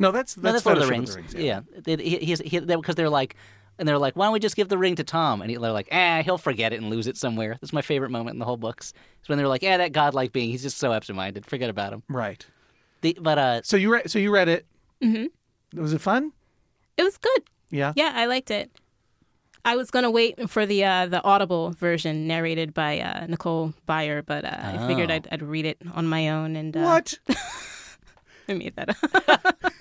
No, 0.00 0.12
that's 0.12 0.36
No, 0.36 0.42
that's, 0.52 0.62
that's 0.62 0.66
Lord 0.66 0.78
of 0.78 0.84
the 0.86 0.92
Fellowship 0.94 1.16
Rings. 1.16 1.34
yeah, 1.34 1.60
They- 1.84 1.96
he, 1.96 2.18
he's 2.18 2.40
because 2.40 2.70
he, 2.70 2.92
they're 2.94 3.08
like, 3.10 3.34
and 3.80 3.86
they're 3.88 3.98
like, 3.98 4.14
"Why 4.16 4.26
don't 4.26 4.32
we 4.32 4.38
just 4.38 4.54
give 4.56 4.68
the 4.68 4.78
ring 4.78 4.94
to 4.94 5.02
Tom?" 5.04 5.42
And 5.42 5.50
he- 5.50 5.56
they're 5.56 5.72
like, 5.72 5.88
"Ah, 5.92 6.22
he'll 6.24 6.38
forget 6.38 6.72
it 6.72 6.80
and 6.80 6.88
lose 6.88 7.06
it 7.08 7.16
somewhere." 7.16 7.58
That's 7.60 7.72
my 7.72 7.82
favorite 7.82 8.10
moment 8.10 8.34
in 8.36 8.38
the 8.38 8.44
whole 8.44 8.56
books. 8.56 8.92
Is 9.22 9.28
when 9.28 9.38
they're 9.38 9.48
like, 9.48 9.62
"Yeah, 9.62 9.76
that 9.78 9.90
godlike 9.92 10.32
being, 10.32 10.50
he's 10.50 10.62
just 10.62 10.78
so 10.78 10.92
absent-minded. 10.92 11.44
Forget 11.44 11.68
about 11.68 11.92
him." 11.92 12.02
Right. 12.08 12.46
The, 13.00 13.18
but 13.20 13.38
uh, 13.38 13.62
So 13.62 13.76
you 13.76 13.92
read. 13.92 14.08
So 14.10 14.18
you 14.20 14.30
read 14.32 14.48
it. 14.48 14.66
Mm-hmm. 15.02 15.80
Was 15.82 15.92
it 15.92 16.00
fun? 16.00 16.32
It 16.96 17.02
was 17.02 17.18
good. 17.18 17.42
Yeah. 17.70 17.92
Yeah, 17.96 18.12
I 18.14 18.26
liked 18.26 18.50
it. 18.52 18.70
I 19.64 19.76
was 19.76 19.90
gonna 19.90 20.10
wait 20.10 20.48
for 20.48 20.64
the 20.66 20.84
uh, 20.84 21.06
the 21.06 21.22
Audible 21.24 21.70
version 21.72 22.26
narrated 22.26 22.72
by 22.74 23.00
uh, 23.00 23.26
Nicole 23.26 23.74
Byer, 23.88 24.24
but 24.24 24.44
uh, 24.44 24.56
I 24.60 24.86
figured 24.86 25.10
Oh. 25.10 25.14
I'd, 25.14 25.28
I'd 25.30 25.42
read 25.42 25.66
it 25.66 25.78
on 25.94 26.06
my 26.06 26.28
own, 26.30 26.56
and 26.56 26.76
uh, 26.76 26.80
What? 26.80 27.18
I 28.48 28.54
made 28.54 28.74
that 28.76 28.88
up. 28.90 28.96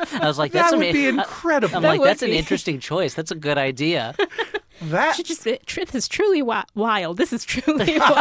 I 0.22 0.28
was 0.28 0.38
like, 0.38 0.52
"That's 0.52 0.72
that 0.72 0.78
would 0.78 0.92
be 0.92 1.08
incredible. 1.08 1.76
I'm 1.78 1.82
That 1.84 1.88
like, 1.90 2.02
that's 2.04 2.22
an 2.22 2.32
interesting 2.32 2.80
choice. 2.82 3.14
That's 3.14 3.32
a 3.32 3.36
good 3.36 3.58
idea. 3.58 4.14
that 4.82 5.16
She 5.16 5.24
just 5.24 5.48
it, 5.48 5.66
truth 5.66 5.96
is 5.96 6.08
truly 6.10 6.40
wi- 6.40 6.66
wild. 6.76 7.16
This 7.18 7.32
is 7.32 7.46
truly 7.46 7.98
wild. 7.98 8.18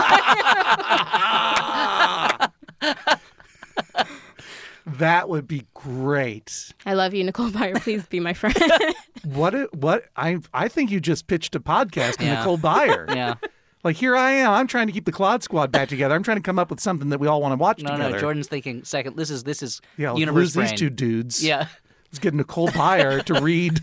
That 4.87 5.29
would 5.29 5.49
be 5.49 5.65
great. 5.75 6.73
I 6.87 6.95
love 6.95 7.13
you, 7.13 7.25
Nicole 7.25 7.51
Byer. 7.51 7.81
Please 7.83 8.07
be 8.07 8.21
my 8.21 8.33
friend. 8.35 8.57
What? 9.25 9.57
A, 9.57 9.65
what? 9.73 10.05
I 10.17 10.39
I 10.55 10.69
think 10.69 10.93
you 10.93 11.01
just 11.01 11.27
pitched 11.27 11.57
a 11.57 11.61
podcast 11.61 12.19
to 12.19 12.25
Yeah. 12.25 12.39
Nicole 12.39 12.59
Byer. 12.59 13.09
Yeah. 13.17 13.35
Like 13.83 13.97
here 13.97 14.17
I 14.17 14.33
am. 14.33 14.51
I'm 14.53 14.67
trying 14.69 14.87
to 14.87 14.93
keep 14.93 15.05
the 15.05 15.11
Claud 15.13 15.43
Squad 15.43 15.73
back 15.73 15.89
together. 15.89 16.15
I'm 16.15 16.23
trying 16.23 16.37
to 16.37 16.43
come 16.43 16.59
up 16.61 16.71
with 16.71 16.79
something 16.81 17.09
that 17.11 17.19
we 17.19 17.27
all 17.27 17.41
want 17.43 17.53
to 17.53 17.57
watch 17.57 17.81
No, 17.83 17.91
together. 17.93 18.15
no. 18.15 18.19
Jordan's 18.21 18.47
thinking 18.47 18.85
second. 18.85 19.17
This 19.17 19.31
is 19.31 19.43
this 19.43 19.63
is 19.63 19.81
yeah, 19.97 20.15
universe 20.15 20.55
lose 20.55 20.71
these 20.71 20.79
two 20.79 20.91
dudes. 20.91 21.45
Yeah. 21.45 21.67
Let's 22.13 22.21
get 22.21 22.35
Nicole 22.35 22.69
Byer 22.69 23.23
to 23.25 23.41
read 23.41 23.81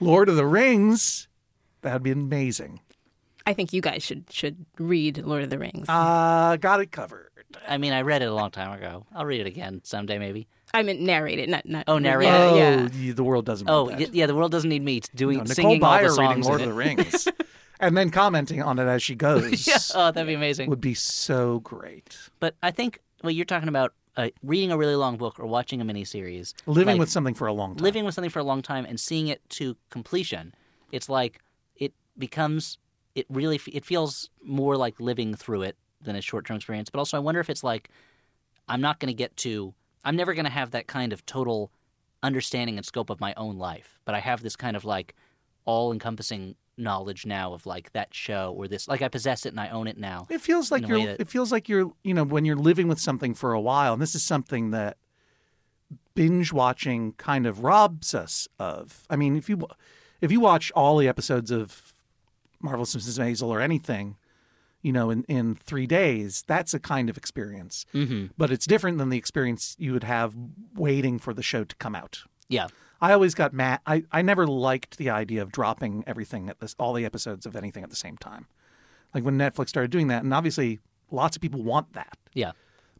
Lord 0.00 0.28
of 0.28 0.36
the 0.36 0.46
Rings. 0.46 1.28
That'd 1.82 2.02
be 2.02 2.10
amazing. 2.10 2.80
I 3.46 3.52
think 3.52 3.72
you 3.72 3.80
guys 3.80 4.02
should 4.02 4.24
should 4.32 4.66
read 4.78 5.18
Lord 5.18 5.44
of 5.44 5.50
the 5.50 5.58
Rings. 5.58 5.86
Uh, 5.88 6.56
got 6.56 6.80
it 6.80 6.90
covered. 6.90 7.30
I 7.68 7.78
mean, 7.78 7.92
I 7.92 8.02
read 8.02 8.22
it 8.22 8.26
a 8.26 8.34
long 8.34 8.50
time 8.50 8.72
ago. 8.72 9.06
I'll 9.14 9.26
read 9.26 9.40
it 9.40 9.46
again 9.46 9.80
someday, 9.84 10.18
maybe. 10.18 10.46
I 10.74 10.82
meant 10.82 11.00
narrate 11.00 11.38
it, 11.38 11.48
not 11.48 11.64
not. 11.66 11.84
Oh, 11.88 11.98
narrate 11.98 12.26
yeah, 12.28 12.38
oh, 12.50 12.56
yeah. 12.56 12.88
y- 13.08 13.12
the 13.12 13.22
world 13.24 13.44
doesn't 13.46 13.68
Oh, 13.70 13.84
y- 13.84 13.96
that. 13.96 14.14
yeah. 14.14 14.26
The 14.26 14.34
world 14.34 14.52
doesn't 14.52 14.68
need 14.68 14.82
me 14.82 15.00
doing 15.14 15.38
No, 15.38 15.42
Nicole 15.44 15.54
singing 15.54 15.82
all 15.84 16.02
the 16.02 16.08
songs 16.10 16.18
reading 16.36 16.42
Lord 16.44 16.60
of 16.60 16.68
the. 16.68 16.72
Rings. 16.74 17.28
and 17.80 17.96
then 17.96 18.10
commenting 18.10 18.62
on 18.62 18.78
it 18.78 18.84
as 18.86 19.02
she 19.02 19.14
goes 19.26 19.66
Yeah. 19.66 19.78
Oh, 19.94 20.10
that'd 20.10 20.26
be 20.26 20.34
amazing. 20.34 20.68
would 20.70 20.80
be 20.80 20.94
so 20.94 21.60
great. 21.60 22.18
But 22.40 22.56
I 22.62 22.70
think 22.70 23.00
well, 23.22 23.30
you're 23.30 23.44
talking 23.44 23.68
about 23.68 23.92
uh, 24.16 24.28
reading 24.42 24.70
a 24.72 24.76
really 24.78 24.96
long 24.96 25.16
book 25.16 25.38
or 25.38 25.46
watching 25.46 25.80
a 25.80 25.84
miniseries, 25.84 26.54
Living 26.66 26.94
like, 26.94 26.98
with 27.00 27.10
something 27.10 27.34
for 27.34 27.46
a 27.46 27.52
long 27.52 27.76
time. 27.76 27.82
living 27.84 28.04
with 28.04 28.14
something 28.14 28.30
for 28.30 28.38
a 28.40 28.44
long 28.44 28.62
time 28.62 28.84
and 28.86 28.98
seeing 28.98 29.28
it 29.28 29.40
to 29.50 29.76
completion. 29.90 30.54
It's 30.92 31.08
like 31.08 31.40
it 31.76 31.92
becomes. 32.18 32.78
It 33.14 33.26
really 33.30 33.60
it 33.72 33.84
feels 33.84 34.28
more 34.42 34.76
like 34.76 35.00
living 35.00 35.34
through 35.34 35.62
it 35.62 35.76
than 36.06 36.16
a 36.16 36.22
short 36.22 36.46
term 36.46 36.56
experience. 36.56 36.88
But 36.88 36.98
also, 37.00 37.16
I 37.18 37.20
wonder 37.20 37.40
if 37.40 37.50
it's 37.50 37.62
like 37.62 37.90
I'm 38.68 38.80
not 38.80 38.98
going 38.98 39.08
to 39.08 39.14
get 39.14 39.36
to. 39.38 39.74
I'm 40.04 40.16
never 40.16 40.32
going 40.34 40.44
to 40.46 40.50
have 40.50 40.70
that 40.70 40.86
kind 40.86 41.12
of 41.12 41.26
total 41.26 41.70
understanding 42.22 42.76
and 42.78 42.86
scope 42.86 43.10
of 43.10 43.20
my 43.20 43.34
own 43.36 43.58
life. 43.58 43.98
But 44.04 44.14
I 44.14 44.20
have 44.20 44.42
this 44.42 44.56
kind 44.56 44.76
of 44.76 44.84
like 44.84 45.14
all 45.66 45.92
encompassing 45.92 46.54
knowledge 46.78 47.24
now 47.26 47.52
of 47.54 47.64
like 47.66 47.92
that 47.92 48.12
show 48.14 48.54
or 48.56 48.68
this. 48.68 48.86
Like 48.88 49.02
I 49.02 49.08
possess 49.08 49.44
it 49.46 49.50
and 49.50 49.60
I 49.60 49.68
own 49.68 49.86
it 49.86 49.98
now. 49.98 50.26
It 50.30 50.40
feels 50.40 50.70
like 50.70 50.84
in 50.84 50.90
a 50.90 50.94
way 50.94 51.00
you're. 51.02 51.06
that- 51.12 51.20
It 51.20 51.28
feels 51.28 51.52
like 51.52 51.68
you're. 51.68 51.92
You 52.04 52.14
know, 52.14 52.24
when 52.24 52.44
you're 52.44 52.56
living 52.56 52.88
with 52.88 53.00
something 53.00 53.34
for 53.34 53.52
a 53.52 53.60
while, 53.60 53.92
and 53.92 54.00
this 54.02 54.14
is 54.14 54.22
something 54.22 54.70
that 54.70 54.96
binge 56.14 56.52
watching 56.52 57.12
kind 57.12 57.46
of 57.46 57.62
robs 57.62 58.14
us 58.14 58.48
of. 58.58 59.04
I 59.10 59.16
mean, 59.16 59.36
if 59.36 59.48
you 59.48 59.66
if 60.20 60.32
you 60.32 60.40
watch 60.40 60.72
all 60.74 60.96
the 60.98 61.08
episodes 61.08 61.50
of 61.50 61.92
Marvelous 62.60 62.94
Mrs. 62.96 63.18
Maisel 63.18 63.48
or 63.48 63.60
anything, 63.60 64.16
you 64.86 64.92
know, 64.92 65.10
in 65.10 65.24
in 65.24 65.56
three 65.56 65.88
days, 65.88 66.44
that's 66.46 66.72
a 66.72 66.78
kind 66.78 67.10
of 67.10 67.16
experience. 67.16 67.86
Mm-hmm. 67.92 68.26
But 68.38 68.52
it's 68.52 68.66
different 68.66 68.98
than 68.98 69.08
the 69.08 69.18
experience 69.18 69.74
you 69.80 69.92
would 69.92 70.04
have 70.04 70.36
waiting 70.76 71.18
for 71.18 71.34
the 71.34 71.42
show 71.42 71.64
to 71.64 71.74
come 71.74 71.96
out. 71.96 72.22
Yeah. 72.48 72.68
I 73.00 73.12
always 73.12 73.34
got 73.34 73.52
mad. 73.52 73.80
I, 73.84 74.04
I 74.12 74.22
never 74.22 74.46
liked 74.46 74.96
the 74.96 75.10
idea 75.10 75.42
of 75.42 75.50
dropping 75.50 76.04
everything 76.06 76.48
at 76.48 76.60
this, 76.60 76.76
all 76.78 76.92
the 76.92 77.04
episodes 77.04 77.46
of 77.46 77.56
anything 77.56 77.82
at 77.82 77.90
the 77.90 77.96
same 77.96 78.16
time. 78.16 78.46
Like 79.12 79.24
when 79.24 79.36
Netflix 79.36 79.70
started 79.70 79.90
doing 79.90 80.06
that, 80.06 80.22
and 80.22 80.32
obviously 80.32 80.78
lots 81.10 81.36
of 81.36 81.42
people 81.42 81.64
want 81.64 81.92
that. 81.94 82.16
Yeah. 82.32 82.52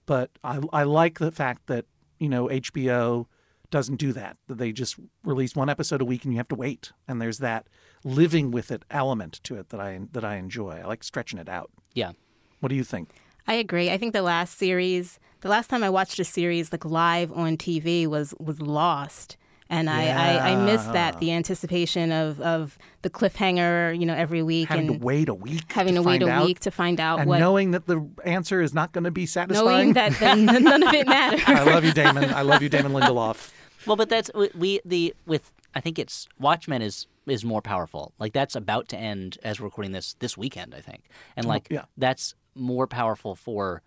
But 0.07 0.33
I, 0.43 0.61
I 0.73 0.83
like 0.83 1.21
the 1.21 1.31
fact 1.31 1.69
that, 1.69 1.85
you 2.19 2.29
know, 2.29 2.49
HBO 2.49 3.27
doesn't 3.71 3.97
do 3.97 4.13
that. 4.13 4.37
That 4.49 4.59
they 4.59 4.73
just 4.73 4.97
release 5.25 5.55
one 5.55 5.69
episode 5.69 6.01
a 6.01 6.05
week 6.05 6.25
and 6.25 6.33
you 6.33 6.39
have 6.39 6.49
to 6.49 6.55
wait. 6.55 6.93
And 7.09 7.21
there's 7.21 7.39
that 7.39 7.67
living 8.05 8.51
with 8.51 8.71
it 8.71 8.85
element 8.91 9.41
to 9.45 9.57
it 9.57 9.71
that 9.71 9.81
I 9.81 10.01
that 10.13 10.25
I 10.25 10.37
enjoy. 10.37 10.81
I 10.83 10.85
like 10.87 11.03
stretching 11.05 11.39
it 11.39 11.49
out. 11.49 11.71
Yeah. 11.95 12.13
What 12.61 12.69
do 12.71 12.75
you 12.75 12.85
think? 12.85 13.11
I 13.47 13.55
agree. 13.55 13.91
I 13.91 13.99
think 13.99 14.13
the 14.13 14.23
last 14.23 14.59
series, 14.59 15.21
the 15.41 15.49
last 15.49 15.69
time 15.69 15.85
I 15.85 15.91
watched 15.91 16.19
a 16.19 16.25
series 16.25 16.73
like 16.73 16.85
live 16.85 17.33
on 17.33 17.57
TV 17.57 18.07
was 18.07 18.35
was 18.39 18.61
Lost. 18.61 19.37
And 19.69 19.91
I, 19.91 20.07
I, 20.11 20.53
I 20.53 20.65
miss 20.65 20.85
that 20.85 21.19
the 21.19 21.33
anticipation 21.33 22.13
of, 22.13 22.41
of 22.41 22.79
the 23.03 23.11
cliffhanger, 23.11 23.99
you 23.99 24.07
know, 24.07 24.15
every 24.15 24.41
week 24.41 24.69
Having 24.69 24.89
and 24.89 25.01
to 25.01 25.05
wait 25.05 25.29
a 25.29 25.35
week. 25.35 25.73
having 25.73 25.95
to 25.95 26.03
to 26.03 26.07
wait 26.07 26.21
find 26.21 26.31
a 26.31 26.33
out, 26.33 26.47
week 26.47 26.61
to 26.61 26.71
find 26.71 27.01
out 27.01 27.19
and 27.19 27.29
what 27.29 27.41
knowing 27.41 27.73
that 27.73 27.87
the 27.87 28.09
answer 28.25 28.61
is 28.61 28.73
not 28.73 28.93
going 28.93 29.03
to 29.03 29.11
be 29.11 29.27
satisfying. 29.27 29.67
knowing 29.67 29.93
that, 29.95 30.13
that 30.21 30.39
none 30.63 30.85
of 30.85 30.95
it 30.95 31.09
matters. 31.09 31.43
I 31.47 31.65
love 31.65 31.85
you, 31.85 31.93
Damon. 31.93 32.33
I 32.33 32.43
love 32.43 32.63
you, 32.63 32.69
Damon 32.69 32.93
Lindelof. 32.93 33.51
Well, 33.87 33.97
but 33.97 34.09
that's 34.09 34.31
we- 34.35 34.51
we 34.55 34.81
the 34.85 35.15
with 35.27 35.53
I 35.75 35.81
think 35.81 35.99
it's 35.99 36.29
Watchmen 36.39 36.83
is 36.83 37.07
is 37.27 37.45
more 37.45 37.63
powerful. 37.63 38.13
Like 38.19 38.33
that's 38.33 38.55
about 38.55 38.89
to 38.89 38.97
end 38.97 39.39
as 39.43 39.61
we're 39.61 39.67
recording 39.67 39.93
this 39.93 40.15
this 40.19 40.37
weekend, 40.37 40.75
I 40.75 40.81
think, 40.81 41.05
and 41.37 41.47
like 41.47 41.69
yeah. 41.71 41.85
that's 41.97 42.35
more 42.55 42.87
powerful 42.87 43.35
for 43.35 43.83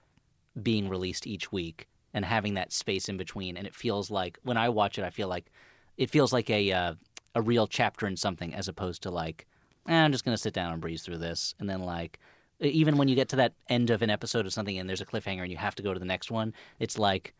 being 0.61 0.89
released 0.89 1.25
each 1.25 1.51
week 1.51 1.87
and 2.13 2.25
having 2.25 2.55
that 2.55 2.71
space 2.71 3.09
in 3.09 3.17
between. 3.17 3.57
And 3.57 3.65
it 3.65 3.75
feels 3.75 4.11
like 4.11 4.39
when 4.43 4.57
I 4.57 4.69
watch 4.69 4.97
it, 4.97 5.03
I 5.03 5.09
feel 5.09 5.27
like 5.27 5.51
it 5.97 6.09
feels 6.09 6.33
like 6.33 6.49
a 6.49 6.71
uh, 6.71 6.93
a 7.35 7.41
real 7.41 7.67
chapter 7.67 8.07
in 8.07 8.17
something 8.17 8.53
as 8.53 8.67
opposed 8.67 9.03
to 9.03 9.11
like 9.11 9.47
eh, 9.87 9.93
I'm 9.93 10.11
just 10.11 10.25
gonna 10.25 10.37
sit 10.37 10.53
down 10.53 10.73
and 10.73 10.81
breeze 10.81 11.03
through 11.03 11.19
this, 11.19 11.55
and 11.59 11.69
then 11.69 11.81
like. 11.81 12.19
Even 12.61 12.97
when 12.97 13.07
you 13.07 13.15
get 13.15 13.29
to 13.29 13.37
that 13.37 13.53
end 13.69 13.89
of 13.89 14.01
an 14.01 14.09
episode 14.09 14.45
of 14.45 14.51
something 14.51 14.77
and 14.77 14.89
there's 14.89 14.99
a 14.99 15.05
cliffhanger 15.05 15.43
and 15.43 15.49
you 15.49 15.55
have 15.55 15.75
to 15.75 15.81
go 15.81 15.93
to 15.93 15.99
the 15.99 16.05
next 16.05 16.29
one, 16.29 16.53
it's 16.77 16.99
like 16.99 17.33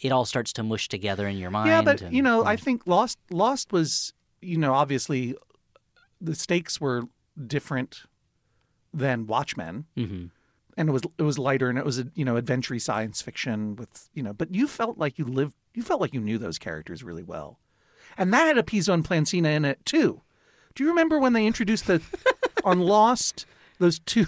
it 0.00 0.12
all 0.12 0.24
starts 0.24 0.52
to 0.54 0.62
mush 0.62 0.88
together 0.88 1.26
in 1.26 1.36
your 1.38 1.50
mind. 1.50 1.68
Yeah, 1.68 1.82
but 1.82 2.02
and- 2.02 2.14
you 2.14 2.22
know, 2.22 2.44
I 2.44 2.56
think 2.56 2.86
Lost 2.86 3.18
Lost 3.30 3.72
was, 3.72 4.12
you 4.40 4.56
know, 4.58 4.74
obviously 4.74 5.34
the 6.20 6.34
stakes 6.34 6.80
were 6.80 7.02
different 7.46 8.02
than 8.92 9.26
Watchmen. 9.26 9.86
Mhm. 9.96 10.30
And 10.76 10.88
it 10.88 10.92
was 10.92 11.02
it 11.18 11.22
was 11.22 11.38
lighter 11.38 11.68
and 11.68 11.78
it 11.78 11.84
was 11.84 11.98
a 11.98 12.06
you 12.14 12.24
know 12.24 12.36
adventure 12.36 12.78
science 12.78 13.20
fiction 13.20 13.74
with 13.76 14.08
you 14.14 14.22
know 14.22 14.32
but 14.32 14.54
you 14.54 14.68
felt 14.68 14.96
like 14.96 15.18
you 15.18 15.24
lived 15.24 15.54
you 15.74 15.82
felt 15.82 16.00
like 16.00 16.14
you 16.14 16.20
knew 16.20 16.38
those 16.38 16.58
characters 16.58 17.02
really 17.02 17.22
well, 17.24 17.58
and 18.16 18.32
that 18.32 18.46
had 18.46 18.58
a 18.58 18.62
Piso 18.62 18.92
and 18.92 19.04
Plancina 19.04 19.54
in 19.54 19.64
it 19.64 19.84
too. 19.84 20.22
Do 20.74 20.84
you 20.84 20.88
remember 20.90 21.18
when 21.18 21.32
they 21.32 21.46
introduced 21.46 21.86
the 21.88 22.00
on 22.64 22.78
Lost 22.80 23.44
those 23.80 23.98
two? 24.00 24.26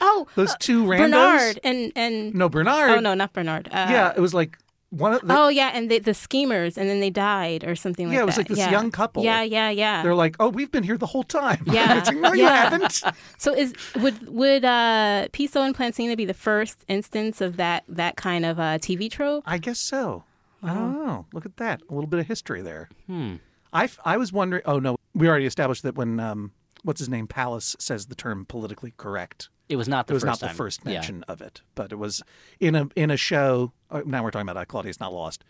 Oh, 0.00 0.28
those 0.36 0.54
two 0.60 0.84
randos? 0.84 1.10
Bernard 1.10 1.60
and 1.64 1.92
and 1.96 2.34
No, 2.34 2.48
Bernard. 2.48 2.90
oh 2.90 3.00
no, 3.00 3.14
not 3.14 3.32
Bernard. 3.32 3.68
Uh, 3.72 3.88
Yeah, 3.90 4.12
it 4.16 4.20
was 4.20 4.34
like 4.34 4.58
one 4.92 5.14
of 5.14 5.26
the, 5.26 5.34
oh 5.34 5.48
yeah, 5.48 5.70
and 5.72 5.90
the, 5.90 5.98
the 5.98 6.12
schemers, 6.12 6.76
and 6.76 6.88
then 6.88 7.00
they 7.00 7.08
died 7.08 7.64
or 7.64 7.74
something 7.74 8.06
like 8.06 8.12
that. 8.12 8.16
Yeah, 8.16 8.22
it 8.22 8.26
was 8.26 8.36
like 8.36 8.48
this 8.48 8.58
yeah. 8.58 8.70
young 8.70 8.90
couple. 8.90 9.24
Yeah, 9.24 9.42
yeah, 9.42 9.70
yeah. 9.70 10.02
they're 10.02 10.14
like, 10.14 10.36
oh, 10.38 10.50
we've 10.50 10.70
been 10.70 10.82
here 10.82 10.98
the 10.98 11.06
whole 11.06 11.22
time. 11.22 11.64
Yeah, 11.72 11.96
It's 11.96 12.08
like, 12.08 12.18
no, 12.18 12.34
you 12.34 12.42
yeah. 12.42 12.68
haven't. 12.68 13.02
So 13.38 13.54
is 13.54 13.72
would 13.96 14.28
would 14.28 14.64
uh, 14.64 15.28
Piso 15.32 15.62
and 15.62 15.74
Plancina 15.74 16.14
be 16.14 16.26
the 16.26 16.34
first 16.34 16.84
instance 16.88 17.40
of 17.40 17.56
that 17.56 17.84
that 17.88 18.16
kind 18.16 18.44
of 18.44 18.60
uh, 18.60 18.76
TV 18.78 19.10
trope? 19.10 19.44
I 19.46 19.56
guess 19.56 19.78
so. 19.78 20.24
I 20.62 20.74
don't 20.74 20.92
know. 20.92 21.26
Look 21.32 21.46
at 21.46 21.56
that. 21.56 21.80
A 21.88 21.94
little 21.94 22.06
bit 22.06 22.20
of 22.20 22.26
history 22.26 22.60
there. 22.60 22.88
Hmm. 23.06 23.36
I, 23.72 23.84
f- 23.84 23.98
I 24.04 24.16
was 24.18 24.32
wondering. 24.32 24.62
Oh, 24.66 24.78
no. 24.78 24.96
We 25.14 25.28
already 25.28 25.46
established 25.46 25.82
that 25.82 25.94
when, 25.94 26.20
um, 26.20 26.52
what's 26.84 27.00
his 27.00 27.08
name, 27.08 27.26
Pallas 27.26 27.74
says 27.78 28.06
the 28.06 28.14
term 28.14 28.44
politically 28.44 28.92
correct. 28.96 29.48
It 29.72 29.76
was 29.76 29.88
not 29.88 30.06
the 30.06 30.12
It 30.12 30.14
was 30.16 30.22
first 30.22 30.26
not 30.26 30.40
the 30.40 30.46
time. 30.48 30.56
first 30.56 30.80
Yeah. 30.84 30.92
mention 30.94 31.24
of 31.28 31.40
it, 31.40 31.62
but 31.74 31.92
it 31.92 31.96
was 31.96 32.22
in 32.60 32.74
a 32.74 32.88
in 32.94 33.10
a 33.10 33.16
show. 33.16 33.72
oh, 33.90 34.00
Now 34.04 34.22
we're 34.22 34.30
talking 34.30 34.48
about 34.48 34.60
uh, 34.60 34.64
Claudius 34.66 35.00
Not 35.00 35.12
Lost. 35.12 35.44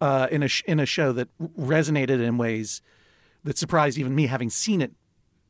Uh, 0.00 0.26
in 0.30 0.42
a 0.42 0.48
in 0.66 0.78
a 0.80 0.86
show 0.86 1.12
that 1.12 1.28
resonated 1.58 2.20
in 2.22 2.38
ways 2.38 2.82
that 3.44 3.56
surprised 3.58 3.98
even 3.98 4.14
me, 4.14 4.26
having 4.26 4.50
seen 4.50 4.80
it 4.82 4.92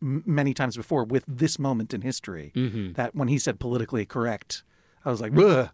m- 0.03 0.23
many 0.27 0.53
times 0.55 0.77
before 0.77 1.05
with 1.05 1.25
this 1.27 1.59
moment 1.59 1.93
in 1.95 2.03
history. 2.03 2.53
Mm-hmm. 2.55 2.93
That 2.93 3.15
when 3.15 3.29
he 3.29 3.39
said 3.39 3.59
politically 3.61 4.05
correct, 4.07 4.63
I 5.05 5.11
was 5.11 5.21
like, 5.21 5.37
Ugh, 5.37 5.69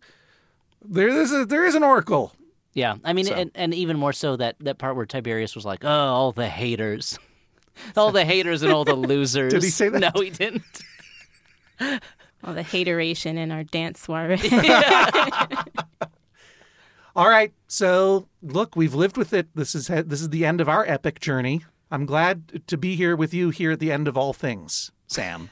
there 0.85 1.09
is 1.09 1.33
a, 1.33 1.45
there 1.45 1.65
is 1.65 1.75
an 1.75 1.83
oracle. 1.83 2.33
Yeah, 2.73 2.97
I 3.05 3.13
mean, 3.13 3.27
So- 3.27 3.35
and, 3.35 3.51
and 3.55 3.73
even 3.75 3.97
more 3.99 4.13
so 4.13 4.37
that 4.37 4.57
that 4.61 4.79
part 4.79 4.97
where 4.97 5.07
Tiberius 5.07 5.55
was 5.55 5.65
like, 5.65 5.85
"Oh, 5.85 5.89
all 5.89 6.33
the 6.33 6.49
haters, 6.49 7.17
all 7.97 8.11
the 8.11 8.25
haters 8.25 8.63
and 8.65 8.73
all 8.73 8.85
the 8.85 8.95
losers." 9.13 9.53
Did 9.53 9.63
he 9.63 9.71
say 9.71 9.89
that? 9.89 10.01
No, 10.01 10.21
he 10.21 10.31
didn't. 10.31 10.63
All 12.45 12.53
the 12.55 12.63
hateration 12.63 13.39
in 13.39 13.51
our 13.51 13.65
dance 13.65 14.01
soiree. 14.01 14.39
All 17.17 17.29
right, 17.29 17.53
so 17.69 18.27
look, 18.43 18.75
we've 18.77 18.95
lived 18.95 19.17
with 19.17 19.33
it. 19.33 19.49
This 19.55 19.75
is 19.75 19.87
this 19.87 20.21
is 20.21 20.31
the 20.31 20.45
end 20.45 20.61
of 20.61 20.69
our 20.69 20.85
epic 20.87 21.21
journey. 21.21 21.65
I'm 21.91 22.07
glad 22.07 22.67
to 22.67 22.77
be 22.77 22.97
here 22.97 23.15
with 23.15 23.33
you 23.33 23.51
here 23.51 23.71
at 23.71 23.79
the 23.79 23.93
end 23.93 24.09
of 24.09 24.19
all 24.19 24.33
things, 24.33 24.91
Sam. 25.07 25.51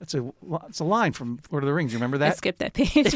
It's 0.00 0.14
a 0.14 0.32
it's 0.68 0.80
a 0.80 0.84
line 0.84 1.12
from 1.12 1.38
Lord 1.50 1.62
of 1.62 1.68
the 1.68 1.74
Rings. 1.74 1.92
You 1.92 1.98
remember 1.98 2.16
I 2.16 2.30
that? 2.30 2.36
skipped 2.36 2.58
that 2.58 2.74
page. 2.74 3.14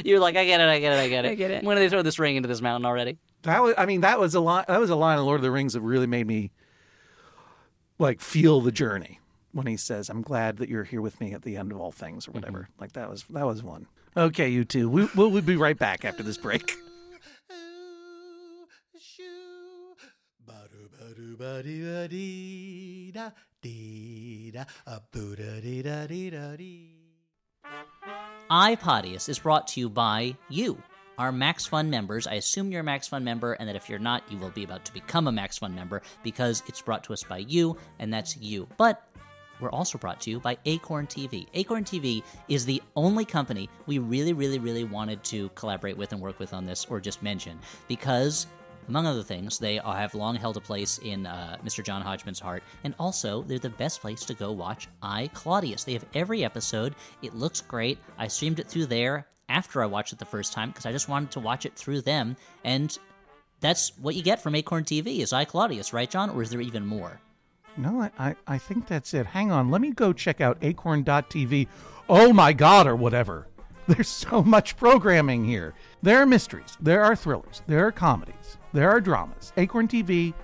You're 0.04 0.20
like, 0.20 0.36
"I 0.36 0.44
get 0.44 0.60
it, 0.60 0.68
I 0.68 0.80
get 0.80 0.92
it, 0.92 0.98
I 0.98 1.08
get 1.08 1.24
it." 1.24 1.30
I 1.30 1.34
get 1.34 1.50
it. 1.50 1.64
When 1.64 1.76
did 1.76 1.84
they 1.84 1.88
throw 1.88 2.02
this 2.02 2.18
ring 2.18 2.36
into 2.36 2.48
this 2.48 2.60
mountain 2.60 2.84
already? 2.84 3.16
That 3.42 3.62
was 3.62 3.74
I 3.78 3.86
mean 3.86 4.00
that 4.02 4.18
was 4.18 4.34
a 4.34 4.40
line 4.40 4.64
that 4.68 4.80
was 4.80 4.90
a 4.90 4.96
line 4.96 5.18
in 5.18 5.24
Lord 5.24 5.36
of 5.36 5.42
the 5.42 5.50
Rings 5.52 5.72
that 5.74 5.80
really 5.80 6.06
made 6.08 6.26
me 6.26 6.50
like 7.98 8.20
feel 8.20 8.60
the 8.60 8.72
journey 8.72 9.17
when 9.52 9.66
he 9.66 9.76
says, 9.76 10.08
"I'm 10.08 10.22
glad 10.22 10.58
that 10.58 10.68
you're 10.68 10.84
here 10.84 11.00
with 11.00 11.20
me 11.20 11.32
at 11.32 11.42
the 11.42 11.56
end 11.56 11.72
of 11.72 11.80
all 11.80 11.92
things" 11.92 12.26
or 12.26 12.30
mm-hmm. 12.30 12.40
whatever. 12.40 12.68
Like 12.80 12.92
that 12.92 13.10
was 13.10 13.24
that 13.30 13.46
was 13.46 13.62
one. 13.62 13.86
Okay, 14.16 14.48
you 14.48 14.64
two. 14.64 14.88
We, 14.88 15.08
we'll, 15.14 15.30
we'll 15.30 15.42
be 15.42 15.56
right 15.56 15.78
back 15.78 16.04
after 16.04 16.22
this 16.22 16.38
break. 16.38 16.76
IPodius 28.50 29.28
is 29.28 29.38
brought 29.38 29.68
to 29.68 29.80
you 29.80 29.88
by 29.90 30.36
you, 30.48 30.82
our 31.18 31.30
Max 31.32 31.66
Fun 31.66 31.90
members. 31.90 32.26
I 32.26 32.34
assume 32.34 32.70
you're 32.70 32.80
a 32.80 32.84
Max 32.84 33.08
Fun 33.08 33.24
member, 33.24 33.52
and 33.54 33.68
that 33.68 33.76
if 33.76 33.88
you're 33.88 33.98
not, 33.98 34.22
you 34.30 34.38
will 34.38 34.50
be 34.50 34.64
about 34.64 34.84
to 34.86 34.92
become 34.92 35.28
a 35.28 35.32
Max 35.32 35.58
Fun 35.58 35.74
member 35.74 36.02
because 36.22 36.62
it's 36.66 36.80
brought 36.80 37.04
to 37.04 37.12
us 37.12 37.22
by 37.22 37.38
you, 37.38 37.76
and 37.98 38.12
that's 38.12 38.36
you. 38.36 38.68
But 38.76 39.02
we're 39.60 39.70
also 39.70 39.98
brought 39.98 40.20
to 40.22 40.30
you 40.30 40.40
by 40.40 40.56
Acorn 40.64 41.06
TV. 41.06 41.46
Acorn 41.54 41.84
TV 41.84 42.22
is 42.48 42.64
the 42.64 42.82
only 42.96 43.24
company 43.24 43.68
we 43.86 43.98
really, 43.98 44.32
really, 44.32 44.58
really 44.58 44.84
wanted 44.84 45.22
to 45.24 45.48
collaborate 45.50 45.96
with 45.96 46.12
and 46.12 46.20
work 46.20 46.38
with 46.38 46.52
on 46.52 46.66
this, 46.66 46.86
or 46.86 47.00
just 47.00 47.22
mention, 47.22 47.58
because 47.88 48.46
among 48.88 49.06
other 49.06 49.22
things, 49.22 49.58
they 49.58 49.76
have 49.76 50.14
long 50.14 50.34
held 50.34 50.56
a 50.56 50.60
place 50.60 50.98
in 50.98 51.26
uh, 51.26 51.58
Mr. 51.64 51.84
John 51.84 52.02
Hodgman's 52.02 52.40
heart, 52.40 52.62
and 52.84 52.94
also 52.98 53.42
they're 53.42 53.58
the 53.58 53.70
best 53.70 54.00
place 54.00 54.24
to 54.24 54.34
go 54.34 54.50
watch 54.50 54.88
I 55.02 55.28
Claudius. 55.28 55.84
They 55.84 55.92
have 55.92 56.06
every 56.14 56.44
episode. 56.44 56.94
It 57.22 57.34
looks 57.34 57.60
great. 57.60 57.98
I 58.16 58.28
streamed 58.28 58.60
it 58.60 58.68
through 58.68 58.86
there 58.86 59.26
after 59.48 59.82
I 59.82 59.86
watched 59.86 60.12
it 60.12 60.18
the 60.18 60.24
first 60.24 60.52
time 60.52 60.70
because 60.70 60.86
I 60.86 60.92
just 60.92 61.08
wanted 61.08 61.30
to 61.32 61.40
watch 61.40 61.66
it 61.66 61.76
through 61.76 62.02
them, 62.02 62.36
and 62.64 62.96
that's 63.60 63.96
what 63.98 64.14
you 64.14 64.22
get 64.22 64.42
from 64.42 64.54
Acorn 64.54 64.84
TV 64.84 65.18
is 65.18 65.32
I 65.32 65.44
Claudius, 65.44 65.92
right, 65.92 66.10
John? 66.10 66.30
Or 66.30 66.42
is 66.42 66.50
there 66.50 66.60
even 66.60 66.86
more? 66.86 67.20
No, 67.76 68.10
I, 68.18 68.34
I, 68.46 68.58
think 68.58 68.88
that's 68.88 69.14
it. 69.14 69.26
Hang 69.26 69.52
on. 69.52 69.70
Let 69.70 69.80
me 69.80 69.92
go 69.92 70.12
check 70.12 70.40
out 70.40 70.58
acorn.tv. 70.62 71.68
Oh 72.08 72.32
my 72.32 72.52
God, 72.52 72.86
or 72.86 72.96
whatever. 72.96 73.46
There's 73.86 74.08
so 74.08 74.42
much 74.42 74.76
programming 74.76 75.44
here. 75.44 75.74
There 76.02 76.20
are 76.20 76.26
mysteries, 76.26 76.76
there 76.80 77.02
are 77.02 77.16
thrillers, 77.16 77.62
there 77.66 77.86
are 77.86 77.92
comedies, 77.92 78.58
there 78.72 78.90
are 78.90 79.00
dramas. 79.00 79.52
Acorn 79.56 79.88
TV 79.88 80.34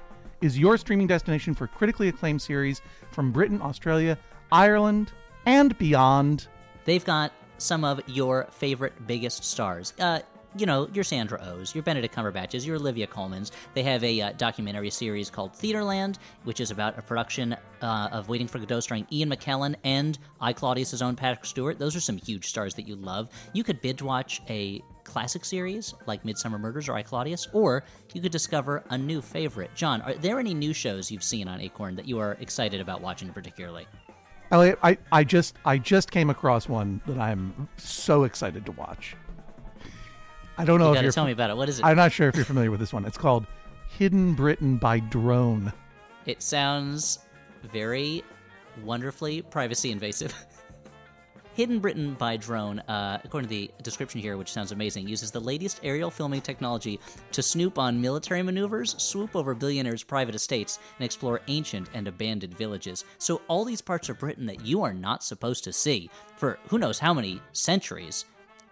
is 0.40 0.58
your 0.58 0.76
streaming 0.76 1.06
destination 1.06 1.54
for 1.54 1.66
critically 1.66 2.08
acclaimed 2.08 2.40
series 2.40 2.80
from 3.10 3.32
Britain, 3.32 3.60
Australia, 3.60 4.18
Ireland, 4.50 5.12
and 5.46 5.76
beyond. 5.78 6.48
They've 6.84 7.04
got 7.04 7.32
some 7.58 7.84
of 7.84 8.00
your 8.06 8.46
favorite 8.50 9.06
biggest 9.06 9.44
stars. 9.44 9.92
Uh, 9.98 10.20
you 10.56 10.66
know, 10.66 10.88
your 10.92 11.04
Sandra 11.04 11.40
Oh's, 11.42 11.74
your 11.74 11.82
Benedict 11.82 12.14
Cumberbatches, 12.14 12.64
your 12.64 12.76
Olivia 12.76 13.06
Colmans. 13.06 13.50
They 13.74 13.82
have 13.82 14.02
a 14.04 14.20
uh, 14.20 14.32
documentary 14.32 14.90
series 14.90 15.30
called 15.30 15.52
Theaterland, 15.52 16.16
which 16.44 16.60
is 16.60 16.70
about 16.70 16.98
a 16.98 17.02
production 17.02 17.56
uh, 17.82 18.08
of 18.12 18.28
Waiting 18.28 18.46
for 18.46 18.58
Godot 18.58 18.80
starring 18.80 19.06
Ian 19.12 19.30
McKellen 19.30 19.74
and 19.84 20.18
I 20.40 20.52
Claudius' 20.52 21.02
own 21.02 21.16
Patrick 21.16 21.44
Stewart. 21.44 21.78
Those 21.78 21.96
are 21.96 22.00
some 22.00 22.16
huge 22.16 22.46
stars 22.46 22.74
that 22.74 22.86
you 22.86 22.96
love. 22.96 23.28
You 23.52 23.64
could 23.64 23.80
binge 23.80 24.02
watch 24.02 24.42
a 24.48 24.82
classic 25.04 25.44
series 25.44 25.94
like 26.06 26.22
Midsomer 26.24 26.58
Murders 26.58 26.88
or 26.88 26.94
I 26.94 27.02
Claudius, 27.02 27.48
or 27.52 27.84
you 28.12 28.22
could 28.22 28.32
discover 28.32 28.82
a 28.90 28.98
new 28.98 29.20
favorite. 29.20 29.74
John, 29.74 30.00
are 30.02 30.14
there 30.14 30.38
any 30.38 30.54
new 30.54 30.72
shows 30.72 31.10
you've 31.10 31.22
seen 31.22 31.48
on 31.48 31.60
Acorn 31.60 31.96
that 31.96 32.06
you 32.06 32.18
are 32.18 32.32
excited 32.40 32.80
about 32.80 33.00
watching 33.00 33.30
particularly? 33.30 33.86
Elliott, 34.50 34.78
I, 34.82 34.98
I 35.10 35.24
just 35.24 35.56
I 35.64 35.78
just 35.78 36.10
came 36.10 36.30
across 36.30 36.68
one 36.68 37.00
that 37.06 37.18
I'm 37.18 37.68
so 37.76 38.24
excited 38.24 38.64
to 38.66 38.72
watch. 38.72 39.16
I 40.56 40.64
don't 40.64 40.78
know 40.78 40.92
You 40.92 40.98
if 40.98 41.02
you're 41.02 41.12
tell 41.12 41.26
me 41.26 41.32
about 41.32 41.50
it. 41.50 41.56
What 41.56 41.68
is 41.68 41.78
it? 41.78 41.84
I'm 41.84 41.96
not 41.96 42.12
sure 42.12 42.28
if 42.28 42.36
you're 42.36 42.44
familiar 42.44 42.70
with 42.70 42.80
this 42.80 42.92
one. 42.92 43.04
It's 43.04 43.18
called 43.18 43.46
Hidden 43.98 44.34
Britain 44.34 44.76
by 44.76 45.00
Drone. 45.00 45.72
It 46.26 46.42
sounds 46.42 47.18
very 47.72 48.22
wonderfully 48.82 49.42
privacy 49.42 49.90
invasive. 49.90 50.34
Hidden 51.54 51.78
Britain 51.78 52.14
by 52.14 52.36
Drone, 52.36 52.80
uh, 52.80 53.20
according 53.22 53.48
to 53.48 53.54
the 53.54 53.70
description 53.82 54.20
here, 54.20 54.36
which 54.36 54.50
sounds 54.50 54.72
amazing, 54.72 55.06
uses 55.06 55.30
the 55.30 55.38
latest 55.38 55.78
aerial 55.84 56.10
filming 56.10 56.40
technology 56.40 56.98
to 57.30 57.44
snoop 57.44 57.78
on 57.78 58.00
military 58.00 58.42
maneuvers, 58.42 59.00
swoop 59.00 59.36
over 59.36 59.54
billionaires' 59.54 60.02
private 60.02 60.34
estates, 60.34 60.80
and 60.98 61.04
explore 61.04 61.40
ancient 61.46 61.88
and 61.94 62.08
abandoned 62.08 62.58
villages. 62.58 63.04
So, 63.18 63.40
all 63.46 63.64
these 63.64 63.80
parts 63.80 64.08
of 64.08 64.18
Britain 64.18 64.46
that 64.46 64.66
you 64.66 64.82
are 64.82 64.92
not 64.92 65.22
supposed 65.22 65.62
to 65.64 65.72
see 65.72 66.10
for 66.36 66.58
who 66.66 66.78
knows 66.78 66.98
how 66.98 67.14
many 67.14 67.40
centuries. 67.52 68.24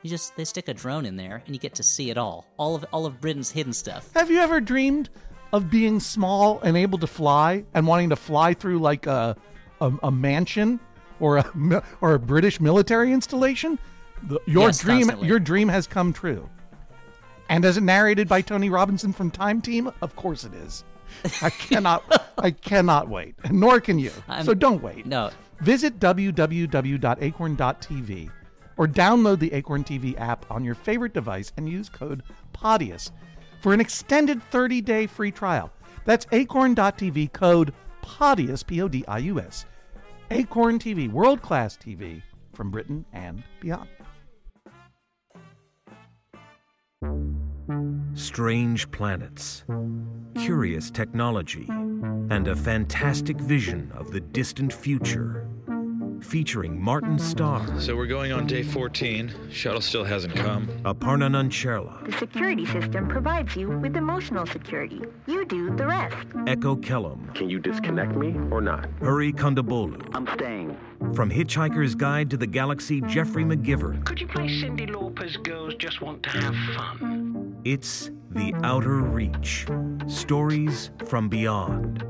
You 0.02 0.10
just 0.10 0.36
they 0.36 0.44
stick 0.44 0.68
a 0.68 0.74
drone 0.74 1.06
in 1.06 1.16
there 1.16 1.42
and 1.46 1.54
you 1.54 1.60
get 1.60 1.74
to 1.76 1.82
see 1.82 2.10
it 2.10 2.18
all. 2.18 2.46
All 2.56 2.74
of 2.74 2.84
all 2.92 3.06
of 3.06 3.20
Britain's 3.20 3.50
hidden 3.52 3.72
stuff. 3.72 4.12
Have 4.14 4.30
you 4.30 4.38
ever 4.40 4.60
dreamed 4.60 5.08
of 5.52 5.70
being 5.70 6.00
small 6.00 6.58
and 6.60 6.76
able 6.76 6.98
to 6.98 7.06
fly 7.06 7.64
and 7.74 7.86
wanting 7.86 8.10
to 8.10 8.16
fly 8.16 8.52
through 8.54 8.80
like 8.80 9.06
a 9.06 9.36
a, 9.80 9.92
a 10.02 10.10
mansion 10.10 10.80
or 11.20 11.36
a 11.38 11.82
or 12.00 12.14
a 12.14 12.18
British 12.18 12.60
military 12.60 13.12
installation? 13.12 13.78
The, 14.24 14.40
your 14.46 14.66
Yes, 14.66 14.80
dream 14.80 14.98
constantly. 15.02 15.28
your 15.28 15.38
dream 15.38 15.68
has 15.68 15.86
come 15.86 16.12
true. 16.12 16.48
And 17.48 17.64
is 17.64 17.76
it 17.76 17.82
narrated 17.82 18.28
by 18.28 18.40
Tony 18.40 18.70
Robinson 18.70 19.12
from 19.12 19.30
Time 19.30 19.60
Team? 19.60 19.92
Of 20.00 20.16
course 20.16 20.42
it 20.44 20.54
is. 20.54 20.84
I 21.42 21.50
cannot 21.68 22.32
I 22.38 22.50
cannot 22.52 23.08
wait. 23.08 23.34
Nor 23.52 23.80
can 23.80 23.98
you. 24.00 24.10
I'm- 24.28 24.44
so 24.44 24.54
don't 24.54 24.82
wait. 24.82 25.06
No, 25.06 25.30
Visit 25.60 26.00
www.acorn.tv 26.00 28.30
or 28.82 28.88
download 28.88 29.38
the 29.38 29.52
Acorn 29.52 29.84
TV 29.84 30.20
app 30.20 30.44
on 30.50 30.64
your 30.64 30.74
favorite 30.74 31.14
device 31.14 31.52
and 31.56 31.68
use 31.68 31.88
code 31.88 32.24
PODIUS 32.52 33.12
for 33.60 33.72
an 33.72 33.80
extended 33.80 34.40
30-day 34.50 35.06
free 35.06 35.30
trial. 35.30 35.70
That's 36.04 36.26
acorn.tv 36.32 37.32
code 37.32 37.72
PODIUS, 38.02 38.66
P-O-D-I-U-S. 38.66 39.66
Acorn 40.32 40.80
TV, 40.80 41.08
world-class 41.08 41.76
TV 41.76 42.22
from 42.54 42.72
Britain 42.72 43.04
and 43.12 43.44
beyond. 43.60 43.88
strange 48.14 48.90
planets, 48.90 49.64
curious 50.34 50.90
technology, 50.90 51.66
and 51.68 52.46
a 52.48 52.54
fantastic 52.54 53.40
vision 53.40 53.90
of 53.94 54.10
the 54.10 54.20
distant 54.20 54.72
future. 54.72 55.48
Featuring 56.22 56.80
Martin 56.80 57.18
Starr, 57.18 57.66
So 57.80 57.96
we're 57.96 58.06
going 58.06 58.32
on 58.32 58.46
day 58.46 58.62
14. 58.62 59.32
Shuttle 59.50 59.80
still 59.80 60.04
hasn't 60.04 60.34
come. 60.34 60.66
Aparna 60.84 61.28
Nancherla, 61.28 62.06
The 62.06 62.12
security 62.16 62.64
system 62.64 63.08
provides 63.08 63.54
you 63.56 63.68
with 63.68 63.96
emotional 63.96 64.46
security. 64.46 65.02
You 65.26 65.44
do 65.44 65.74
the 65.76 65.86
rest. 65.86 66.16
Echo 66.46 66.76
Kellum, 66.76 67.30
Can 67.34 67.50
you 67.50 67.58
disconnect 67.58 68.14
me 68.14 68.34
or 68.50 68.60
not? 68.60 68.88
Hari 69.00 69.32
Kondabolu. 69.32 70.08
I'm 70.14 70.26
staying. 70.34 70.76
From 71.14 71.28
Hitchhiker's 71.30 71.94
Guide 71.94 72.30
to 72.30 72.36
the 72.36 72.46
Galaxy, 72.46 73.00
Geoffrey 73.02 73.44
McGivern. 73.44 74.04
Could 74.04 74.20
you 74.20 74.28
play 74.28 74.46
Cyndi 74.46 74.88
Lauper's 74.88 75.36
Girls 75.38 75.74
Just 75.74 76.00
Want 76.00 76.22
to 76.22 76.30
Have 76.30 76.54
Fun? 76.76 77.60
It's 77.64 78.10
The 78.30 78.54
Outer 78.62 79.00
Reach. 79.00 79.66
Stories 80.06 80.90
from 81.06 81.28
Beyond. 81.28 82.04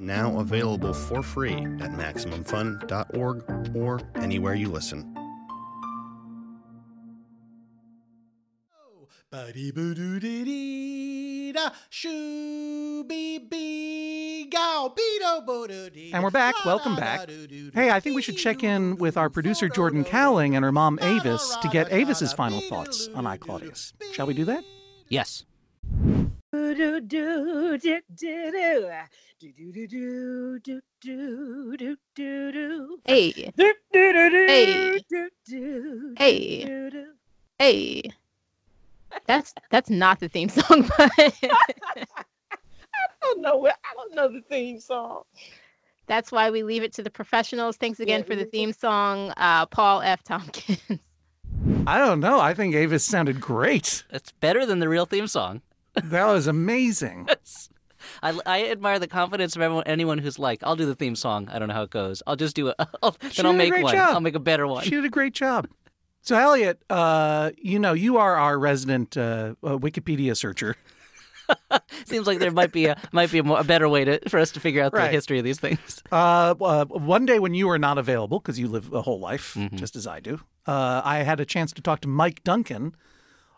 Now 0.00 0.38
available 0.40 0.94
for 0.94 1.22
free 1.22 1.52
at 1.52 1.90
MaximumFun.org 1.92 3.76
or 3.76 4.00
anywhere 4.16 4.54
you 4.54 4.68
listen. 4.68 5.14
Buddy 9.30 9.70
boo 9.70 9.94
doo 9.94 10.18
dee 10.18 10.42
dee 10.44 11.52
da 11.52 11.70
shoo 11.88 13.04
bee 13.04 13.38
bee 13.38 14.48
gow 14.50 14.92
beedo 14.96 15.46
bo 15.46 15.68
doo 15.68 15.88
dee. 15.90 16.10
And 16.12 16.24
we're 16.24 16.30
back. 16.30 16.54
Welcome 16.64 16.96
back. 16.96 17.28
Hey, 17.72 17.90
I 17.90 18.00
think 18.00 18.16
we 18.16 18.22
should 18.22 18.36
check 18.36 18.64
in 18.64 18.96
with 18.96 19.16
our 19.16 19.30
producer 19.30 19.68
Jordan 19.68 20.04
Kauwling 20.04 20.54
and 20.56 20.64
her 20.64 20.72
mom 20.72 20.98
Avis 21.00 21.56
to 21.62 21.68
get 21.68 21.92
Avis's 21.92 22.32
final 22.32 22.60
thoughts 22.62 23.08
on 23.14 23.24
I 23.24 23.36
Claudius. 23.36 23.92
Shall 24.12 24.26
we 24.26 24.34
do 24.34 24.44
that? 24.46 24.64
yes. 25.08 25.44
Hey. 33.04 33.52
Hey. 33.56 35.00
Hey. 36.18 36.68
Hey. 37.58 38.02
That's 39.26 39.54
that's 39.70 39.90
not 39.90 40.20
the 40.20 40.28
theme 40.28 40.48
song, 40.48 40.88
but 40.98 41.34
don't 43.22 43.40
know 43.40 43.56
what 43.56 43.76
I 43.84 43.94
don't 43.94 44.14
know 44.14 44.28
the 44.28 44.42
theme 44.42 44.80
song. 44.80 45.22
that's 46.06 46.32
why 46.32 46.50
we 46.50 46.62
leave 46.62 46.82
it 46.82 46.92
to 46.94 47.02
the 47.02 47.10
professionals. 47.10 47.76
Thanks 47.76 48.00
again 48.00 48.24
for 48.24 48.34
the 48.34 48.44
theme 48.44 48.72
song, 48.72 49.32
uh, 49.36 49.66
Paul 49.66 50.02
F. 50.02 50.22
Tompkins. 50.22 50.80
I 51.86 51.98
don't 51.98 52.20
know. 52.20 52.40
I 52.40 52.54
think 52.54 52.74
Avis 52.74 53.04
sounded 53.04 53.40
great. 53.40 54.04
It's 54.10 54.32
better 54.32 54.66
than 54.66 54.80
the 54.80 54.88
real 54.88 55.06
theme 55.06 55.26
song. 55.26 55.62
That 55.94 56.26
was 56.26 56.46
amazing. 56.46 57.28
I, 58.22 58.38
I 58.46 58.66
admire 58.68 58.98
the 58.98 59.08
confidence 59.08 59.56
of 59.56 59.62
everyone, 59.62 59.84
anyone 59.86 60.18
who's 60.18 60.38
like, 60.38 60.60
I'll 60.62 60.76
do 60.76 60.86
the 60.86 60.94
theme 60.94 61.16
song. 61.16 61.48
I 61.50 61.58
don't 61.58 61.68
know 61.68 61.74
how 61.74 61.82
it 61.82 61.90
goes. 61.90 62.22
I'll 62.26 62.36
just 62.36 62.56
do 62.56 62.68
it. 62.68 62.76
I'll, 63.02 63.16
then 63.36 63.46
I'll 63.46 63.52
make 63.52 63.72
one. 63.72 63.94
job. 63.94 64.14
I'll 64.14 64.20
make 64.20 64.34
a 64.34 64.40
better 64.40 64.66
one. 64.66 64.84
She 64.84 64.90
did 64.90 65.04
a 65.04 65.10
great 65.10 65.34
job. 65.34 65.68
So, 66.22 66.36
Elliott, 66.36 66.82
uh, 66.90 67.50
you 67.56 67.78
know, 67.78 67.92
you 67.92 68.18
are 68.18 68.36
our 68.36 68.58
resident 68.58 69.16
uh, 69.16 69.54
uh, 69.62 69.78
Wikipedia 69.78 70.36
searcher. 70.36 70.76
Seems 72.06 72.26
like 72.26 72.38
there 72.38 72.50
might 72.50 72.72
be 72.72 72.86
a 72.86 72.96
might 73.10 73.32
be 73.32 73.38
a, 73.38 73.42
more, 73.42 73.58
a 73.58 73.64
better 73.64 73.88
way 73.88 74.04
to 74.04 74.28
for 74.28 74.38
us 74.38 74.52
to 74.52 74.60
figure 74.60 74.82
out 74.82 74.92
the 74.92 75.08
history 75.08 75.38
of 75.38 75.44
these 75.44 75.58
things. 75.58 76.02
Uh, 76.12 76.54
uh, 76.60 76.84
one 76.84 77.26
day 77.26 77.38
when 77.40 77.54
you 77.54 77.66
were 77.66 77.78
not 77.78 77.98
available, 77.98 78.38
because 78.38 78.58
you 78.58 78.68
live 78.68 78.92
a 78.92 79.02
whole 79.02 79.18
life, 79.18 79.56
just 79.74 79.96
as 79.96 80.06
I 80.06 80.20
do, 80.20 80.40
uh, 80.66 81.02
I 81.04 81.18
had 81.18 81.40
a 81.40 81.44
chance 81.44 81.72
to 81.72 81.82
talk 81.82 82.00
to 82.02 82.08
Mike 82.08 82.44
Duncan, 82.44 82.94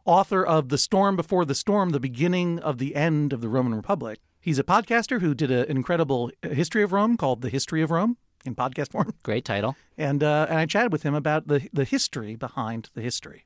author 0.05 0.45
of 0.45 0.69
The 0.69 0.79
Storm 0.79 1.17
Before 1.17 1.45
the 1.45 1.55
Storm, 1.55 1.91
The 1.91 2.01
Beginning 2.01 2.59
of 2.59 2.79
the 2.79 2.95
End 2.97 3.33
of 3.33 3.41
the 3.41 3.49
Roman 3.49 3.75
Republic. 3.75 4.19
He's 4.41 4.59
a 4.59 4.65
podcaster 4.65 5.21
who 5.21 5.35
did 5.35 5.51
a, 5.51 5.69
an 5.69 5.77
incredible 5.77 6.31
history 6.43 6.83
of 6.83 6.93
Rome 6.93 7.17
called 7.17 7.43
The 7.43 7.49
History 7.49 7.83
of 7.83 7.91
Rome 7.91 8.17
in 8.45 8.55
podcast 8.55 8.91
form. 8.91 9.15
Great 9.23 9.45
title. 9.45 9.77
and 9.97 10.23
uh, 10.23 10.47
and 10.49 10.59
I 10.59 10.67
chatted 10.67 10.93
with 10.93 11.03
him 11.05 11.15
about 11.15 11.47
the 11.49 11.69
the 11.73 11.85
history 11.85 12.35
behind 12.35 12.91
the 12.95 13.03
history. 13.03 13.45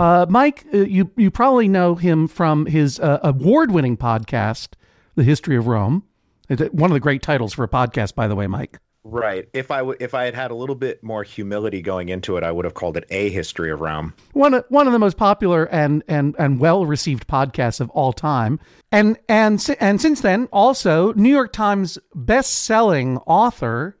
Uh, 0.00 0.26
Mike, 0.28 0.66
uh, 0.74 0.78
you 0.78 1.10
you 1.16 1.30
probably 1.30 1.68
know 1.68 1.94
him 1.94 2.26
from 2.26 2.66
his 2.66 2.98
uh, 2.98 3.20
award 3.22 3.70
winning 3.70 3.96
podcast, 3.96 4.70
The 5.14 5.22
History 5.22 5.56
of 5.56 5.68
Rome. 5.68 6.02
One 6.48 6.90
of 6.90 6.94
the 6.94 7.00
great 7.00 7.22
titles 7.22 7.54
for 7.54 7.62
a 7.64 7.68
podcast, 7.68 8.14
by 8.14 8.26
the 8.28 8.34
way, 8.34 8.46
Mike. 8.46 8.78
Right. 9.06 9.46
If 9.52 9.70
I 9.70 9.78
w- 9.78 9.98
if 10.00 10.14
I 10.14 10.24
had 10.24 10.34
had 10.34 10.50
a 10.50 10.54
little 10.54 10.74
bit 10.74 11.04
more 11.04 11.22
humility 11.22 11.82
going 11.82 12.08
into 12.08 12.38
it, 12.38 12.42
I 12.42 12.50
would 12.50 12.64
have 12.64 12.72
called 12.72 12.96
it 12.96 13.04
a 13.10 13.28
history 13.28 13.70
of 13.70 13.82
Rome. 13.82 14.14
One 14.32 14.54
of, 14.54 14.64
one 14.70 14.86
of 14.86 14.94
the 14.94 14.98
most 14.98 15.18
popular 15.18 15.64
and 15.66 16.02
and 16.08 16.34
and 16.38 16.58
well 16.58 16.86
received 16.86 17.28
podcasts 17.28 17.80
of 17.80 17.90
all 17.90 18.14
time, 18.14 18.58
and 18.90 19.18
and 19.28 19.64
and 19.78 20.00
since 20.00 20.22
then, 20.22 20.48
also 20.52 21.12
New 21.12 21.28
York 21.28 21.52
Times 21.52 21.98
best 22.14 22.64
selling 22.64 23.18
author 23.26 23.98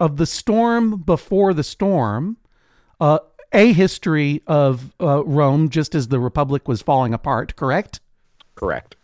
of 0.00 0.16
The 0.16 0.26
Storm 0.26 1.02
Before 1.02 1.54
the 1.54 1.62
Storm, 1.62 2.36
uh, 3.00 3.20
a 3.52 3.72
history 3.72 4.42
of 4.48 4.92
uh, 5.00 5.24
Rome 5.24 5.68
just 5.68 5.94
as 5.94 6.08
the 6.08 6.18
Republic 6.18 6.66
was 6.66 6.82
falling 6.82 7.14
apart. 7.14 7.54
Correct. 7.54 8.00
Correct. 8.56 8.96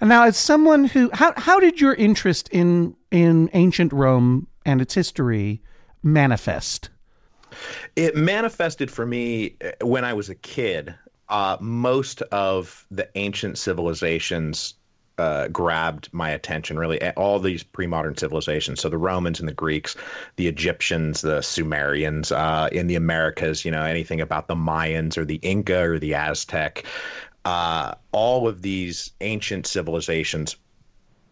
And 0.00 0.08
now, 0.08 0.24
as 0.24 0.36
someone 0.36 0.84
who, 0.84 1.10
how 1.12 1.34
how 1.36 1.60
did 1.60 1.80
your 1.80 1.94
interest 1.94 2.48
in 2.50 2.96
in 3.10 3.50
ancient 3.52 3.92
Rome 3.92 4.46
and 4.64 4.80
its 4.80 4.94
history 4.94 5.62
manifest? 6.02 6.88
It 7.96 8.16
manifested 8.16 8.90
for 8.90 9.04
me 9.04 9.56
uh, 9.62 9.86
when 9.86 10.04
I 10.04 10.14
was 10.14 10.28
a 10.28 10.34
kid. 10.34 10.94
Uh, 11.28 11.56
most 11.60 12.22
of 12.32 12.86
the 12.90 13.08
ancient 13.14 13.56
civilizations 13.56 14.74
uh, 15.20 15.48
grabbed 15.48 16.08
my 16.12 16.30
attention, 16.30 16.78
really. 16.78 17.00
All 17.12 17.38
these 17.38 17.62
pre 17.62 17.86
modern 17.86 18.16
civilizations. 18.16 18.80
So 18.80 18.88
the 18.88 18.98
Romans 18.98 19.38
and 19.38 19.48
the 19.48 19.54
Greeks, 19.54 19.94
the 20.36 20.48
Egyptians, 20.48 21.20
the 21.20 21.42
Sumerians, 21.42 22.32
uh, 22.32 22.70
in 22.72 22.86
the 22.86 22.94
Americas, 22.94 23.64
you 23.64 23.70
know, 23.70 23.82
anything 23.82 24.20
about 24.20 24.48
the 24.48 24.54
Mayans 24.54 25.18
or 25.18 25.26
the 25.26 25.36
Inca 25.42 25.82
or 25.82 25.98
the 25.98 26.14
Aztec. 26.14 26.84
Uh, 27.44 27.94
all 28.12 28.46
of 28.46 28.62
these 28.62 29.12
ancient 29.20 29.66
civilizations 29.66 30.56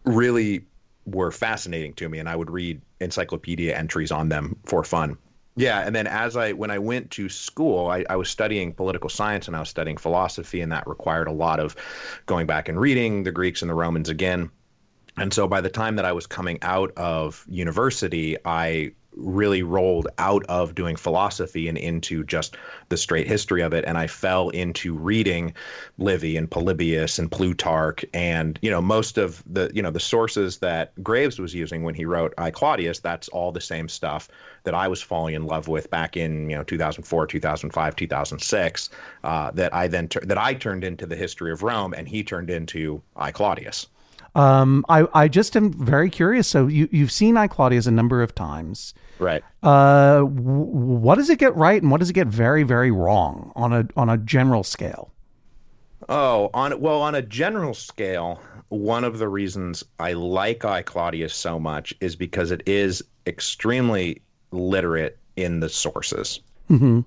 really 0.05 0.65
were 1.05 1.31
fascinating 1.31 1.93
to 1.93 2.09
me 2.09 2.19
and 2.19 2.29
I 2.29 2.35
would 2.35 2.49
read 2.49 2.81
encyclopedia 2.99 3.75
entries 3.75 4.11
on 4.11 4.29
them 4.29 4.55
for 4.65 4.83
fun. 4.83 5.17
Yeah, 5.55 5.81
and 5.81 5.93
then 5.93 6.07
as 6.07 6.37
I 6.37 6.53
when 6.53 6.71
I 6.71 6.79
went 6.79 7.11
to 7.11 7.27
school, 7.27 7.87
I, 7.89 8.05
I 8.09 8.15
was 8.15 8.29
studying 8.29 8.71
political 8.71 9.09
science 9.09 9.45
and 9.47 9.57
I 9.57 9.59
was 9.59 9.67
studying 9.67 9.97
philosophy, 9.97 10.61
and 10.61 10.71
that 10.71 10.87
required 10.87 11.27
a 11.27 11.33
lot 11.33 11.59
of 11.59 11.75
going 12.27 12.47
back 12.47 12.69
and 12.69 12.79
reading 12.79 13.23
the 13.23 13.31
Greeks 13.31 13.61
and 13.61 13.69
the 13.69 13.75
Romans 13.75 14.07
again. 14.07 14.49
And 15.17 15.33
so 15.33 15.49
by 15.49 15.59
the 15.59 15.69
time 15.69 15.97
that 15.97 16.05
I 16.05 16.13
was 16.13 16.25
coming 16.25 16.59
out 16.61 16.93
of 16.95 17.45
university, 17.49 18.37
I 18.45 18.93
really 19.15 19.63
rolled 19.63 20.07
out 20.17 20.45
of 20.47 20.75
doing 20.75 20.95
philosophy 20.95 21.67
and 21.67 21.77
into 21.77 22.23
just 22.23 22.55
the 22.89 22.97
straight 22.97 23.27
history 23.27 23.61
of 23.61 23.73
it. 23.73 23.83
And 23.85 23.97
i 23.97 24.07
fell 24.07 24.49
into 24.49 24.93
reading 24.93 25.53
livy 25.97 26.37
and 26.37 26.49
polybius 26.49 27.19
and 27.19 27.31
plutarch 27.31 28.05
and 28.13 28.59
you 28.61 28.69
know 28.69 28.81
most 28.81 29.17
of 29.17 29.43
the 29.45 29.71
you 29.73 29.81
know 29.81 29.91
the 29.91 29.99
sources 29.99 30.57
that 30.59 30.91
graves 31.03 31.39
was 31.39 31.53
using 31.53 31.83
when 31.83 31.95
he 31.95 32.05
wrote 32.05 32.33
i 32.37 32.51
claudius 32.51 32.99
that's 32.99 33.27
all 33.29 33.51
the 33.51 33.61
same 33.61 33.87
stuff 33.87 34.29
that 34.63 34.73
i 34.73 34.87
was 34.87 35.01
falling 35.01 35.35
in 35.35 35.45
love 35.45 35.67
with 35.67 35.89
back 35.89 36.17
in 36.17 36.49
you 36.49 36.55
know 36.55 36.63
2004 36.63 37.27
2005 37.27 37.95
2006 37.95 38.89
uh, 39.23 39.51
that 39.51 39.73
i 39.73 39.87
then 39.87 40.07
tur- 40.07 40.21
that 40.21 40.37
i 40.37 40.53
turned 40.53 40.83
into 40.83 41.05
the 41.05 41.15
history 41.15 41.51
of 41.51 41.63
rome 41.63 41.93
and 41.93 42.07
he 42.07 42.23
turned 42.23 42.49
into 42.49 43.01
i 43.15 43.31
claudius 43.31 43.87
Um, 44.35 44.85
I, 44.89 45.07
I 45.13 45.27
just 45.27 45.55
am 45.55 45.73
very 45.73 46.09
curious. 46.09 46.47
So 46.47 46.67
you, 46.67 46.87
you've 46.91 47.11
seen 47.11 47.37
I 47.37 47.47
Claudius 47.47 47.87
a 47.87 47.91
number 47.91 48.21
of 48.21 48.35
times. 48.35 48.93
right 49.17 49.43
Uh, 49.63 50.19
w- 50.19 50.33
what 50.33 51.15
does 51.15 51.29
it 51.29 51.39
get 51.39 51.55
right 51.55 51.81
and 51.81 51.91
what 51.91 51.99
does 51.99 52.09
it 52.09 52.13
get 52.13 52.27
very, 52.27 52.63
very 52.63 52.91
wrong 52.91 53.51
on 53.55 53.73
a 53.73 53.87
on 53.95 54.09
a 54.09 54.17
general 54.17 54.63
scale? 54.63 55.11
Oh, 56.07 56.49
on 56.53 56.79
well, 56.79 57.01
on 57.01 57.15
a 57.15 57.21
general 57.21 57.73
scale, 57.73 58.41
one 58.69 59.03
of 59.03 59.19
the 59.19 59.27
reasons 59.27 59.83
I 59.99 60.13
like 60.13 60.63
I 60.65 60.81
Claudius 60.81 61.35
so 61.35 61.59
much 61.59 61.93
is 62.01 62.15
because 62.15 62.51
it 62.51 62.63
is 62.65 63.03
extremely 63.27 64.21
literate 64.51 65.17
in 65.35 65.59
the 65.59 65.69
sources. 65.69 66.39
Mm-hmm. 66.69 67.01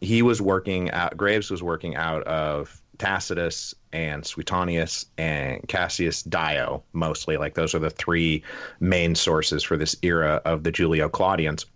He 0.00 0.22
was 0.22 0.40
working 0.40 0.90
out. 0.92 1.16
Graves 1.16 1.50
was 1.50 1.62
working 1.62 1.96
out 1.96 2.22
of 2.24 2.80
Tacitus 2.98 3.74
and 3.92 4.24
Suetonius 4.24 5.06
and 5.16 5.66
Cassius 5.68 6.22
Dio 6.22 6.82
mostly. 6.92 7.36
Like 7.36 7.54
those 7.54 7.74
are 7.74 7.78
the 7.78 7.90
three 7.90 8.42
main 8.80 9.14
sources 9.14 9.62
for 9.62 9.76
this 9.76 9.96
era 10.02 10.40
of 10.44 10.64
the 10.64 10.70
Julio 10.70 11.08
Claudians. 11.08 11.66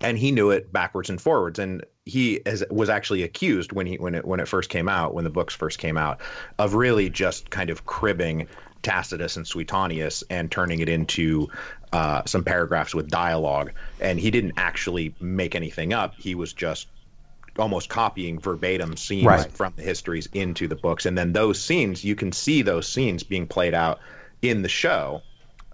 And 0.00 0.18
he 0.18 0.32
knew 0.32 0.50
it 0.50 0.72
backwards 0.72 1.10
and 1.10 1.20
forwards. 1.20 1.58
And 1.58 1.84
he 2.04 2.44
as, 2.46 2.64
was 2.70 2.88
actually 2.88 3.22
accused 3.22 3.72
when 3.72 3.86
he 3.86 3.96
when 3.96 4.14
it 4.14 4.24
when 4.24 4.40
it 4.40 4.48
first 4.48 4.68
came 4.68 4.88
out 4.88 5.14
when 5.14 5.24
the 5.24 5.30
books 5.30 5.54
first 5.54 5.78
came 5.78 5.96
out 5.96 6.20
of 6.58 6.74
really 6.74 7.08
just 7.08 7.50
kind 7.50 7.70
of 7.70 7.86
cribbing 7.86 8.48
Tacitus 8.82 9.36
and 9.36 9.46
Suetonius 9.46 10.24
and 10.28 10.50
turning 10.50 10.80
it 10.80 10.88
into 10.88 11.48
uh, 11.92 12.22
some 12.26 12.42
paragraphs 12.42 12.94
with 12.94 13.08
dialogue. 13.08 13.72
And 14.00 14.18
he 14.18 14.30
didn't 14.30 14.54
actually 14.56 15.14
make 15.20 15.54
anything 15.54 15.92
up. 15.92 16.14
He 16.18 16.34
was 16.34 16.52
just 16.52 16.88
almost 17.58 17.88
copying 17.88 18.38
verbatim 18.40 18.96
scenes 18.96 19.26
Right. 19.26 19.52
from 19.52 19.72
the 19.76 19.82
histories 19.82 20.26
into 20.32 20.66
the 20.66 20.74
books 20.74 21.04
and 21.04 21.16
then 21.18 21.32
those 21.32 21.60
scenes 21.60 22.02
you 22.02 22.14
can 22.14 22.32
see 22.32 22.62
those 22.62 22.88
scenes 22.88 23.22
being 23.22 23.46
played 23.46 23.74
out 23.74 24.00
in 24.40 24.62
the 24.62 24.68
show 24.68 25.22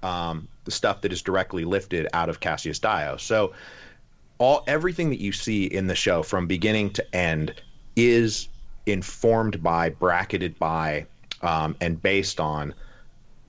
um, 0.02 0.48
the 0.64 0.70
stuff 0.70 1.00
that 1.02 1.12
is 1.12 1.22
directly 1.22 1.64
lifted 1.64 2.08
out 2.12 2.28
of 2.28 2.40
Cassius 2.40 2.78
Dio 2.78 3.16
so 3.16 3.52
all 4.38 4.64
everything 4.66 5.10
that 5.10 5.20
you 5.20 5.32
see 5.32 5.64
in 5.66 5.86
the 5.86 5.94
show 5.94 6.22
from 6.22 6.46
beginning 6.46 6.90
to 6.90 7.14
end 7.14 7.54
is 7.96 8.48
informed 8.86 9.62
by 9.62 9.90
bracketed 9.90 10.58
by 10.58 11.06
um, 11.42 11.76
and 11.80 12.02
based 12.02 12.40
on 12.40 12.74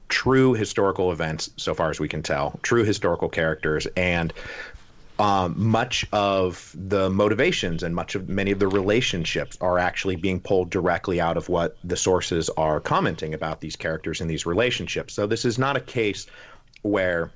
true 0.10 0.54
historical 0.54 1.12
events 1.12 1.50
so 1.58 1.74
far 1.74 1.90
as 1.90 2.00
we 2.00 2.08
can 2.08 2.22
tell 2.22 2.60
true 2.64 2.84
historical 2.84 3.30
characters 3.30 3.88
and 3.96 4.34
um, 5.20 5.54
much 5.58 6.06
of 6.14 6.74
the 6.76 7.10
motivations 7.10 7.84
and 7.84 7.94
much 7.94 8.16
of 8.16 8.30
many 8.30 8.52
of 8.52 8.60
the 8.60 8.68
relationships 8.68 9.58
are 9.62 9.78
actually 9.78 10.16
being 10.16 10.40
pulled 10.40 10.70
directly 10.70 11.20
out 11.20 11.38
of 11.38 11.50
what 11.50 11.78
the 11.84 11.98
sources 11.98 12.50
are 12.52 12.80
commenting 12.80 13.34
about 13.34 13.60
these 13.62 13.76
characters 13.76 14.22
and 14.22 14.30
these 14.30 14.46
relationships 14.46 15.14
so 15.14 15.28
this 15.28 15.46
is 15.46 15.60
not 15.60 15.76
a 15.76 15.82
case 15.82 16.26
where 16.82 17.32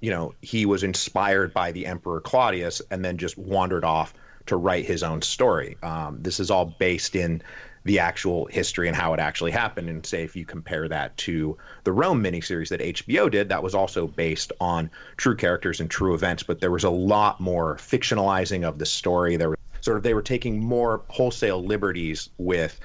you 0.00 0.10
know, 0.10 0.34
he 0.40 0.66
was 0.66 0.82
inspired 0.82 1.52
by 1.52 1.72
the 1.72 1.86
Emperor 1.86 2.20
Claudius 2.20 2.80
and 2.90 3.04
then 3.04 3.18
just 3.18 3.36
wandered 3.36 3.84
off 3.84 4.14
to 4.46 4.56
write 4.56 4.86
his 4.86 5.02
own 5.02 5.22
story. 5.22 5.76
Um, 5.82 6.18
this 6.20 6.40
is 6.40 6.50
all 6.50 6.64
based 6.64 7.14
in 7.14 7.42
the 7.84 7.98
actual 7.98 8.46
history 8.46 8.88
and 8.88 8.96
how 8.96 9.14
it 9.14 9.20
actually 9.20 9.50
happened. 9.50 9.88
And 9.88 10.04
say, 10.04 10.22
if 10.22 10.36
you 10.36 10.44
compare 10.44 10.88
that 10.88 11.16
to 11.18 11.56
the 11.84 11.92
Rome 11.92 12.22
miniseries 12.22 12.68
that 12.68 12.80
HBO 12.80 13.30
did, 13.30 13.48
that 13.48 13.62
was 13.62 13.74
also 13.74 14.06
based 14.06 14.52
on 14.60 14.90
true 15.16 15.36
characters 15.36 15.80
and 15.80 15.90
true 15.90 16.14
events, 16.14 16.42
but 16.42 16.60
there 16.60 16.70
was 16.70 16.84
a 16.84 16.90
lot 16.90 17.40
more 17.40 17.76
fictionalizing 17.76 18.64
of 18.64 18.78
the 18.78 18.86
story. 18.86 19.36
There 19.36 19.50
was 19.50 19.58
sort 19.80 19.96
of, 19.96 20.02
they 20.02 20.14
were 20.14 20.22
taking 20.22 20.62
more 20.62 21.02
wholesale 21.08 21.64
liberties 21.64 22.28
with 22.38 22.78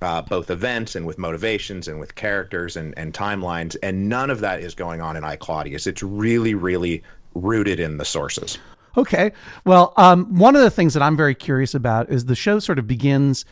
uh, 0.00 0.22
both 0.22 0.50
events 0.50 0.94
and 0.94 1.06
with 1.06 1.18
motivations 1.18 1.88
and 1.88 1.98
with 1.98 2.14
characters 2.14 2.76
and, 2.76 2.94
and 2.96 3.12
timelines. 3.12 3.76
And 3.82 4.08
none 4.08 4.30
of 4.30 4.40
that 4.40 4.60
is 4.60 4.74
going 4.74 5.00
on 5.00 5.16
in 5.16 5.24
I 5.24 5.36
Claudius. 5.36 5.86
It's 5.86 6.02
really, 6.02 6.54
really 6.54 7.02
rooted 7.34 7.80
in 7.80 7.98
the 7.98 8.04
sources. 8.04 8.58
Okay. 8.96 9.32
Well, 9.64 9.92
um, 9.96 10.38
one 10.38 10.56
of 10.56 10.62
the 10.62 10.70
things 10.70 10.94
that 10.94 11.02
I'm 11.02 11.16
very 11.16 11.34
curious 11.34 11.74
about 11.74 12.10
is 12.10 12.24
the 12.24 12.34
show 12.34 12.58
sort 12.58 12.78
of 12.78 12.86
begins, 12.86 13.44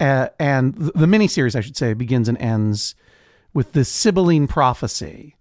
uh, 0.00 0.28
and 0.38 0.76
th- 0.76 0.92
the 0.94 1.06
miniseries, 1.06 1.56
I 1.56 1.60
should 1.60 1.76
say, 1.76 1.94
begins 1.94 2.28
and 2.28 2.38
ends 2.38 2.94
with 3.52 3.72
this 3.72 3.88
Sibylline 3.88 4.48
prophecy 4.48 5.36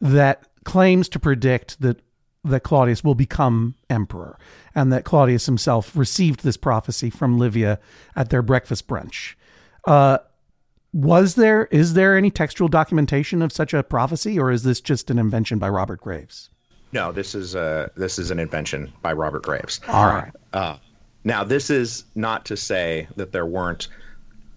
that 0.00 0.44
claims 0.64 1.08
to 1.10 1.18
predict 1.18 1.80
that 1.80 2.00
that 2.44 2.60
Claudius 2.60 3.02
will 3.02 3.16
become 3.16 3.74
emperor, 3.90 4.38
and 4.74 4.92
that 4.92 5.04
Claudius 5.04 5.46
himself 5.46 5.94
received 5.96 6.44
this 6.44 6.56
prophecy 6.56 7.10
from 7.10 7.36
Livia 7.36 7.80
at 8.14 8.30
their 8.30 8.42
breakfast 8.42 8.86
brunch. 8.86 9.34
Uh, 9.86 10.18
was 10.92 11.34
there 11.34 11.66
is 11.66 11.94
there 11.94 12.16
any 12.16 12.30
textual 12.30 12.68
documentation 12.68 13.42
of 13.42 13.52
such 13.52 13.74
a 13.74 13.82
prophecy, 13.82 14.38
or 14.38 14.50
is 14.50 14.62
this 14.62 14.80
just 14.80 15.10
an 15.10 15.18
invention 15.18 15.58
by 15.58 15.68
Robert 15.68 16.00
Graves? 16.00 16.50
No, 16.92 17.12
this 17.12 17.34
is 17.34 17.54
a 17.54 17.90
this 17.96 18.18
is 18.18 18.30
an 18.30 18.38
invention 18.38 18.92
by 19.02 19.12
Robert 19.12 19.42
Graves. 19.42 19.80
All 19.88 20.06
right. 20.06 20.32
Uh, 20.52 20.76
now, 21.24 21.44
this 21.44 21.70
is 21.70 22.04
not 22.14 22.44
to 22.46 22.56
say 22.56 23.08
that 23.16 23.32
there 23.32 23.46
weren't 23.46 23.88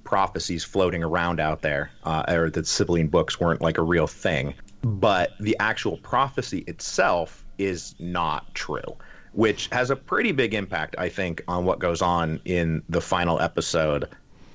prophecies 0.03 0.63
floating 0.63 1.03
around 1.03 1.39
out 1.39 1.61
there, 1.61 1.91
uh, 2.03 2.23
or 2.27 2.49
that 2.49 2.67
Sibylline 2.67 3.07
books 3.07 3.39
weren't 3.39 3.61
like 3.61 3.77
a 3.77 3.83
real 3.83 4.07
thing, 4.07 4.53
but 4.83 5.31
the 5.39 5.55
actual 5.59 5.97
prophecy 5.97 6.63
itself 6.67 7.45
is 7.57 7.95
not 7.99 8.53
true, 8.53 8.97
which 9.33 9.69
has 9.71 9.89
a 9.89 9.95
pretty 9.95 10.31
big 10.31 10.53
impact, 10.53 10.95
I 10.97 11.09
think, 11.09 11.43
on 11.47 11.65
what 11.65 11.79
goes 11.79 12.01
on 12.01 12.41
in 12.45 12.83
the 12.89 13.01
final 13.01 13.39
episode 13.39 14.09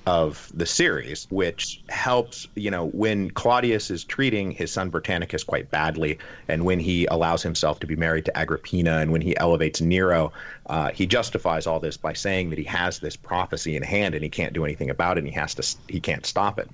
of 0.07 0.49
the 0.53 0.65
series, 0.65 1.27
which 1.31 1.83
helps, 1.89 2.47
you 2.55 2.71
know, 2.71 2.85
when 2.87 3.29
Claudius 3.31 3.91
is 3.91 4.05
treating 4.05 4.51
his 4.51 4.71
son 4.71 4.89
Britannicus 4.89 5.43
quite 5.43 5.69
badly, 5.69 6.17
and 6.47 6.63
when 6.63 6.79
he 6.79 7.05
allows 7.07 7.43
himself 7.43 7.81
to 7.81 7.87
be 7.87 7.97
married 7.97 8.23
to 8.23 8.37
Agrippina, 8.37 8.99
and 8.99 9.11
when 9.11 9.19
he 9.19 9.35
elevates 9.35 9.81
Nero, 9.81 10.31
uh, 10.67 10.91
he 10.91 11.05
justifies 11.05 11.67
all 11.67 11.81
this 11.81 11.97
by 11.97 12.13
saying 12.13 12.49
that 12.51 12.57
he 12.57 12.63
has 12.63 12.99
this 12.99 13.17
prophecy 13.17 13.75
in 13.75 13.83
hand 13.83 14.15
and 14.15 14.23
he 14.23 14.29
can't 14.29 14.53
do 14.53 14.63
anything 14.63 14.89
about 14.89 15.17
it, 15.17 15.25
and 15.25 15.27
he 15.27 15.33
has 15.33 15.53
to, 15.55 15.77
he 15.89 15.99
can't 15.99 16.25
stop 16.25 16.57
it. 16.57 16.69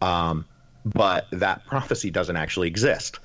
Um, 0.00 0.46
but 0.86 1.26
that 1.32 1.66
prophecy 1.66 2.10
doesn't 2.10 2.36
actually 2.38 2.68
exist. 2.68 3.18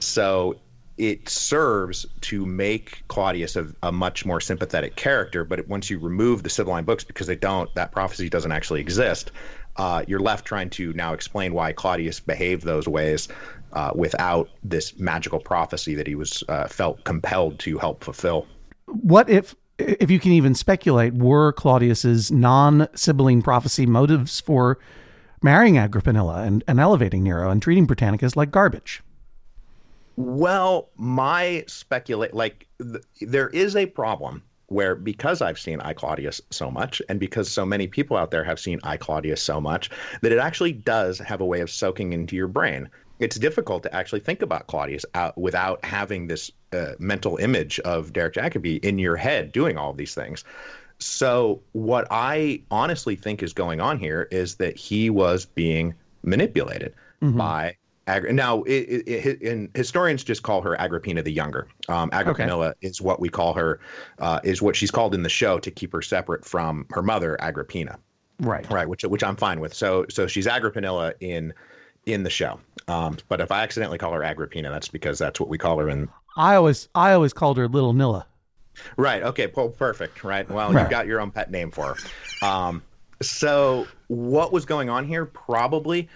So 0.00 0.58
it 0.98 1.28
serves 1.28 2.06
to 2.22 2.44
make 2.44 3.02
Claudius 3.08 3.56
a, 3.56 3.66
a 3.82 3.92
much 3.92 4.26
more 4.26 4.40
sympathetic 4.40 4.96
character. 4.96 5.44
But 5.44 5.66
once 5.68 5.88
you 5.90 5.98
remove 5.98 6.42
the 6.42 6.50
Sibylline 6.50 6.84
books, 6.84 7.04
because 7.04 7.26
they 7.26 7.36
don't, 7.36 7.72
that 7.74 7.92
prophecy 7.92 8.28
doesn't 8.28 8.52
actually 8.52 8.80
exist, 8.80 9.30
uh, 9.76 10.04
you're 10.08 10.20
left 10.20 10.44
trying 10.44 10.70
to 10.70 10.92
now 10.94 11.12
explain 11.12 11.54
why 11.54 11.72
Claudius 11.72 12.18
behaved 12.20 12.64
those 12.64 12.88
ways 12.88 13.28
uh, 13.72 13.92
without 13.94 14.48
this 14.64 14.98
magical 14.98 15.38
prophecy 15.38 15.94
that 15.94 16.06
he 16.06 16.14
was 16.14 16.42
uh, 16.48 16.66
felt 16.66 17.04
compelled 17.04 17.58
to 17.60 17.78
help 17.78 18.02
fulfill. 18.02 18.46
what 18.86 19.28
if 19.28 19.54
if 19.78 20.10
you 20.10 20.18
can 20.18 20.32
even 20.32 20.54
speculate 20.54 21.14
were 21.14 21.52
claudius's 21.52 22.32
non-sibylline 22.32 23.42
prophecy 23.42 23.86
motives 23.86 24.40
for 24.40 24.78
marrying 25.42 25.74
agrippinilla 25.74 26.46
and, 26.46 26.64
and 26.66 26.80
elevating 26.80 27.22
nero 27.22 27.50
and 27.50 27.62
treating 27.62 27.86
britannicus 27.86 28.34
like 28.36 28.50
garbage 28.50 29.02
Well, 30.18 30.88
my 30.96 31.62
speculate 31.68 32.34
like 32.34 32.66
th- 32.80 33.04
there 33.20 33.50
is 33.50 33.76
a 33.76 33.86
problem 33.86 34.42
where 34.66 34.96
because 34.96 35.40
I've 35.40 35.60
seen 35.60 35.80
I 35.80 35.92
Claudius 35.92 36.40
so 36.50 36.72
much 36.72 37.00
and 37.08 37.20
because 37.20 37.48
so 37.48 37.64
many 37.64 37.86
people 37.86 38.16
out 38.16 38.32
there 38.32 38.42
have 38.42 38.58
seen 38.58 38.80
I 38.82 38.96
Claudius 38.96 39.40
so 39.40 39.60
much 39.60 39.90
that 40.22 40.32
it 40.32 40.38
actually 40.38 40.72
does 40.72 41.20
have 41.20 41.40
a 41.40 41.46
way 41.46 41.60
of 41.60 41.70
soaking 41.70 42.12
into 42.12 42.34
your 42.34 42.48
brain. 42.48 42.88
It's 43.20 43.36
difficult 43.36 43.84
to 43.84 43.94
actually 43.94 44.18
think 44.18 44.42
about 44.42 44.66
Claudius 44.66 45.04
out 45.14 45.38
without 45.38 45.84
having 45.84 46.26
this 46.26 46.50
uh, 46.72 46.94
mental 46.98 47.36
image 47.36 47.78
of 47.80 48.12
Derek 48.12 48.34
Jacobi 48.34 48.84
in 48.84 48.98
your 48.98 49.14
head 49.14 49.52
doing 49.52 49.78
all 49.78 49.92
of 49.92 49.98
these 49.98 50.16
things. 50.16 50.42
So 50.98 51.62
what 51.74 52.08
I 52.10 52.62
honestly 52.72 53.14
think 53.14 53.40
is 53.40 53.52
going 53.52 53.80
on 53.80 54.00
here 54.00 54.26
is 54.32 54.56
that 54.56 54.76
he 54.76 55.10
was 55.10 55.46
being 55.46 55.94
manipulated 56.24 56.92
by 57.20 57.76
Agri- 58.08 58.32
now 58.32 58.62
it, 58.62 59.04
it, 59.06 59.42
it, 59.42 59.70
historians 59.74 60.24
just 60.24 60.42
call 60.42 60.60
her 60.62 60.74
Agrippina 60.80 61.22
the 61.22 61.32
Younger. 61.32 61.68
Um, 61.88 62.10
Agrippinilla 62.10 62.74
is 62.80 63.00
what 63.00 63.20
we 63.20 63.28
call 63.28 63.52
her, 63.54 63.80
uh, 64.18 64.40
is 64.42 64.62
what 64.62 64.74
she's 64.74 64.90
called 64.90 65.14
in 65.14 65.22
the 65.22 65.28
show 65.28 65.58
to 65.58 65.70
keep 65.70 65.92
her 65.92 66.02
separate 66.02 66.44
from 66.44 66.86
her 66.90 67.02
mother 67.02 67.36
Agrippina, 67.40 67.98
right 68.40 68.68
right? 68.70 68.88
Which 68.88 69.02
which 69.04 69.22
I'm 69.22 69.36
fine 69.36 69.60
with. 69.60 69.74
So 69.74 70.06
so 70.08 70.26
she's 70.26 70.46
Agrippinilla 70.46 71.12
in 71.20 71.52
in 72.06 72.22
the 72.22 72.30
show. 72.30 72.58
Um, 72.88 73.18
but 73.28 73.40
if 73.40 73.52
I 73.52 73.62
accidentally 73.62 73.98
call 73.98 74.12
her 74.12 74.24
Agrippina, 74.24 74.70
that's 74.70 74.88
because 74.88 75.18
that's 75.18 75.38
what 75.38 75.48
we 75.50 75.58
call 75.58 75.78
her 75.78 75.88
in 75.88 76.08
I 76.36 76.54
always 76.54 76.88
I 76.94 77.12
always 77.12 77.32
called 77.32 77.58
her 77.58 77.68
Little 77.68 77.92
Nilla. 77.92 78.24
Right. 78.96 79.22
Okay. 79.22 79.52
Well, 79.54 79.68
perfect. 79.68 80.24
Right. 80.24 80.48
Well, 80.48 80.72
Right. 80.72 80.84
you 80.84 80.90
got 80.90 81.06
your 81.06 81.20
own 81.20 81.30
pet 81.30 81.50
name 81.50 81.70
for 81.70 81.94
her. 81.94 82.46
Um, 82.46 82.82
so 83.20 83.86
what 84.06 84.52
was 84.52 84.64
going 84.64 84.88
on 84.88 85.04
here? 85.04 85.26
Probably 85.26 86.08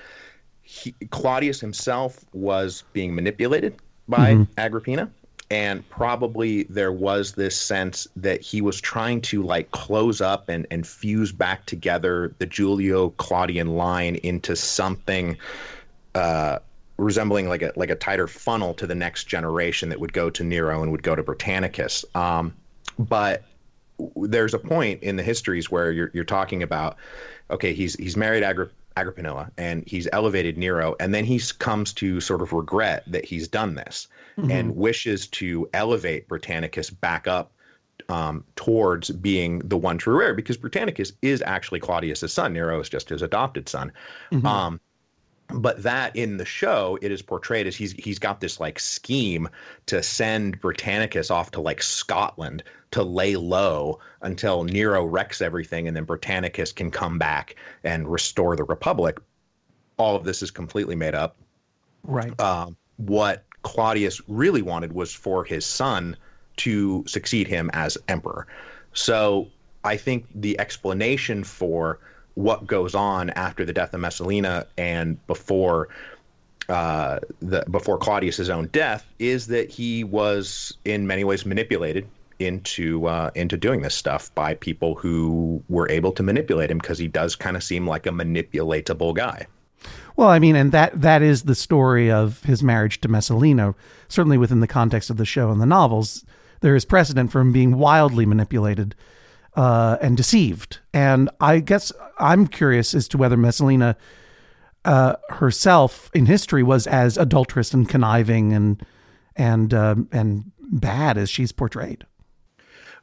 he, 0.72 0.94
Claudius 1.10 1.60
himself 1.60 2.24
was 2.32 2.82
being 2.94 3.14
manipulated 3.14 3.74
by 4.08 4.34
Mhm. 4.34 4.48
Agrippina. 4.56 5.10
And 5.50 5.86
probably 5.90 6.62
there 6.64 6.92
was 6.92 7.32
this 7.32 7.54
sense 7.60 8.08
that 8.16 8.40
he 8.40 8.62
was 8.62 8.80
trying 8.80 9.20
to 9.22 9.42
like 9.42 9.70
close 9.72 10.22
up 10.22 10.48
and, 10.48 10.66
and 10.70 10.86
fuse 10.86 11.30
back 11.30 11.66
together 11.66 12.32
the 12.38 12.46
Julio 12.46 13.10
Claudian 13.10 13.76
line 13.76 14.14
into 14.22 14.56
something 14.56 15.36
uh, 16.14 16.58
resembling 16.96 17.48
like 17.50 17.60
a 17.60 17.72
like 17.76 17.90
a 17.90 17.94
tighter 17.94 18.26
funnel 18.26 18.72
to 18.74 18.86
the 18.86 18.94
next 18.94 19.24
generation 19.24 19.90
that 19.90 20.00
would 20.00 20.14
go 20.14 20.30
to 20.30 20.42
Nero 20.42 20.82
and 20.82 20.90
would 20.90 21.02
go 21.02 21.14
to 21.14 21.22
Britannicus. 21.22 22.04
Um, 22.16 22.54
but 22.98 23.42
there's 24.16 24.54
a 24.54 24.58
point 24.58 25.02
in 25.02 25.16
the 25.16 25.22
histories 25.22 25.70
where 25.70 25.92
you're 25.92 26.10
you're 26.14 26.24
talking 26.24 26.62
about 26.62 26.96
okay, 27.50 27.74
he's 27.74 27.94
he's 27.96 28.16
married 28.16 28.42
Agri- 28.42 28.70
Agrippinilla 28.96 29.50
and 29.56 29.84
he's 29.86 30.08
elevated 30.12 30.56
Nero, 30.58 30.94
and 31.00 31.14
then 31.14 31.24
he 31.24 31.40
comes 31.58 31.92
to 31.94 32.20
sort 32.20 32.42
of 32.42 32.52
regret 32.52 33.04
that 33.06 33.24
he's 33.24 33.48
done 33.48 33.74
this 33.74 34.08
and 34.50 34.74
wishes 34.76 35.26
to 35.28 35.68
elevate 35.74 36.26
Britannicus 36.26 36.90
back 36.90 37.28
up 37.28 37.52
um, 38.08 38.44
towards 38.56 39.10
being 39.10 39.58
the 39.60 39.76
one 39.76 39.98
true 39.98 40.22
heir 40.22 40.34
because 40.34 40.56
Britannicus 40.56 41.12
is 41.22 41.42
actually 41.46 41.80
Claudius's 41.80 42.32
son. 42.32 42.52
Nero 42.52 42.80
is 42.80 42.88
just 42.88 43.10
his 43.10 43.22
adopted 43.22 43.68
son. 43.68 43.92
Mhm. 44.32 44.44
Um, 44.44 44.80
but 45.54 45.82
that 45.82 46.16
in 46.16 46.38
the 46.38 46.44
show 46.44 46.98
it 47.02 47.12
is 47.12 47.20
portrayed 47.20 47.66
as 47.66 47.76
he's 47.76 47.92
he's 47.92 48.18
got 48.18 48.40
this 48.40 48.58
like 48.58 48.78
scheme 48.78 49.48
to 49.86 50.02
send 50.02 50.60
Britannicus 50.60 51.30
off 51.30 51.50
to 51.50 51.60
like 51.60 51.82
Scotland 51.82 52.62
to 52.92 53.02
lay 53.02 53.36
low 53.36 53.98
until 54.20 54.64
Nero 54.64 55.04
wrecks 55.04 55.40
everything 55.40 55.88
and 55.88 55.96
then 55.96 56.04
Britannicus 56.06 56.74
can 56.74 56.90
come 56.90 57.18
back 57.18 57.56
and 57.82 58.10
restore 58.10 58.54
the 58.54 58.64
republic. 58.64 59.18
All 59.96 60.14
of 60.14 60.24
this 60.24 60.42
is 60.42 60.50
completely 60.50 60.94
made 60.94 61.14
up. 61.14 61.36
Right. 62.04 62.38
Um, 62.40 62.76
what 62.96 63.44
Claudius 63.62 64.20
really 64.28 64.62
wanted 64.62 64.92
was 64.92 65.12
for 65.12 65.44
his 65.44 65.66
son 65.66 66.16
to 66.58 67.04
succeed 67.06 67.48
him 67.48 67.70
as 67.72 67.98
emperor. 68.08 68.46
So 68.92 69.48
I 69.84 69.96
think 69.96 70.26
the 70.34 70.58
explanation 70.60 71.44
for 71.44 71.98
what 72.34 72.66
goes 72.66 72.94
on 72.94 73.30
after 73.30 73.64
the 73.64 73.72
death 73.72 73.94
of 73.94 74.00
Messalina 74.00 74.66
and 74.76 75.24
before 75.26 75.88
uh, 76.68 77.18
the 77.40 77.64
before 77.70 77.98
Claudius's 77.98 78.48
own 78.48 78.68
death 78.68 79.04
is 79.18 79.48
that 79.48 79.70
he 79.70 80.04
was 80.04 80.76
in 80.84 81.06
many 81.06 81.24
ways 81.24 81.44
manipulated 81.44 82.06
into 82.44 83.06
uh, 83.06 83.30
into 83.34 83.56
doing 83.56 83.82
this 83.82 83.94
stuff 83.94 84.34
by 84.34 84.54
people 84.54 84.94
who 84.94 85.62
were 85.68 85.88
able 85.90 86.12
to 86.12 86.22
manipulate 86.22 86.70
him 86.70 86.78
because 86.78 86.98
he 86.98 87.08
does 87.08 87.36
kind 87.36 87.56
of 87.56 87.62
seem 87.62 87.86
like 87.86 88.06
a 88.06 88.10
manipulatable 88.10 89.14
guy. 89.14 89.46
Well, 90.16 90.28
I 90.28 90.38
mean, 90.38 90.56
and 90.56 90.72
that 90.72 91.00
that 91.00 91.22
is 91.22 91.44
the 91.44 91.54
story 91.54 92.10
of 92.10 92.42
his 92.44 92.62
marriage 92.62 93.00
to 93.00 93.08
Messalina. 93.08 93.74
Certainly 94.08 94.38
within 94.38 94.60
the 94.60 94.66
context 94.66 95.10
of 95.10 95.16
the 95.16 95.24
show 95.24 95.50
and 95.50 95.60
the 95.60 95.66
novels, 95.66 96.24
there 96.60 96.76
is 96.76 96.84
precedent 96.84 97.32
for 97.32 97.40
him 97.40 97.52
being 97.52 97.78
wildly 97.78 98.26
manipulated 98.26 98.94
uh, 99.54 99.96
and 100.00 100.16
deceived. 100.16 100.78
And 100.92 101.30
I 101.40 101.60
guess 101.60 101.92
I'm 102.18 102.46
curious 102.46 102.94
as 102.94 103.08
to 103.08 103.18
whether 103.18 103.36
Messalina 103.36 103.96
uh, 104.84 105.16
herself 105.30 106.10
in 106.12 106.26
history 106.26 106.62
was 106.62 106.86
as 106.86 107.16
adulterous 107.16 107.72
and 107.72 107.88
conniving 107.88 108.52
and 108.52 108.84
and 109.36 109.72
um, 109.72 110.08
and 110.12 110.50
bad 110.58 111.16
as 111.16 111.30
she's 111.30 111.52
portrayed. 111.52 112.04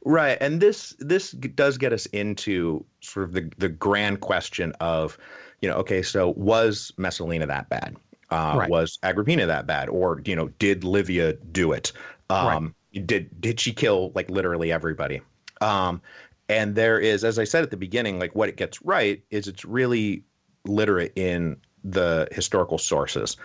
Right, 0.09 0.39
and 0.41 0.59
this 0.59 0.95
this 0.97 1.33
does 1.33 1.77
get 1.77 1.93
us 1.93 2.07
into 2.07 2.83
sort 2.99 3.25
of 3.25 3.33
the 3.33 3.51
the 3.59 3.69
grand 3.69 4.21
question 4.21 4.73
of, 4.79 5.19
you 5.61 5.69
know, 5.69 5.75
okay, 5.75 6.01
so 6.01 6.29
was 6.29 6.91
Messalina 6.97 7.45
that 7.45 7.69
bad? 7.69 7.95
Uh, 8.31 8.55
Right. 8.57 8.69
Was 8.71 8.97
Agrippina 9.03 9.45
that 9.45 9.67
bad, 9.67 9.87
or 9.87 10.23
you 10.25 10.35
know, 10.35 10.47
did 10.57 10.83
Livia 10.83 11.33
do 11.51 11.73
it? 11.73 11.91
Um, 12.31 12.73
Did 13.05 13.29
did 13.39 13.59
she 13.59 13.71
kill 13.71 14.11
like 14.15 14.31
literally 14.31 14.71
everybody? 14.71 15.21
Um, 15.61 16.01
and 16.47 16.73
there 16.73 16.99
is, 16.99 17.23
as 17.23 17.37
I 17.37 17.43
said 17.43 17.61
at 17.61 17.69
the 17.69 17.77
beginning, 17.77 18.17
like 18.17 18.33
what 18.33 18.49
it 18.49 18.57
gets 18.57 18.81
right 18.81 19.21
is 19.29 19.47
it's 19.47 19.63
really 19.63 20.23
literate 20.65 21.13
in 21.15 21.55
the 21.83 22.27
historical 22.31 22.79
sources, 22.79 23.37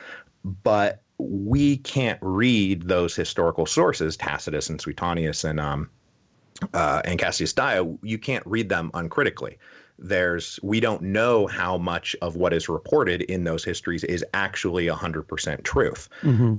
but 0.63 1.03
we 1.19 1.77
can't 1.77 2.19
read 2.23 2.89
those 2.89 3.15
historical 3.15 3.67
sources, 3.67 4.17
Tacitus 4.17 4.71
and 4.71 4.81
Suetonius 4.81 5.45
and 5.45 5.61
um, 5.61 5.91
uh, 6.73 7.03
and 7.05 7.19
Cassius 7.19 7.53
Dio, 7.53 7.99
you 8.03 8.19
can't 8.19 8.47
read 8.47 8.69
them 8.69 8.91
uncritically. 8.95 9.59
There's 9.99 10.59
we 10.63 10.81
don't 10.81 11.03
know 11.03 11.47
how 11.47 11.79
much 11.79 12.17
of 12.21 12.37
what 12.37 12.53
is 12.53 12.69
reported 12.69 13.23
in 13.23 13.45
those 13.45 13.65
histories 13.65 14.03
is 14.05 14.25
actually 14.35 14.87
100% 14.87 15.63
truth. 15.63 16.09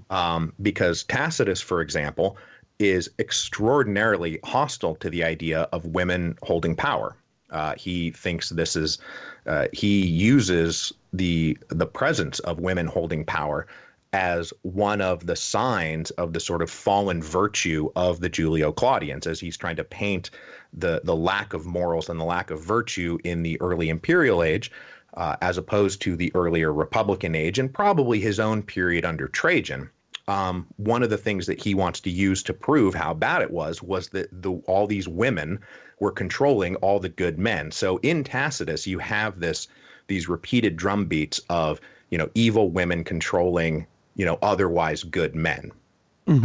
Um, 0.09 0.53
because 0.61 1.03
Tacitus, 1.03 1.59
for 1.61 1.81
example, 1.81 2.37
is 2.79 3.09
extraordinarily 3.19 4.39
hostile 4.43 4.95
to 4.95 5.09
the 5.09 5.23
idea 5.23 5.67
of 5.73 5.85
women 5.85 6.37
holding 6.43 6.75
power. 6.75 7.15
Uh, 7.51 7.73
he 7.77 8.11
thinks 8.11 8.49
this 8.49 8.75
is 8.75 8.97
uh, 9.45 9.67
he 9.71 10.05
uses 10.05 10.93
the 11.13 11.57
the 11.69 11.85
presence 11.85 12.39
of 12.39 12.59
women 12.59 12.87
holding 12.87 13.23
power 13.23 13.67
as 14.15 14.53
one 14.61 15.01
of 15.01 15.25
the 15.25 15.35
signs 15.35 16.09
of 16.11 16.31
the 16.31 16.39
sort 16.39 16.61
of 16.61 16.69
fallen 16.69 17.21
virtue 17.21 17.91
of 17.97 18.21
the 18.21 18.29
Julio 18.29 18.71
Claudians, 18.71 19.27
as 19.27 19.41
he's 19.41 19.57
trying 19.57 19.75
to 19.75 19.83
paint 19.83 20.29
the 20.71 21.01
the 21.03 21.15
lack 21.15 21.53
of 21.53 21.65
morals 21.65 22.07
and 22.07 22.17
the 22.17 22.23
lack 22.23 22.49
of 22.49 22.63
virtue 22.63 23.17
in 23.25 23.43
the 23.43 23.59
early 23.59 23.89
imperial 23.89 24.41
age, 24.41 24.71
uh, 25.15 25.35
as 25.41 25.57
opposed 25.57 26.01
to 26.03 26.15
the 26.15 26.31
earlier 26.33 26.71
republican 26.71 27.35
age, 27.35 27.59
and 27.59 27.73
probably 27.73 28.21
his 28.21 28.39
own 28.39 28.63
period 28.63 29.03
under 29.03 29.27
Trajan. 29.27 29.89
Um, 30.29 30.65
one 30.77 31.03
of 31.03 31.09
the 31.09 31.17
things 31.17 31.45
that 31.47 31.61
he 31.61 31.75
wants 31.75 31.99
to 31.99 32.09
use 32.09 32.41
to 32.43 32.53
prove 32.53 32.93
how 32.93 33.13
bad 33.13 33.41
it 33.41 33.51
was 33.51 33.83
was 33.83 34.07
that 34.09 34.29
the 34.31 34.53
all 34.65 34.87
these 34.87 35.09
women 35.09 35.59
were 35.99 36.11
controlling 36.11 36.77
all 36.77 37.01
the 37.01 37.09
good 37.09 37.37
men. 37.37 37.69
So 37.69 37.97
in 37.97 38.23
Tacitus, 38.23 38.87
you 38.87 38.97
have 38.99 39.41
this 39.41 39.67
these 40.07 40.29
repeated 40.29 40.77
drumbeats 40.77 41.41
of 41.49 41.81
you 42.11 42.17
know 42.17 42.29
evil 42.33 42.71
women 42.71 43.03
controlling 43.03 43.85
you 44.15 44.25
know 44.25 44.37
otherwise 44.41 45.03
good 45.03 45.35
men. 45.35 45.71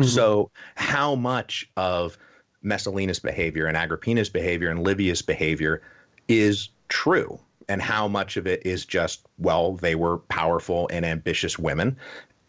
So 0.05 0.51
how 0.75 1.14
much 1.14 1.68
of 1.77 2.18
Messalina's 2.62 3.18
behavior 3.18 3.66
and 3.66 3.77
Agrippina's 3.77 4.29
behavior 4.29 4.68
and 4.68 4.85
Livia's 4.85 5.23
behavior 5.23 5.81
is 6.29 6.68
true 6.89 7.41
and 7.68 7.81
how 7.81 8.07
much 8.07 8.37
of 8.37 8.47
it 8.47 8.64
is 8.66 8.85
just 8.85 9.27
well 9.39 9.77
they 9.77 9.95
were 9.95 10.18
powerful 10.18 10.89
and 10.93 11.07
ambitious 11.07 11.59
women 11.59 11.97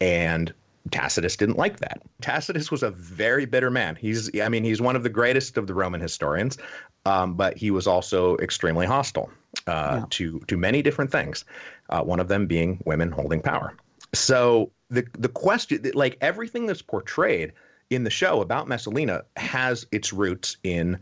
and 0.00 0.52
Tacitus 0.90 1.36
didn't 1.36 1.56
like 1.56 1.78
that. 1.78 2.02
Tacitus 2.20 2.70
was 2.70 2.82
a 2.82 2.90
very 2.90 3.44
bitter 3.44 3.70
man. 3.70 3.94
He's, 3.94 4.28
I 4.40 4.48
mean, 4.48 4.64
he's 4.64 4.80
one 4.80 4.96
of 4.96 5.04
the 5.04 5.08
greatest 5.08 5.56
of 5.56 5.68
the 5.68 5.74
Roman 5.74 6.00
historians, 6.00 6.58
um, 7.06 7.34
but 7.34 7.56
he 7.56 7.70
was 7.70 7.86
also 7.86 8.36
extremely 8.38 8.84
hostile 8.84 9.30
uh, 9.68 10.02
to 10.10 10.40
to 10.40 10.56
many 10.56 10.82
different 10.82 11.12
things. 11.12 11.44
Uh, 11.90 12.02
one 12.02 12.18
of 12.18 12.28
them 12.28 12.46
being 12.46 12.82
women 12.84 13.12
holding 13.12 13.40
power. 13.40 13.74
So 14.12 14.70
the 14.92 15.06
the 15.18 15.28
question, 15.28 15.90
like 15.94 16.16
everything 16.20 16.66
that's 16.66 16.82
portrayed 16.82 17.52
in 17.90 18.04
the 18.04 18.10
show 18.10 18.40
about 18.40 18.68
Messalina, 18.68 19.24
has 19.36 19.86
its 19.90 20.12
roots 20.12 20.56
in 20.62 20.98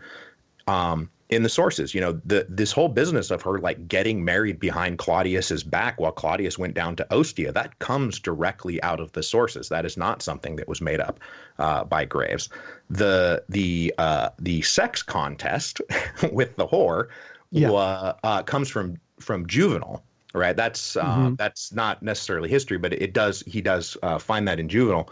um, 0.66 1.10
in 1.28 1.42
the 1.42 1.48
sources. 1.48 1.94
You 1.94 2.00
know, 2.00 2.20
the 2.24 2.46
this 2.48 2.72
whole 2.72 2.88
business 2.88 3.30
of 3.30 3.42
her 3.42 3.58
like 3.58 3.88
getting 3.88 4.24
married 4.24 4.60
behind 4.60 4.98
Claudius's 4.98 5.64
back 5.64 6.00
while 6.00 6.12
Claudius 6.12 6.58
went 6.58 6.74
down 6.74 6.96
to 6.96 7.06
Ostia, 7.14 7.52
that 7.52 7.78
comes 7.80 8.18
directly 8.20 8.82
out 8.82 9.00
of 9.00 9.12
the 9.12 9.22
sources. 9.22 9.68
That 9.68 9.84
is 9.84 9.96
not 9.96 10.22
something 10.22 10.56
that 10.56 10.68
was 10.68 10.80
made 10.80 11.00
up 11.00 11.18
uh, 11.58 11.84
by 11.84 12.04
Graves. 12.04 12.48
The 12.90 13.42
the 13.48 13.92
uh, 13.98 14.30
the 14.38 14.62
sex 14.62 15.02
contest 15.02 15.80
with 16.32 16.56
the 16.56 16.66
whore 16.66 17.08
Yeah. 17.50 17.70
uh, 17.72 18.42
comes 18.44 18.68
from 18.68 18.98
from 19.18 19.46
Juvenal. 19.46 20.04
Right, 20.32 20.56
that's 20.56 20.96
uh, 20.96 21.04
Mhm. 21.04 21.36
that's 21.38 21.72
not 21.72 22.02
necessarily 22.02 22.48
history, 22.48 22.78
but 22.78 22.92
it 22.92 23.12
does. 23.12 23.42
He 23.46 23.60
does 23.60 23.96
uh, 24.02 24.18
find 24.18 24.46
that 24.46 24.60
in 24.60 24.68
Juvenal. 24.68 25.10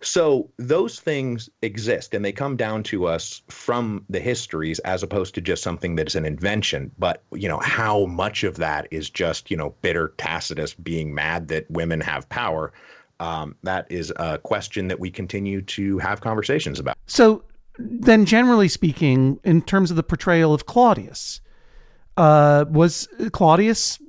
So 0.00 0.50
those 0.56 0.98
things 0.98 1.48
exist 1.62 2.12
and 2.12 2.24
they 2.24 2.32
come 2.32 2.56
down 2.56 2.82
to 2.84 3.06
us 3.06 3.40
from 3.48 4.04
the 4.10 4.18
histories 4.18 4.80
as 4.80 5.04
opposed 5.04 5.32
to 5.36 5.40
just 5.40 5.62
something 5.62 5.94
that 5.94 6.08
is 6.08 6.16
an 6.16 6.24
invention. 6.24 6.90
But, 6.98 7.22
you 7.32 7.48
know, 7.48 7.60
how 7.60 8.06
much 8.06 8.42
of 8.42 8.56
that 8.56 8.88
is 8.90 9.08
just, 9.08 9.48
you 9.48 9.56
know, 9.56 9.76
bitter 9.80 10.12
Tacitus 10.18 10.74
being 10.74 11.14
mad 11.14 11.46
that 11.48 11.70
women 11.70 12.00
have 12.00 12.28
power? 12.30 12.72
Um, 13.20 13.54
that 13.62 13.86
is 13.90 14.12
a 14.16 14.38
question 14.38 14.88
that 14.88 14.98
we 14.98 15.08
continue 15.08 15.62
to 15.62 15.98
have 15.98 16.20
conversations 16.20 16.80
about. 16.80 16.96
So 17.06 17.44
then, 17.78 18.24
generally 18.24 18.66
speaking, 18.66 19.38
in 19.44 19.62
terms 19.62 19.92
of 19.92 19.96
the 19.96 20.02
portrayal 20.02 20.52
of 20.52 20.66
Claudius, 20.66 21.40
uh, 22.16 22.64
was 22.68 23.08
Claudius 23.30 24.00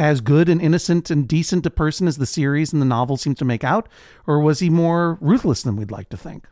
as 0.00 0.22
good 0.22 0.48
and 0.48 0.62
innocent 0.62 1.10
and 1.10 1.28
decent 1.28 1.66
a 1.66 1.70
person 1.70 2.08
as 2.08 2.16
the 2.16 2.26
series 2.26 2.72
and 2.72 2.80
the 2.80 2.86
novel 2.86 3.18
seem 3.18 3.34
to 3.34 3.44
make 3.44 3.62
out, 3.62 3.86
or 4.26 4.40
was 4.40 4.60
he 4.60 4.70
more 4.70 5.18
ruthless 5.20 5.62
than 5.62 5.76
we'd 5.76 5.90
like 5.90 6.08
to 6.08 6.16
think? 6.16 6.46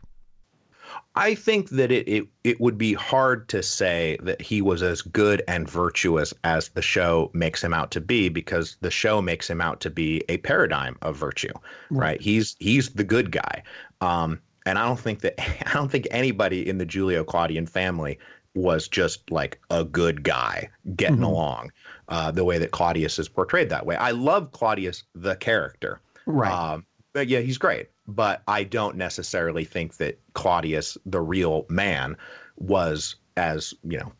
I 1.15 1.33
think 1.33 1.69
that 1.69 1.91
it, 1.91 2.07
it 2.07 2.27
it 2.43 2.61
would 2.61 2.77
be 2.77 2.93
hard 2.93 3.49
to 3.49 3.63
say 3.63 4.17
that 4.21 4.41
he 4.41 4.61
was 4.61 4.83
as 4.83 5.01
good 5.01 5.41
and 5.47 5.69
virtuous 5.69 6.33
as 6.43 6.69
the 6.69 6.81
show 6.81 7.31
makes 7.33 7.63
him 7.63 7.73
out 7.73 7.91
to 7.91 8.01
be 8.01 8.29
because 8.29 8.77
the 8.81 8.91
show 8.91 9.21
makes 9.21 9.49
him 9.49 9.61
out 9.61 9.81
to 9.81 9.89
be 9.89 10.23
a 10.29 10.37
paradigm 10.37 10.97
of 11.01 11.17
virtue, 11.17 11.53
right? 11.89 12.21
He's 12.21 12.55
he's 12.59 12.89
the 12.89 13.03
good 13.03 13.31
guy. 13.31 13.63
Um, 14.01 14.39
and 14.65 14.77
I 14.77 14.85
don't 14.85 14.99
think 14.99 15.21
that 15.21 15.39
I 15.67 15.73
don't 15.73 15.91
think 15.91 16.07
anybody 16.11 16.67
in 16.69 16.77
the 16.77 16.85
Julio 16.85 17.23
Claudian 17.23 17.65
family 17.65 18.19
was 18.55 18.87
just 18.87 19.29
like 19.31 19.59
a 19.69 19.83
good 19.83 20.23
guy 20.23 20.69
getting 20.95 21.23
along 21.23 21.71
uh, 22.09 22.31
the 22.31 22.43
way 22.43 22.57
that 22.57 22.71
Claudius 22.71 23.19
is 23.19 23.29
portrayed 23.29 23.69
that 23.69 23.85
way. 23.85 23.95
I 23.95 24.11
love 24.11 24.51
Claudius 24.51 25.03
the 25.15 25.35
character. 25.35 26.01
Right. 26.25 26.51
Um, 26.51 26.85
but 27.13 27.27
yeah, 27.27 27.39
he's 27.39 27.57
great. 27.57 27.89
But 28.07 28.41
I 28.47 28.63
don't 28.63 28.97
necessarily 28.97 29.63
think 29.63 29.97
that 29.97 30.19
Claudius, 30.33 30.97
the 31.05 31.21
real 31.21 31.65
man, 31.69 32.17
was 32.57 33.15
as 33.37 33.73
you 33.83 33.97
know 33.97 34.11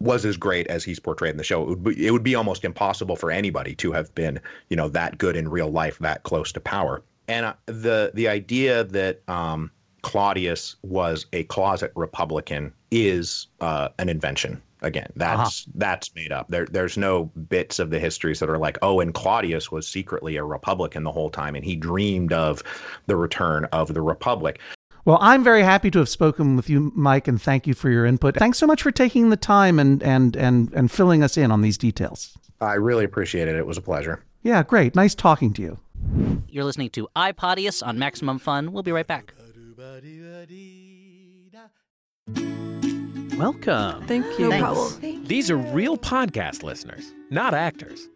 was 0.00 0.24
as 0.24 0.36
great 0.36 0.66
as 0.68 0.84
he's 0.84 0.98
portrayed 0.98 1.32
in 1.32 1.36
the 1.36 1.44
show. 1.44 1.62
It 1.62 1.68
would 1.68 1.84
be, 1.84 2.06
it 2.06 2.10
would 2.10 2.22
be 2.22 2.34
almost 2.34 2.64
impossible 2.64 3.16
for 3.16 3.30
anybody 3.30 3.74
to 3.76 3.92
have 3.92 4.14
been 4.14 4.40
you 4.70 4.76
know 4.76 4.88
that 4.88 5.18
good 5.18 5.36
in 5.36 5.48
real 5.48 5.70
life, 5.70 5.98
that 5.98 6.22
close 6.22 6.50
to 6.52 6.60
power. 6.60 7.02
And 7.28 7.46
uh, 7.46 7.54
the 7.66 8.12
the 8.14 8.28
idea 8.28 8.84
that 8.84 9.28
um, 9.28 9.70
Claudius 10.02 10.76
was 10.82 11.26
a 11.34 11.44
closet 11.44 11.92
Republican 11.94 12.72
is 12.90 13.48
uh, 13.60 13.88
an 13.98 14.08
invention. 14.08 14.62
Again, 14.82 15.10
uh-huh. 15.20 15.36
that's 15.36 15.66
that's 15.74 16.14
made 16.14 16.32
up. 16.32 16.48
There, 16.48 16.66
there's 16.66 16.96
no 16.96 17.24
bits 17.48 17.78
of 17.78 17.90
the 17.90 17.98
histories 17.98 18.40
that 18.40 18.48
are 18.48 18.58
like, 18.58 18.78
oh, 18.82 19.00
and 19.00 19.12
Claudius 19.12 19.72
was 19.72 19.88
secretly 19.88 20.36
a 20.36 20.44
Republican 20.44 21.02
the 21.02 21.12
whole 21.12 21.30
time, 21.30 21.54
and 21.54 21.64
he 21.64 21.74
dreamed 21.74 22.32
of 22.32 22.62
the 23.06 23.16
return 23.16 23.64
of 23.66 23.94
the 23.94 24.02
Republic. 24.02 24.60
Well, 25.04 25.18
I'm 25.20 25.42
very 25.42 25.62
happy 25.62 25.90
to 25.92 25.98
have 26.00 26.08
spoken 26.08 26.54
with 26.54 26.68
you, 26.68 26.92
Mike, 26.94 27.28
and 27.28 27.40
thank 27.40 27.66
you 27.66 27.74
for 27.74 27.88
your 27.90 28.04
input. 28.04 28.36
Thanks 28.36 28.58
so 28.58 28.66
much 28.66 28.82
for 28.82 28.90
taking 28.90 29.30
the 29.30 29.36
time 29.36 29.78
and 29.78 30.02
and 30.02 30.36
and 30.36 30.72
and 30.74 30.90
filling 30.90 31.22
us 31.22 31.36
in 31.36 31.50
on 31.50 31.62
these 31.62 31.78
details. 31.78 32.36
I 32.60 32.74
really 32.74 33.04
appreciate 33.04 33.48
it. 33.48 33.56
It 33.56 33.66
was 33.66 33.78
a 33.78 33.82
pleasure. 33.82 34.22
Yeah, 34.42 34.62
great. 34.62 34.94
Nice 34.94 35.14
talking 35.14 35.52
to 35.54 35.62
you. 35.62 35.78
You're 36.48 36.64
listening 36.64 36.90
to 36.90 37.08
iPodius 37.16 37.84
on 37.86 37.98
Maximum 37.98 38.38
Fun. 38.38 38.72
We'll 38.72 38.82
be 38.82 38.92
right 38.92 39.06
back. 39.06 39.34
Welcome. 43.38 44.04
Thank 44.08 44.26
you. 44.36 44.50
Thanks. 44.50 44.96
These 45.28 45.48
are 45.48 45.56
real 45.56 45.96
podcast 45.96 46.64
listeners, 46.64 47.14
not 47.30 47.54
actors. 47.54 48.08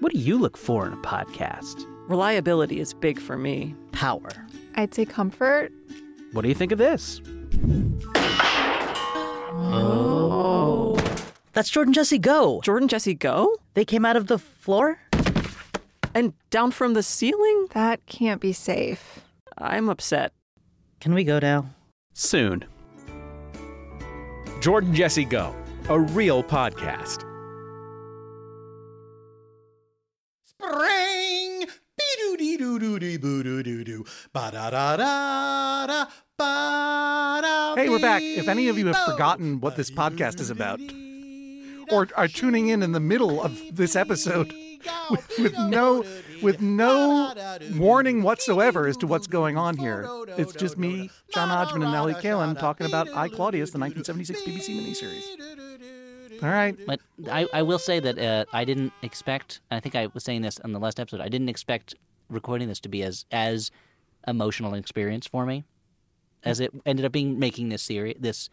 What 0.00 0.12
do 0.12 0.18
you 0.18 0.38
look 0.38 0.58
for 0.58 0.86
in 0.86 0.92
a 0.92 0.98
podcast? 0.98 1.86
Reliability 2.10 2.78
is 2.78 2.92
big 2.92 3.18
for 3.18 3.38
me. 3.38 3.74
Power. 3.92 4.28
I'd 4.74 4.94
say 4.94 5.06
comfort. 5.06 5.72
What 6.32 6.42
do 6.42 6.48
you 6.48 6.54
think 6.54 6.72
of 6.72 6.78
this? 6.78 7.22
Oh. 9.72 10.94
That's 11.54 11.70
Jordan 11.70 11.94
Jesse 11.94 12.18
Go. 12.18 12.60
Jordan 12.62 12.88
Jesse 12.88 13.14
Go? 13.14 13.56
They 13.72 13.86
came 13.86 14.04
out 14.04 14.16
of 14.16 14.26
the 14.26 14.38
floor? 14.38 14.98
And 16.14 16.34
down 16.50 16.70
from 16.70 16.92
the 16.92 17.02
ceiling? 17.02 17.68
That 17.72 18.04
can't 18.04 18.42
be 18.42 18.52
safe. 18.52 19.20
I'm 19.56 19.88
upset. 19.88 20.32
Can 21.00 21.14
we 21.14 21.24
go 21.24 21.38
now? 21.38 21.70
Soon. 22.12 22.66
Jordan 24.64 24.94
Jesse 24.94 25.26
Go, 25.26 25.54
a 25.90 26.00
real 26.00 26.42
podcast. 26.42 27.20
Spring. 30.46 31.66
Hey, 37.76 37.90
we're 37.90 37.98
back. 37.98 38.22
If 38.22 38.48
any 38.48 38.68
of 38.68 38.78
you 38.78 38.86
have 38.86 39.04
forgotten 39.04 39.60
what 39.60 39.76
this 39.76 39.90
podcast 39.90 40.40
is 40.40 40.48
about, 40.48 40.80
or 41.92 42.08
are 42.16 42.26
tuning 42.26 42.68
in 42.68 42.82
in 42.82 42.92
the 42.92 43.00
middle 43.00 43.42
of 43.42 43.60
this 43.70 43.94
episode 43.94 44.50
with, 45.10 45.30
with 45.40 45.58
no 45.58 46.06
with 46.44 46.60
no 46.60 47.34
warning 47.76 48.22
whatsoever 48.22 48.86
as 48.86 48.96
to 48.98 49.06
what's 49.06 49.26
going 49.26 49.56
on 49.56 49.76
here, 49.76 50.08
it's 50.36 50.52
just 50.52 50.78
me, 50.78 51.10
John 51.32 51.48
Hodgman, 51.48 51.82
and 51.82 51.94
Ellie 51.94 52.14
Kalan 52.14 52.58
talking 52.58 52.86
about 52.86 53.08
I 53.08 53.28
Claudius, 53.28 53.70
the 53.70 53.78
1976 53.78 54.42
BBC 54.42 54.78
miniseries. 54.78 56.42
All 56.42 56.48
right. 56.48 56.76
But 56.86 57.00
I, 57.30 57.46
I 57.52 57.62
will 57.62 57.78
say 57.78 58.00
that 58.00 58.18
uh, 58.18 58.44
I 58.52 58.64
didn't 58.64 58.92
expect. 59.02 59.60
I 59.70 59.80
think 59.80 59.94
I 59.94 60.08
was 60.12 60.24
saying 60.24 60.42
this 60.42 60.60
on 60.60 60.72
the 60.72 60.78
last 60.78 61.00
episode. 61.00 61.20
I 61.20 61.28
didn't 61.28 61.48
expect 61.48 61.94
recording 62.28 62.68
this 62.68 62.80
to 62.80 62.88
be 62.88 63.02
as 63.02 63.24
as 63.30 63.70
emotional 64.26 64.72
an 64.72 64.78
experience 64.78 65.26
for 65.26 65.46
me 65.46 65.64
as 66.42 66.60
it 66.60 66.72
ended 66.84 67.04
up 67.04 67.12
being. 67.12 67.38
Making 67.38 67.68
this 67.68 67.82
series, 67.82 68.16
this 68.18 68.48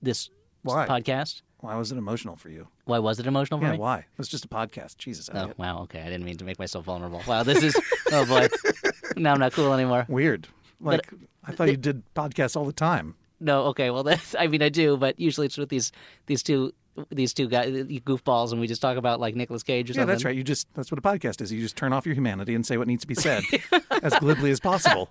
this 0.00 0.30
Why? 0.62 0.86
podcast. 0.86 1.42
Why 1.62 1.76
was 1.76 1.92
it 1.92 1.96
emotional 1.96 2.34
for 2.36 2.48
you? 2.50 2.66
Why 2.86 2.98
was 2.98 3.20
it 3.20 3.26
emotional 3.26 3.60
for 3.60 3.66
Yeah, 3.66 3.72
me? 3.72 3.78
why? 3.78 3.98
It 3.98 4.04
was 4.18 4.26
just 4.28 4.44
a 4.44 4.48
podcast. 4.48 4.98
Jesus. 4.98 5.30
Oh 5.32 5.38
Elliott. 5.38 5.58
wow. 5.58 5.82
Okay, 5.82 6.00
I 6.00 6.04
didn't 6.06 6.24
mean 6.24 6.36
to 6.38 6.44
make 6.44 6.58
myself 6.58 6.84
vulnerable. 6.84 7.22
Wow, 7.26 7.44
this 7.44 7.62
is. 7.62 7.74
oh 8.10 8.26
boy. 8.26 8.48
Now 9.16 9.32
I'm 9.34 9.38
not 9.40 9.52
cool 9.52 9.72
anymore. 9.72 10.04
Weird. 10.08 10.48
Like 10.80 11.08
I 11.44 11.52
thought 11.52 11.68
you 11.68 11.76
did 11.76 12.02
podcasts 12.14 12.56
all 12.56 12.64
the 12.64 12.72
time. 12.72 13.14
No, 13.40 13.64
okay. 13.66 13.90
Well, 13.90 14.02
that's, 14.02 14.34
I 14.38 14.46
mean, 14.46 14.62
I 14.62 14.68
do, 14.70 14.96
but 14.96 15.18
usually 15.20 15.46
it's 15.46 15.56
with 15.58 15.68
these 15.68 15.92
these 16.26 16.42
two 16.42 16.72
these 17.10 17.32
two 17.32 17.46
guys, 17.48 17.68
goofballs, 17.70 18.52
and 18.52 18.60
we 18.60 18.66
just 18.66 18.82
talk 18.82 18.96
about 18.96 19.20
like 19.20 19.34
Nicolas 19.36 19.62
Cage 19.62 19.88
or 19.88 19.92
Yeah, 19.92 19.94
something. 19.94 20.08
Yeah, 20.08 20.14
that's 20.14 20.24
right. 20.24 20.34
You 20.36 20.42
just 20.42 20.66
that's 20.74 20.90
what 20.90 20.98
a 20.98 21.02
podcast 21.02 21.40
is. 21.40 21.52
You 21.52 21.60
just 21.60 21.76
turn 21.76 21.92
off 21.92 22.06
your 22.06 22.14
humanity 22.16 22.54
and 22.54 22.66
say 22.66 22.76
what 22.76 22.88
needs 22.88 23.02
to 23.02 23.06
be 23.06 23.14
said 23.14 23.44
as 24.02 24.14
glibly 24.18 24.50
as 24.50 24.58
possible. 24.60 25.10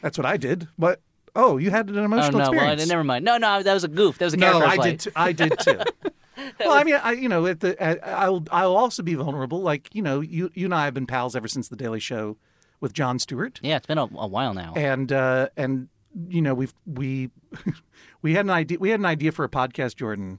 That's 0.00 0.16
what 0.18 0.26
I 0.26 0.36
did. 0.36 0.68
But 0.78 1.00
oh, 1.36 1.56
you 1.56 1.70
had 1.70 1.88
an 1.88 1.98
Oh 1.98 2.04
emotional 2.04 2.40
experience. 2.40 2.80
Well, 2.80 2.88
I, 2.88 2.92
never 2.92 3.04
mind. 3.04 3.24
No, 3.24 3.36
no, 3.38 3.62
that 3.62 3.74
was 3.74 3.84
a 3.84 3.88
goof. 3.88 4.18
That 4.18 4.26
was 4.26 4.34
a 4.34 4.38
no, 4.38 4.52
character 4.60 4.68
I 4.70 4.76
play. 4.76 4.90
did. 4.92 5.00
Too, 5.00 5.10
I 5.16 5.32
did 5.32 5.58
too. 5.58 5.78
well, 6.60 6.72
I 6.72 6.84
mean, 6.84 6.94
I 7.02 7.12
you 7.12 7.28
know, 7.28 7.46
at 7.46 7.60
the 7.60 7.82
I- 7.82 8.24
I'll 8.24 8.44
I'll 8.50 8.76
also 8.76 9.02
be 9.02 9.14
vulnerable. 9.14 9.60
Like 9.60 9.88
you 9.94 10.02
know, 10.02 10.20
you 10.20 10.50
you 10.54 10.66
and 10.66 10.74
I 10.74 10.84
have 10.84 10.94
been 10.94 11.06
pals 11.06 11.34
ever 11.36 11.48
since 11.48 11.68
the 11.68 11.76
Daily 11.76 12.00
Show 12.00 12.36
with 12.80 12.92
Jon 12.92 13.18
Stewart, 13.18 13.58
Yeah, 13.62 13.76
it's 13.76 13.86
been 13.86 13.98
a, 13.98 14.04
a 14.04 14.26
while 14.28 14.54
now. 14.54 14.72
and 14.76 15.10
uh, 15.12 15.48
and 15.56 15.88
you 16.28 16.40
know 16.40 16.54
we've 16.54 16.74
we 16.86 17.30
we 18.22 18.34
had 18.34 18.44
an 18.46 18.50
idea 18.50 18.78
we 18.78 18.90
had 18.90 19.00
an 19.00 19.06
idea 19.06 19.32
for 19.32 19.44
a 19.44 19.48
podcast, 19.48 19.96
Jordan. 19.96 20.38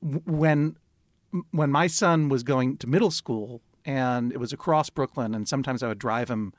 When 0.00 0.76
when 1.50 1.70
my 1.70 1.86
son 1.86 2.28
was 2.28 2.42
going 2.42 2.76
to 2.78 2.86
middle 2.86 3.10
school, 3.10 3.60
and 3.84 4.32
it 4.32 4.38
was 4.38 4.52
across 4.52 4.90
Brooklyn, 4.90 5.34
and 5.34 5.48
sometimes 5.48 5.82
I 5.82 5.88
would 5.88 5.98
drive 5.98 6.28
him 6.28 6.52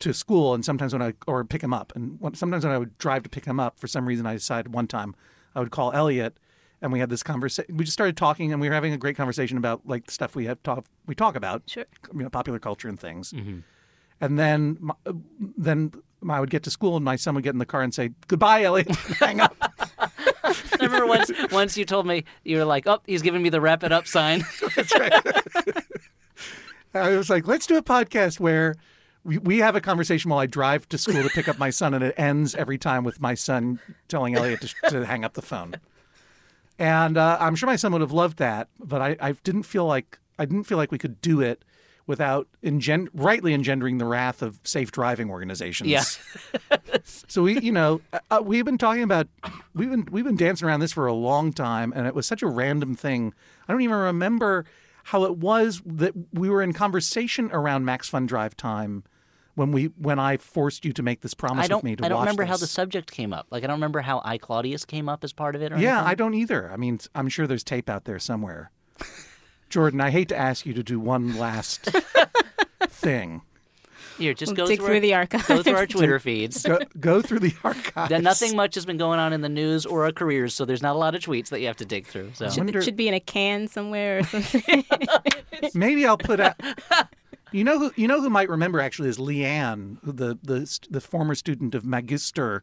to 0.00 0.14
school, 0.14 0.54
and 0.54 0.64
sometimes 0.64 0.92
when 0.92 1.02
I 1.02 1.14
or 1.26 1.44
pick 1.44 1.62
him 1.62 1.72
up, 1.74 1.92
and 1.96 2.20
when, 2.20 2.34
sometimes 2.34 2.64
when 2.64 2.72
I 2.72 2.78
would 2.78 2.96
drive 2.98 3.22
to 3.24 3.28
pick 3.28 3.44
him 3.44 3.58
up, 3.58 3.78
for 3.78 3.86
some 3.86 4.06
reason 4.06 4.26
I 4.26 4.34
decided 4.34 4.72
one 4.72 4.86
time 4.86 5.14
I 5.54 5.60
would 5.60 5.70
call 5.70 5.92
Elliott, 5.92 6.38
and 6.80 6.92
we 6.92 7.00
had 7.00 7.10
this 7.10 7.22
conversation. 7.22 7.76
We 7.76 7.84
just 7.84 7.94
started 7.94 8.16
talking, 8.16 8.52
and 8.52 8.60
we 8.60 8.68
were 8.68 8.74
having 8.74 8.92
a 8.92 8.98
great 8.98 9.16
conversation 9.16 9.58
about 9.58 9.86
like 9.86 10.06
the 10.06 10.12
stuff 10.12 10.36
we 10.36 10.46
have 10.46 10.62
talk 10.62 10.84
we 11.06 11.14
talk 11.14 11.36
about, 11.36 11.62
Sure. 11.66 11.84
you 12.14 12.22
know, 12.22 12.30
popular 12.30 12.58
culture 12.58 12.88
and 12.88 12.98
things. 12.98 13.32
Mm-hmm. 13.32 13.58
And 14.20 14.38
then 14.38 14.76
my, 14.80 14.94
then 15.56 15.92
I 16.28 16.40
would 16.40 16.50
get 16.50 16.62
to 16.64 16.70
school, 16.70 16.96
and 16.96 17.04
my 17.04 17.16
son 17.16 17.34
would 17.34 17.44
get 17.44 17.52
in 17.54 17.58
the 17.58 17.66
car 17.66 17.82
and 17.82 17.94
say, 17.94 18.10
"Goodbye, 18.26 18.62
Elliott." 18.64 18.94
Hang 19.20 19.40
up. 19.40 19.56
I 20.00 20.54
remember 20.80 21.06
once 21.06 21.30
once 21.50 21.76
you 21.76 21.84
told 21.84 22.06
me 22.06 22.24
you 22.44 22.56
were 22.58 22.64
like, 22.64 22.86
"Oh, 22.86 23.00
he's 23.06 23.22
giving 23.22 23.42
me 23.42 23.48
the 23.48 23.60
wrap 23.60 23.82
it 23.84 23.92
up 23.92 24.06
sign." 24.06 24.44
That's 24.76 24.94
right. 24.98 25.12
I 26.94 27.16
was 27.16 27.28
like, 27.28 27.46
let's 27.46 27.66
do 27.66 27.76
a 27.76 27.82
podcast 27.82 28.40
where 28.40 28.74
we, 29.24 29.38
we 29.38 29.58
have 29.58 29.76
a 29.76 29.80
conversation 29.80 30.30
while 30.30 30.40
I 30.40 30.46
drive 30.46 30.88
to 30.90 30.98
school 30.98 31.22
to 31.22 31.28
pick 31.28 31.48
up 31.48 31.58
my 31.58 31.70
son, 31.70 31.94
and 31.94 32.04
it 32.04 32.14
ends 32.16 32.54
every 32.54 32.78
time 32.78 33.04
with 33.04 33.20
my 33.20 33.34
son 33.34 33.80
telling 34.08 34.34
Elliott 34.34 34.60
to, 34.62 34.90
to 34.90 35.06
hang 35.06 35.24
up 35.24 35.34
the 35.34 35.42
phone. 35.42 35.74
And 36.78 37.16
uh, 37.16 37.36
I'm 37.40 37.56
sure 37.56 37.66
my 37.66 37.76
son 37.76 37.92
would 37.92 38.00
have 38.00 38.12
loved 38.12 38.38
that, 38.38 38.68
but 38.78 39.02
I, 39.02 39.16
I 39.20 39.32
didn't 39.32 39.64
feel 39.64 39.84
like 39.84 40.18
I 40.38 40.44
didn't 40.44 40.64
feel 40.64 40.78
like 40.78 40.92
we 40.92 40.98
could 40.98 41.20
do 41.20 41.40
it 41.40 41.64
without 42.06 42.48
engen- 42.62 43.08
rightly 43.12 43.52
engendering 43.52 43.98
the 43.98 44.04
wrath 44.04 44.40
of 44.40 44.60
safe 44.64 44.90
driving 44.90 45.28
organizations. 45.30 45.90
Yeah. 45.90 46.04
so 47.04 47.42
we, 47.42 47.60
you 47.60 47.72
know, 47.72 48.00
uh, 48.30 48.40
we've 48.42 48.64
been 48.64 48.78
talking 48.78 49.02
about 49.02 49.28
we've 49.74 49.90
been 49.90 50.08
we've 50.10 50.24
been 50.24 50.36
dancing 50.36 50.66
around 50.66 50.80
this 50.80 50.92
for 50.92 51.06
a 51.06 51.12
long 51.12 51.52
time, 51.52 51.92
and 51.94 52.06
it 52.06 52.14
was 52.14 52.26
such 52.26 52.42
a 52.42 52.46
random 52.46 52.94
thing. 52.94 53.34
I 53.68 53.72
don't 53.72 53.82
even 53.82 53.96
remember 53.96 54.64
how 55.08 55.24
it 55.24 55.38
was 55.38 55.80
that 55.86 56.12
we 56.34 56.50
were 56.50 56.62
in 56.62 56.74
conversation 56.74 57.50
around 57.50 57.86
Max 57.86 58.10
Fun 58.10 58.26
Drive 58.26 58.54
time 58.58 59.04
when 59.54 59.72
we 59.72 59.86
when 59.96 60.18
I 60.18 60.36
forced 60.36 60.84
you 60.84 60.92
to 60.92 61.02
make 61.02 61.22
this 61.22 61.32
promise 61.32 61.66
with 61.68 61.82
me 61.82 61.96
to 61.96 62.02
watch 62.02 62.06
I 62.06 62.08
don't 62.10 62.18
watch 62.18 62.26
remember 62.26 62.44
how 62.44 62.58
the 62.58 62.66
subject 62.66 63.10
came 63.10 63.32
up. 63.32 63.46
Like 63.50 63.64
I 63.64 63.68
don't 63.68 63.76
remember 63.76 64.00
how 64.02 64.20
I 64.22 64.36
Claudius 64.36 64.84
came 64.84 65.08
up 65.08 65.24
as 65.24 65.32
part 65.32 65.56
of 65.56 65.62
it. 65.62 65.72
Or 65.72 65.78
Yeah, 65.78 65.96
anything. 65.96 66.10
I 66.10 66.14
don't 66.14 66.34
either. 66.34 66.70
I 66.70 66.76
mean, 66.76 67.00
I'm 67.14 67.30
sure 67.30 67.46
there's 67.46 67.64
tape 67.64 67.88
out 67.88 68.04
there 68.04 68.18
somewhere. 68.18 68.70
Jordan, 69.70 70.00
I 70.02 70.10
hate 70.10 70.28
to 70.28 70.36
ask 70.36 70.66
you 70.66 70.74
to 70.74 70.82
do 70.82 71.00
one 71.00 71.38
last 71.38 71.88
thing. 72.82 73.40
Here, 74.18 74.34
just 74.34 74.50
We'll 74.50 74.56
go 74.56 74.66
dig 74.66 74.78
through, 74.78 75.00
through 75.00 75.12
our, 75.12 75.26
the 75.26 75.38
Go 75.46 75.62
through 75.62 75.74
our. 75.74 75.86
Twitter 75.88 76.18
feeds. 76.18 76.62
Go, 76.64 76.80
go 76.98 77.22
through 77.22 77.38
the 77.38 77.54
archives. 77.64 78.10
Then 78.10 78.22
nothing 78.22 78.56
much 78.56 78.74
has 78.74 78.84
been 78.84 78.98
going 78.98 79.18
on 79.18 79.32
in 79.32 79.40
the 79.40 79.48
news 79.48 79.86
or 79.86 80.04
our 80.04 80.12
careers, 80.12 80.54
so 80.54 80.64
there's 80.64 80.82
not 80.82 80.96
a 80.96 80.98
lot 80.98 81.14
of 81.14 81.22
tweets 81.22 81.48
that 81.48 81.60
you 81.60 81.66
have 81.66 81.76
to 81.78 81.84
dig 81.84 82.06
through. 82.06 82.32
So 82.34 82.50
Should, 82.50 82.74
it 82.74 82.82
should 82.82 82.96
be 82.96 83.08
in 83.08 83.14
a 83.14 83.20
can 83.20 83.68
somewhere 83.68 84.18
or 84.18 84.22
something. 84.24 84.84
Maybe 85.74 86.04
I'll 86.04 86.18
put 86.18 86.40
out. 86.40 86.60
You 87.52 87.64
know 87.64 87.78
who 87.78 87.92
you 87.96 88.06
know 88.06 88.20
who 88.20 88.28
might 88.28 88.50
remember 88.50 88.80
actually 88.80 89.08
is 89.08 89.18
Leanne, 89.18 89.98
the 90.02 90.38
the 90.42 90.78
the 90.90 91.00
former 91.00 91.34
student 91.34 91.74
of 91.74 91.84
Magister, 91.84 92.62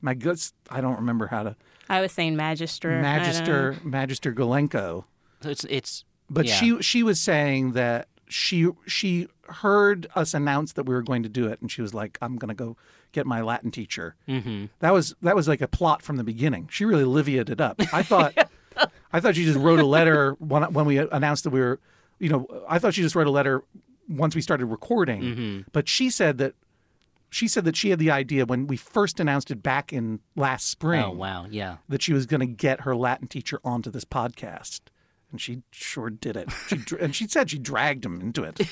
Magus. 0.00 0.54
I 0.70 0.80
don't 0.80 0.96
remember 0.96 1.26
how 1.26 1.42
to 1.42 1.56
I 1.88 2.00
was 2.00 2.12
saying 2.12 2.36
magister. 2.36 2.90
I 2.90 2.94
don't 2.94 3.02
know. 3.02 3.08
Magister 3.08 3.76
Magister 3.84 4.32
Golenko. 4.32 5.04
It's 5.42 5.64
it's 5.64 6.04
But 6.30 6.46
yeah. 6.46 6.54
she 6.54 6.80
she 6.82 7.02
was 7.02 7.20
saying 7.20 7.72
that 7.72 8.08
she 8.28 8.68
she 8.86 9.28
heard 9.48 10.06
us 10.14 10.34
announce 10.34 10.72
that 10.74 10.84
we 10.84 10.94
were 10.94 11.02
going 11.02 11.22
to 11.22 11.28
do 11.28 11.46
it, 11.46 11.60
and 11.60 11.70
she 11.70 11.82
was 11.82 11.92
like, 11.94 12.18
"I'm 12.22 12.36
going 12.36 12.48
to 12.48 12.54
go 12.54 12.76
get 13.12 13.26
my 13.26 13.40
Latin 13.40 13.70
teacher." 13.70 14.14
Mhm. 14.28 14.68
That 14.80 14.92
was 14.92 15.14
that 15.22 15.34
was 15.36 15.48
like 15.48 15.60
a 15.60 15.68
plot 15.68 16.02
from 16.02 16.16
the 16.16 16.24
beginning. 16.24 16.68
She 16.70 16.84
really 16.84 17.04
Livia'd 17.04 17.50
it 17.50 17.60
up. 17.60 17.80
I 17.92 18.02
thought 18.02 18.34
I 19.12 19.20
thought 19.20 19.34
she 19.36 19.44
just 19.44 19.58
wrote 19.58 19.80
a 19.80 19.86
letter 19.86 20.32
when 20.38 20.62
when 20.72 20.86
we 20.86 20.98
announced 20.98 21.44
that 21.44 21.50
we 21.50 21.60
were, 21.60 21.80
you 22.18 22.28
know, 22.28 22.46
I 22.68 22.78
thought 22.78 22.94
she 22.94 23.02
just 23.02 23.14
wrote 23.14 23.26
a 23.26 23.30
letter 23.30 23.62
once 24.08 24.34
we 24.34 24.40
started 24.42 24.66
recording. 24.66 25.22
Mhm. 25.22 25.64
But 25.72 25.88
she 25.88 26.08
said 26.10 26.38
that 26.38 26.54
she 27.30 27.48
said 27.48 27.64
that 27.64 27.76
she 27.76 27.90
had 27.90 27.98
the 27.98 28.10
idea 28.10 28.44
when 28.44 28.66
we 28.66 28.76
first 28.76 29.18
announced 29.18 29.50
it 29.50 29.62
back 29.62 29.90
in 29.92 30.20
last 30.36 30.68
spring 30.68 31.02
Oh 31.02 31.10
wow, 31.12 31.46
yeah. 31.50 31.76
that 31.88 32.02
she 32.02 32.12
was 32.12 32.26
going 32.26 32.40
to 32.40 32.46
get 32.46 32.82
her 32.82 32.94
Latin 32.94 33.26
teacher 33.26 33.58
onto 33.64 33.90
this 33.90 34.04
podcast, 34.04 34.80
and 35.30 35.40
she 35.40 35.62
sure 35.70 36.10
did 36.10 36.36
it. 36.36 36.50
She 36.68 36.78
and 37.00 37.14
she 37.16 37.26
said 37.26 37.50
she 37.50 37.58
dragged 37.58 38.04
him 38.04 38.20
into 38.20 38.42
it. 38.44 38.60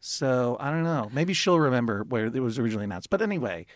So 0.00 0.56
I 0.60 0.70
don't 0.70 0.84
know. 0.84 1.10
Maybe 1.12 1.32
she'll 1.34 1.60
remember 1.60 2.04
where 2.04 2.26
it 2.26 2.34
was 2.40 2.58
originally 2.58 2.84
announced. 2.84 3.10
But 3.10 3.22
anyway, 3.22 3.66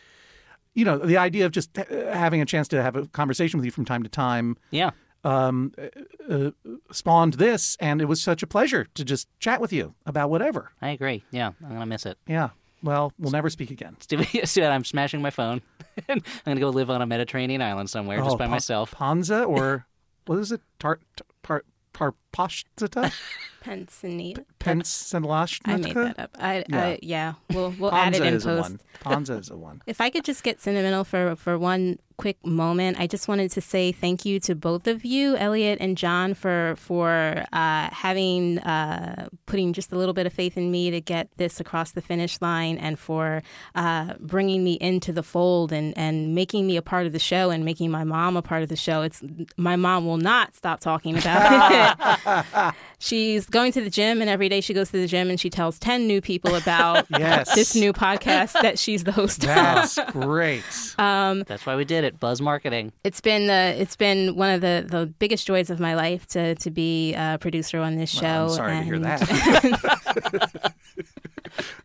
you 0.75 0.85
know, 0.85 0.99
the 0.99 1.17
idea 1.19 1.47
of 1.47 1.53
just 1.53 1.79
uh, 1.79 1.85
having 2.13 2.41
a 2.41 2.45
chance 2.47 2.67
to 2.69 2.83
have 2.83 2.97
a 2.97 3.07
conversation 3.07 3.59
with 3.59 3.65
you 3.65 3.71
from 3.71 3.85
time 3.85 4.03
to 4.03 4.09
time, 4.09 4.57
Yeah. 4.71 4.91
um, 5.23 5.73
uh, 5.79 6.35
uh, 6.35 6.51
spawned 6.91 7.35
this, 7.35 7.77
and 7.81 8.01
it 8.01 8.07
was 8.07 8.23
such 8.23 8.43
a 8.43 8.47
pleasure 8.47 8.87
to 8.95 9.05
just 9.05 9.29
chat 9.39 9.61
with 9.61 9.73
you 9.73 9.95
about 10.07 10.31
whatever. 10.31 10.73
I 10.83 10.89
agree. 10.91 11.23
Yeah, 11.31 11.53
I'm 11.63 11.71
gonna 11.73 11.87
miss 11.87 12.07
it. 12.07 12.19
Yeah. 12.27 12.51
Well, 12.83 13.13
we'll 13.19 13.33
never 13.33 13.49
speak 13.51 13.71
again. 13.71 13.97
It's 14.11 14.57
I'm 14.59 14.85
smashing 14.85 15.23
my 15.23 15.31
phone. 15.31 15.63
I'm 16.09 16.21
gonna 16.45 16.61
go 16.61 16.71
live 16.71 16.91
on 16.91 17.01
a 17.03 17.07
Mediterranean 17.07 17.63
island 17.63 17.89
somewhere 17.89 18.21
Oh, 18.21 18.25
just 18.25 18.39
by 18.39 18.47
Pa- 18.47 18.51
myself. 18.51 18.91
Panza 18.93 19.45
or 19.45 19.87
what 20.27 20.39
is 20.39 20.53
it? 20.53 20.61
Tar, 20.79 20.99
tar, 21.43 21.65
par, 21.93 22.15
parpashta? 22.35 23.13
Pensionate. 23.61 24.47
Pensilashnatka? 24.61 25.61
I 25.73 25.77
made 25.77 25.95
that 25.95 26.19
up. 26.19 26.37
I, 26.39 26.65
Yeah. 26.69 26.85
I 26.85 26.99
yeah. 27.03 27.33
We'll 27.51 27.75
we'll 27.79 27.95
add 27.95 28.15
it 28.15 28.23
in 28.23 28.35
is 28.35 28.45
a 28.45 28.49
post. 28.49 28.71
one. 28.71 28.81
Panza 29.01 29.35
is 29.35 29.51
a 29.51 29.57
one. 29.57 29.81
If 29.87 30.01
I 30.01 30.11
could 30.11 30.25
just 30.25 30.43
get 30.43 30.61
sentimental 30.61 31.05
for, 31.05 31.35
for 31.37 31.59
one 31.59 31.99
quick 32.17 32.45
moment, 32.47 33.01
I 33.01 33.07
just 33.07 33.27
wanted 33.27 33.51
to 33.53 33.61
say 33.61 33.91
thank 33.91 34.25
you 34.25 34.39
to 34.41 34.55
both 34.55 34.87
of 34.87 35.05
you, 35.05 35.37
Elliott 35.37 35.79
and 35.81 35.97
John, 35.97 36.35
for 36.35 36.75
for 36.77 37.45
uh, 37.53 37.89
having 37.91 38.59
uh, 38.61 39.29
putting 39.47 39.73
just 39.73 39.93
a 39.93 39.97
little 39.97 40.15
bit 40.15 40.27
of 40.27 40.33
faith 40.33 40.57
in 40.57 40.71
me 40.71 40.91
to 40.91 41.01
get 41.01 41.29
this 41.39 41.59
across 41.59 41.93
the 41.93 42.03
finish 42.03 42.41
line, 42.43 42.77
and 42.77 42.99
for 42.99 43.43
uh, 43.75 44.15
bringing 44.21 44.63
me 44.63 44.75
into 44.75 45.11
the 45.13 45.23
fold 45.23 45.73
and 45.73 45.97
and 45.97 46.35
making 46.35 46.67
me 46.67 46.77
a 46.77 46.83
part 46.83 47.07
of 47.07 47.13
the 47.13 47.19
show 47.19 47.49
and 47.51 47.65
making 47.65 47.91
my 47.91 48.05
mom 48.05 48.37
a 48.37 48.43
part 48.43 48.63
of 48.63 48.69
the 48.69 48.77
show. 48.77 49.01
It's 49.03 49.23
my 49.57 49.77
mom 49.77 50.07
will 50.07 50.19
not 50.19 50.55
stop 50.55 50.81
talking 50.81 51.17
about 51.17 51.73
it. 51.73 52.19
She's 52.99 53.45
going 53.47 53.73
to 53.73 53.83
the 53.83 53.91
gym, 53.91 54.23
and 54.23 54.31
every 54.31 54.49
day 54.49 54.63
she 54.63 54.73
goes 54.73 54.91
to 54.91 54.99
the 54.99 55.07
gym 55.07 55.29
and 55.29 55.39
she 55.39 55.51
tells 55.51 55.79
ten 55.79 56.07
new 56.07 56.23
people 56.23 56.55
about 56.55 57.07
Yes. 57.19 57.55
this 57.55 57.75
new 57.75 57.93
podcast 57.93 58.53
that 58.63 58.79
she's 58.79 59.05
the 59.05 59.13
host 59.13 59.43
of. 59.43 59.49
That's 59.49 59.99
great. 60.11 60.63
Um, 60.97 61.45
That's 61.47 61.67
why 61.67 61.77
we 61.77 61.85
did 61.85 62.05
it. 62.05 62.19
Buzz 62.19 62.41
marketing. 62.41 62.93
it's 63.03 63.21
been 63.21 63.47
the 63.47 63.75
it's 63.79 63.97
been 63.97 64.37
one 64.37 64.49
of 64.55 64.63
the, 64.63 64.87
the 64.89 65.05
biggest 65.07 65.47
joys 65.47 65.69
of 65.69 65.81
my 65.81 65.95
life 65.95 66.27
to 66.29 66.55
to 66.55 66.71
be 66.71 67.13
a 67.15 67.37
producer 67.39 67.79
on 67.81 67.97
this 67.97 68.09
show. 68.11 68.45
I'm 68.45 68.51
sorry 68.51 68.77
to 68.79 68.83
hear 68.83 68.99
that. 69.01 70.73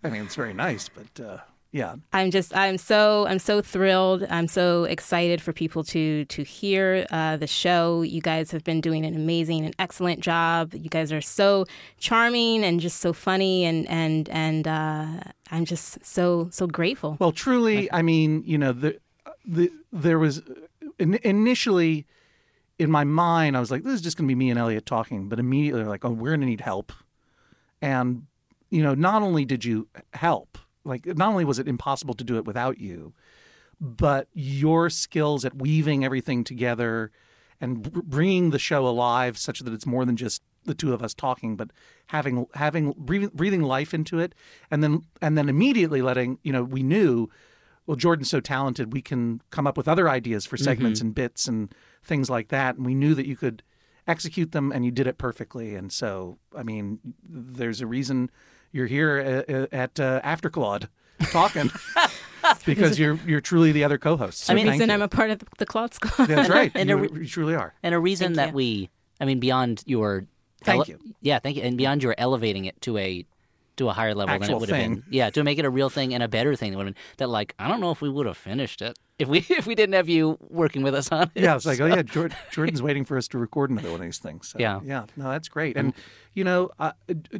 I 0.03 0.09
mean, 0.09 0.23
it's 0.23 0.35
very 0.35 0.53
nice, 0.53 0.89
but 0.89 1.23
uh, 1.23 1.37
yeah. 1.71 1.95
I'm 2.13 2.31
just 2.31 2.55
I'm 2.55 2.77
so 2.77 3.27
I'm 3.27 3.37
so 3.37 3.61
thrilled. 3.61 4.25
I'm 4.29 4.47
so 4.47 4.85
excited 4.85 5.41
for 5.41 5.53
people 5.53 5.83
to 5.85 6.25
to 6.25 6.43
hear 6.43 7.05
uh, 7.11 7.37
the 7.37 7.45
show. 7.45 8.01
You 8.01 8.21
guys 8.21 8.49
have 8.51 8.63
been 8.63 8.81
doing 8.81 9.05
an 9.05 9.15
amazing 9.15 9.65
and 9.65 9.75
excellent 9.77 10.21
job. 10.21 10.73
You 10.73 10.89
guys 10.89 11.11
are 11.11 11.21
so 11.21 11.65
charming 11.99 12.63
and 12.63 12.79
just 12.79 12.99
so 12.99 13.13
funny 13.13 13.65
and 13.65 13.87
and 13.87 14.29
and 14.29 14.67
uh, 14.67 15.07
I'm 15.51 15.65
just 15.65 16.03
so 16.03 16.49
so 16.51 16.65
grateful. 16.65 17.17
Well, 17.19 17.31
truly, 17.31 17.91
I 17.91 18.01
mean, 18.01 18.43
you 18.45 18.57
know, 18.57 18.71
the, 18.71 18.99
the 19.45 19.71
there 19.91 20.17
was 20.17 20.41
in, 20.97 21.19
initially 21.23 22.07
in 22.79 22.89
my 22.89 23.03
mind, 23.03 23.55
I 23.55 23.59
was 23.59 23.69
like, 23.69 23.83
this 23.83 23.93
is 23.93 24.01
just 24.01 24.17
going 24.17 24.27
to 24.27 24.31
be 24.31 24.35
me 24.35 24.49
and 24.49 24.57
Elliott 24.57 24.85
talking, 24.85 25.29
but 25.29 25.37
immediately, 25.37 25.83
like, 25.83 26.03
oh, 26.03 26.11
we're 26.11 26.29
going 26.29 26.41
to 26.41 26.47
need 26.47 26.61
help. 26.61 26.93
And 27.79 28.25
you 28.71 28.81
know, 28.81 28.95
not 28.95 29.21
only 29.21 29.45
did 29.45 29.63
you 29.65 29.87
help, 30.13 30.57
like, 30.89 31.05
not 31.05 31.29
only 31.29 31.45
was 31.45 31.59
it 31.59 31.67
impossible 31.67 32.13
to 32.15 32.23
do 32.23 32.37
it 32.37 32.45
without 32.45 32.79
you, 32.79 33.13
but 33.79 34.27
your 34.33 34.89
skills 34.89 35.45
at 35.45 35.55
weaving 35.55 36.03
everything 36.03 36.43
together 36.43 37.11
and 37.61 37.81
bringing 37.91 38.49
the 38.49 38.59
show 38.59 38.87
alive 38.87 39.37
such 39.37 39.59
that 39.61 39.73
it's 39.73 39.85
more 39.85 40.05
than 40.05 40.17
just 40.17 40.41
the 40.65 40.73
two 40.73 40.93
of 40.93 41.01
us 41.01 41.13
talking 41.13 41.55
but 41.55 41.71
having 42.07 42.45
having 42.53 42.91
breathing, 42.97 43.61
life 43.63 43.93
into 43.93 44.19
it 44.19 44.35
and 44.69 44.83
then 44.83 45.01
and 45.21 45.37
then 45.37 45.47
immediately 45.47 46.01
letting 46.01 46.37
you 46.43 46.51
know 46.51 46.63
we 46.63 46.83
knew 46.83 47.29
well 47.87 47.95
Jordan's 47.95 48.29
so 48.29 48.41
talented 48.41 48.91
we 48.91 49.01
can 49.01 49.41
come 49.51 49.65
up 49.65 49.77
with 49.77 49.87
other 49.87 50.09
ideas 50.09 50.45
for 50.45 50.57
segments 50.57 50.99
Mhm. 50.99 51.03
and 51.05 51.15
bits 51.15 51.47
and 51.47 51.73
things 52.03 52.29
like 52.29 52.49
that 52.49 52.75
and 52.75 52.85
we 52.85 52.93
knew 52.93 53.15
that 53.15 53.25
you 53.25 53.37
could 53.37 53.63
execute 54.05 54.51
them 54.51 54.71
and 54.73 54.83
you 54.83 54.91
did 54.91 55.07
it 55.07 55.17
perfectly 55.17 55.75
and 55.75 55.91
so 55.93 56.37
I 56.55 56.63
mean 56.63 56.99
there's 57.23 57.79
a 57.79 57.87
reason 57.87 58.29
you're 58.71 58.87
here 58.87 59.45
at, 59.49 59.73
at 59.73 59.99
uh, 59.99 60.21
After 60.23 60.49
Claude 60.49 60.89
talking 61.31 61.71
because 62.65 62.97
you're 62.99 63.19
you're 63.25 63.41
truly 63.41 63.71
the 63.71 63.83
other 63.83 63.97
co-host. 63.97 64.39
So 64.41 64.53
I 64.53 64.55
mean- 64.55 64.65
thank 64.65 64.73
reason 64.73 64.89
you. 64.89 64.95
I'm 64.95 65.01
a 65.01 65.07
part 65.07 65.31
of 65.31 65.43
the 65.57 65.65
Claude 65.65 65.93
Squad. 65.93 66.27
That's 66.27 66.49
right. 66.49 66.71
And 66.75 66.89
you, 66.89 66.97
a 66.97 67.01
re- 67.01 67.21
you 67.21 67.27
truly 67.27 67.55
are. 67.55 67.73
And 67.83 67.93
a 67.95 67.99
reason 67.99 68.27
Thank 68.27 68.35
that 68.37 68.47
you. 68.49 68.55
we, 68.55 68.89
I 69.19 69.25
mean, 69.25 69.39
beyond 69.39 69.83
your, 69.85 70.25
Thank 70.63 70.87
you. 70.87 70.99
Yeah, 71.21 71.39
thank 71.39 71.55
you. 71.57 71.63
And 71.63 71.77
beyond 71.77 72.03
your 72.03 72.15
elevating 72.17 72.65
it 72.65 72.79
to 72.81 72.97
a 72.97 73.25
to 73.79 73.89
a 73.89 73.93
higher 73.93 74.13
level 74.15 74.27
than 74.35 74.41
it 74.41 74.45
Actual 74.45 74.59
would 74.59 74.69
have 74.69 74.77
been. 74.77 75.03
Yeah, 75.09 75.29
to 75.31 75.43
make 75.43 75.57
it 75.59 75.65
a 75.65 75.69
real 75.69 75.89
thing 75.89 76.13
and 76.13 76.21
a 76.23 76.27
better 76.27 76.55
thing. 76.55 76.71
That 76.71 76.77
would 76.77 76.85
have 76.87 76.95
been 76.95 77.01
that. 77.17 77.27
Like, 77.29 77.53
I 77.59 77.67
don't 77.67 77.81
know 77.81 77.91
if 77.91 77.99
we 78.01 78.09
would 78.09 78.25
have 78.27 78.37
finished 78.37 78.81
it 78.81 78.97
if 79.17 79.27
we 79.27 79.39
if 79.49 79.65
we 79.67 79.73
didn't 79.75 79.93
have 79.95 80.07
you 80.07 80.37
working 80.49 80.83
with 80.83 80.93
us 80.95 81.11
on 81.11 81.23
it. 81.35 81.41
Yeah, 81.41 81.55
it's 81.55 81.65
like, 81.65 81.79
oh 81.81 81.87
yeah, 81.87 82.03
Jord- 82.03 82.35
Jordan's 82.51 82.81
waiting 82.81 83.03
for 83.05 83.17
us 83.17 83.27
to 83.29 83.37
record 83.37 83.69
another 83.71 83.89
one 83.91 83.99
of 84.01 84.05
these 84.05 84.19
things. 84.19 84.47
So, 84.49 84.59
Yeah. 84.59 84.79
yeah, 84.83 85.05
no, 85.17 85.29
that's 85.31 85.49
great. 85.49 85.75
And 85.75 85.93
you 86.33 86.43
know, 86.43 86.69
uh, 86.79 86.91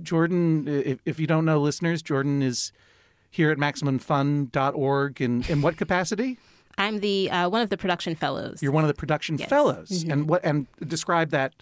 Jordan, 0.01 0.67
if, 0.67 0.99
if 1.05 1.19
you 1.19 1.27
don't 1.27 1.45
know, 1.45 1.59
listeners, 1.59 2.01
Jordan 2.01 2.41
is 2.41 2.71
here 3.31 3.51
at 3.51 3.57
MaximumFun.org. 3.59 5.21
In 5.21 5.43
in 5.49 5.61
what 5.61 5.77
capacity? 5.77 6.37
I'm 6.77 6.99
the 6.99 7.29
uh, 7.29 7.49
one 7.49 7.61
of 7.61 7.69
the 7.69 7.77
production 7.77 8.15
fellows. 8.15 8.61
You're 8.61 8.71
one 8.71 8.83
of 8.83 8.87
the 8.87 8.93
production 8.93 9.37
Yes. 9.37 9.49
fellows, 9.49 9.89
Mhm. 10.05 10.11
and 10.13 10.29
what 10.29 10.41
and 10.45 10.67
describe 10.87 11.31
that 11.31 11.53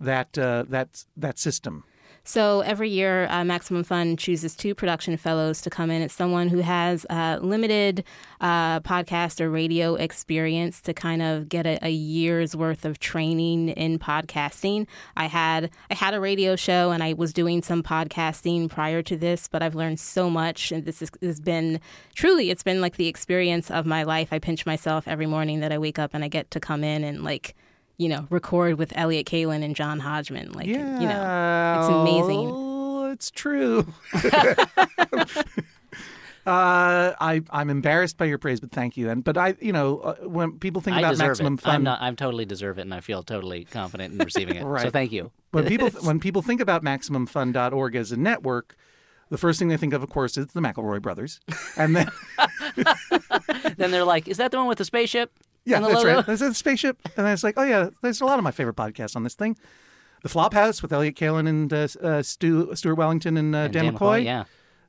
that 0.00 0.36
uh, 0.38 0.64
that 0.68 1.04
that 1.16 1.38
system. 1.38 1.84
So 2.24 2.60
every 2.60 2.88
year, 2.88 3.26
uh, 3.30 3.44
Maximum 3.44 3.82
Fun 3.82 4.16
chooses 4.16 4.54
two 4.54 4.76
production 4.76 5.16
fellows 5.16 5.60
to 5.62 5.70
come 5.70 5.90
in. 5.90 6.02
It's 6.02 6.14
someone 6.14 6.48
who 6.48 6.60
has 6.60 7.04
uh, 7.10 7.40
limited 7.42 8.04
uh, 8.40 8.78
podcast 8.80 9.40
or 9.40 9.50
radio 9.50 9.96
experience 9.96 10.80
to 10.82 10.94
kind 10.94 11.20
of 11.20 11.48
get 11.48 11.66
a, 11.66 11.84
a 11.84 11.90
year's 11.90 12.54
worth 12.54 12.84
of 12.84 13.00
training 13.00 13.70
in 13.70 13.98
podcasting. 13.98 14.86
I 15.16 15.26
had 15.26 15.70
I 15.90 15.94
had 15.94 16.14
a 16.14 16.20
radio 16.20 16.54
show 16.54 16.92
and 16.92 17.02
I 17.02 17.14
was 17.14 17.32
doing 17.32 17.60
some 17.60 17.82
podcasting 17.82 18.70
prior 18.70 19.02
to 19.02 19.16
this, 19.16 19.48
but 19.48 19.60
I've 19.60 19.74
learned 19.74 19.98
so 19.98 20.30
much, 20.30 20.70
and 20.70 20.84
this 20.84 21.02
is, 21.02 21.10
has 21.22 21.40
been 21.40 21.80
truly 22.14 22.50
it's 22.50 22.62
been 22.62 22.80
like 22.80 22.98
the 22.98 23.08
experience 23.08 23.68
of 23.68 23.84
my 23.84 24.04
life. 24.04 24.28
I 24.32 24.38
pinch 24.38 24.64
myself 24.64 25.08
every 25.08 25.26
morning 25.26 25.58
that 25.60 25.72
I 25.72 25.78
wake 25.78 25.98
up 25.98 26.12
and 26.14 26.22
I 26.22 26.28
get 26.28 26.52
to 26.52 26.60
come 26.60 26.84
in 26.84 27.02
and 27.02 27.24
like 27.24 27.56
you 27.98 28.08
know, 28.08 28.26
record 28.30 28.78
with 28.78 28.92
Elliott 28.96 29.26
Kalan 29.26 29.62
and 29.62 29.76
John 29.76 30.00
Hodgman. 30.00 30.52
Like, 30.52 30.66
you 30.66 30.76
know, 30.76 31.76
it's 31.78 31.88
amazing. 31.88 32.50
Oh, 32.52 33.10
it's 33.10 33.30
true. 33.30 33.86
Uh, 36.44 37.14
I 37.20 37.42
I'm 37.50 37.70
embarrassed 37.70 38.18
by 38.18 38.24
your 38.24 38.38
praise, 38.38 38.58
but 38.58 38.72
thank 38.72 38.96
you. 38.96 39.10
And 39.10 39.22
but 39.22 39.38
I, 39.38 39.54
you 39.60 39.72
know, 39.72 40.00
uh, 40.00 40.14
when 40.26 40.58
people 40.58 40.82
think 40.82 40.96
I 40.96 40.98
about 40.98 41.10
deserve 41.10 41.28
maximum 41.28 41.54
it. 41.54 41.60
fun, 41.60 41.74
I'm 41.76 41.82
not. 41.84 42.02
I 42.02 42.12
totally 42.14 42.44
deserve 42.44 42.78
it, 42.78 42.82
and 42.82 42.92
I 42.92 42.98
feel 42.98 43.22
totally 43.22 43.64
confident 43.64 44.14
in 44.14 44.18
receiving 44.18 44.56
it. 44.56 44.64
right. 44.64 44.82
So 44.82 44.90
thank 44.90 45.12
you. 45.12 45.30
when 45.52 45.66
people 45.66 45.88
when 46.02 46.18
people 46.18 46.42
think 46.42 46.60
about 46.60 46.82
MaximumFun.org 46.82 47.94
as 47.94 48.10
a 48.10 48.16
network, 48.16 48.74
the 49.28 49.38
first 49.38 49.60
thing 49.60 49.68
they 49.68 49.76
think 49.76 49.92
of, 49.92 50.02
of 50.02 50.10
course, 50.10 50.36
is 50.36 50.48
the 50.48 50.60
McElroy 50.60 51.00
brothers, 51.00 51.38
and 51.76 51.94
then 51.94 52.10
then 53.76 53.92
they're 53.92 54.02
like, 54.02 54.26
"Is 54.26 54.38
that 54.38 54.50
the 54.50 54.56
one 54.56 54.66
with 54.66 54.78
the 54.78 54.84
spaceship?" 54.84 55.30
Yeah, 55.64 55.80
that's 55.80 55.94
logo? 55.94 56.16
right. 56.16 56.26
There's 56.26 56.42
a 56.42 56.52
spaceship, 56.54 56.98
and 57.16 57.26
I 57.26 57.30
was 57.30 57.44
like, 57.44 57.54
oh 57.56 57.62
yeah, 57.62 57.90
there's 58.02 58.20
a 58.20 58.24
lot 58.24 58.38
of 58.38 58.44
my 58.44 58.50
favorite 58.50 58.76
podcasts 58.76 59.14
on 59.16 59.22
this 59.22 59.34
thing. 59.34 59.56
The 60.22 60.28
Flophouse 60.28 60.82
with 60.82 60.92
Elliott 60.92 61.16
Kalan 61.16 61.48
and 61.48 61.72
uh, 61.72 61.88
uh, 62.00 62.22
Stu, 62.22 62.74
Stuart 62.74 62.94
Wellington 62.94 63.36
and, 63.36 63.54
uh, 63.54 63.58
And 63.58 63.72
Dan, 63.72 63.84
Dan 63.84 63.94
McCoy. 63.94 64.20
McCoy, 64.20 64.24
yeah. 64.24 64.44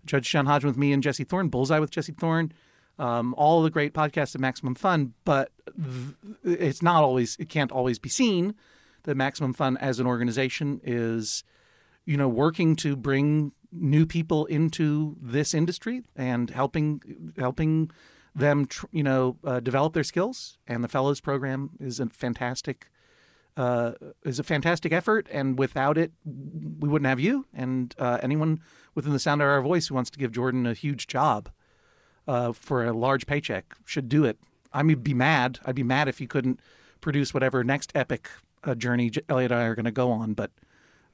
Judge 0.05 0.29
John 0.29 0.45
Hodgman 0.45 0.69
with 0.71 0.77
me 0.77 0.91
and 0.93 1.01
Jesse 1.01 1.23
Thorn. 1.23 1.47
Bullseye 1.49 1.79
with 1.79 1.89
Jesse 1.89 2.11
Thorn. 2.13 2.51
Um, 2.99 3.33
all 3.37 3.63
the 3.63 3.71
great 3.71 3.93
podcasts 3.93 4.35
of 4.35 4.41
Maximum 4.41 4.75
Fun, 4.75 5.13
but 5.25 5.51
th- 5.75 6.15
it's 6.59 6.83
not 6.83 7.03
always. 7.03 7.35
It 7.39 7.49
can't 7.49 7.71
always 7.71 7.97
be 7.97 8.09
seen 8.09 8.53
that 9.03 9.15
Maximum 9.15 9.53
Fun 9.53 9.77
as 9.77 9.99
an 9.99 10.05
organization 10.05 10.79
is, 10.83 11.43
you 12.05 12.17
know, 12.17 12.27
working 12.27 12.75
to 12.77 12.95
bring 12.95 13.51
new 13.71 14.05
people 14.05 14.45
into 14.45 15.15
this 15.19 15.55
industry 15.55 16.03
and 16.15 16.51
helping 16.51 17.01
helping 17.37 17.89
them, 18.35 18.65
tr- 18.65 18.85
you 18.91 19.03
know, 19.03 19.37
uh, 19.43 19.59
develop 19.59 19.93
their 19.93 20.03
skills. 20.03 20.57
And 20.67 20.83
the 20.83 20.87
Fellows 20.87 21.21
Program 21.21 21.71
is 21.79 21.99
a 21.99 22.07
fantastic 22.07 22.89
uh, 23.55 23.91
is 24.23 24.39
a 24.39 24.43
fantastic 24.43 24.91
effort, 24.91 25.27
and 25.31 25.59
without 25.59 25.95
it, 25.95 26.11
we 26.25 26.89
wouldn't 26.89 27.07
have 27.07 27.19
you 27.19 27.45
and 27.53 27.93
uh, 27.99 28.17
anyone 28.23 28.59
within 28.95 29.13
the 29.13 29.19
sound 29.19 29.43
of 29.43 29.47
our 29.47 29.61
voice 29.61 29.87
who 29.87 29.95
wants 29.95 30.09
to 30.09 30.17
give 30.17 30.31
Jordan 30.31 30.65
a 30.65 30.73
huge 30.73 31.05
job 31.05 31.49
uh, 32.27 32.51
for 32.51 32.83
a 32.83 32.93
large 32.93 33.27
paycheck 33.27 33.75
should 33.85 34.09
do 34.09 34.25
it. 34.25 34.39
I 34.71 34.81
would 34.81 35.03
be 35.03 35.13
mad. 35.13 35.59
I'd 35.65 35.75
be 35.75 35.83
mad 35.83 36.07
if 36.07 36.19
you 36.19 36.27
couldn't 36.27 36.61
produce 36.99 37.31
whatever 37.31 37.63
next 37.63 37.91
epic 37.93 38.27
uh, 38.63 38.73
journey 38.73 39.11
Elliott 39.29 39.51
and 39.51 39.61
I 39.61 39.65
are 39.65 39.75
going 39.75 39.85
to 39.85 39.91
go 39.91 40.11
on, 40.11 40.33
but. 40.33 40.51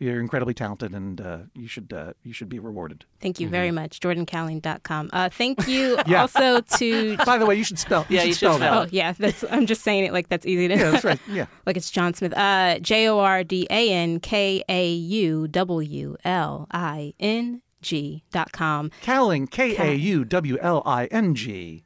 You're 0.02 0.22
incredibly 0.22 0.54
talented, 0.54 0.94
and 0.94 1.20
uh, 1.20 1.38
you 1.54 1.68
should 1.68 1.92
uh, 1.92 2.14
you 2.24 2.32
should 2.32 2.48
be 2.48 2.58
rewarded. 2.58 3.04
Thank 3.20 3.42
you 3.42 3.50
very 3.50 3.70
much. 3.72 4.00
JordanKauwling.com. 4.00 5.10
Uh, 5.12 5.28
thank 5.30 5.68
you 5.68 5.98
Yeah. 6.08 6.22
also 6.22 6.62
to. 6.62 7.18
By 7.26 7.38
the 7.38 7.46
way, 7.46 7.56
you 7.56 7.66
should 7.66 7.80
spell. 7.80 8.06
Yeah, 8.08 8.22
you 8.22 8.28
you 8.30 8.34
should 8.34 8.40
should 8.40 8.46
spell 8.48 8.58
spell 8.60 8.80
that. 8.86 8.88
Oh 8.88 8.90
yeah, 8.94 9.12
that's. 9.12 9.44
I'm 9.52 9.66
just 9.66 9.82
saying 9.84 10.06
it 10.06 10.14
like 10.14 10.30
that's 10.30 10.46
easy 10.46 10.70
to. 10.70 10.76
Yeah, 10.76 10.92
that's 10.92 11.04
right. 11.04 11.20
Yeah. 11.30 11.48
like 11.66 11.76
it's 11.76 11.92
John 11.92 12.14
Smith. 12.14 12.34
Uh, 12.38 12.80
J 12.80 13.10
O 13.10 13.20
R 13.20 13.44
D 13.44 13.68
A 13.70 13.92
N 13.92 14.22
K 14.22 14.64
A 14.70 14.90
U 14.94 15.48
W 15.50 16.16
L 16.24 16.68
I 16.72 17.14
N 17.20 17.62
G 17.82 18.24
dot 18.32 18.54
com. 18.54 18.92
Kauwling, 19.04 19.52
K 19.52 19.76
A 19.78 19.96
U 19.96 20.24
W 20.24 20.58
L 20.62 20.82
I 20.86 21.08
N 21.08 21.36
G. 21.36 21.84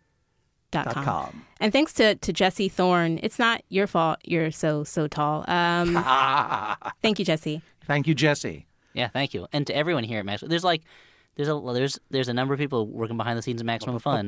Dot 0.69 0.85
Dot 0.85 0.93
com. 0.95 1.05
com. 1.05 1.45
And 1.59 1.71
thanks 1.71 1.93
to, 1.93 2.15
to 2.15 2.33
Jesse 2.33 2.67
Thorn. 2.67 3.19
It's 3.21 3.37
not 3.37 3.61
your 3.69 3.85
fault 3.85 4.17
you're 4.23 4.49
so 4.49 4.83
so 4.83 5.07
tall. 5.07 5.45
Um, 5.47 5.93
thank 7.03 7.19
you, 7.19 7.25
Jesse. 7.25 7.61
Thank 7.87 8.07
you, 8.07 8.15
Jesse. 8.15 8.65
Yeah, 8.93 9.07
thank 9.07 9.33
you, 9.33 9.47
and 9.51 9.65
to 9.67 9.75
everyone 9.75 10.03
here 10.03 10.19
at 10.19 10.25
Maximum. 10.25 10.49
There's 10.51 10.63
like, 10.63 10.83
there's 11.35 11.49
a 11.49 11.59
there's 11.73 11.99
there's 12.11 12.27
a 12.29 12.33
number 12.33 12.53
of 12.53 12.59
people 12.59 12.85
working 12.85 13.17
behind 13.17 13.39
the 13.39 13.41
scenes 13.41 13.59
of 13.59 13.65
Maximum 13.65 13.97
Fun. 13.97 14.27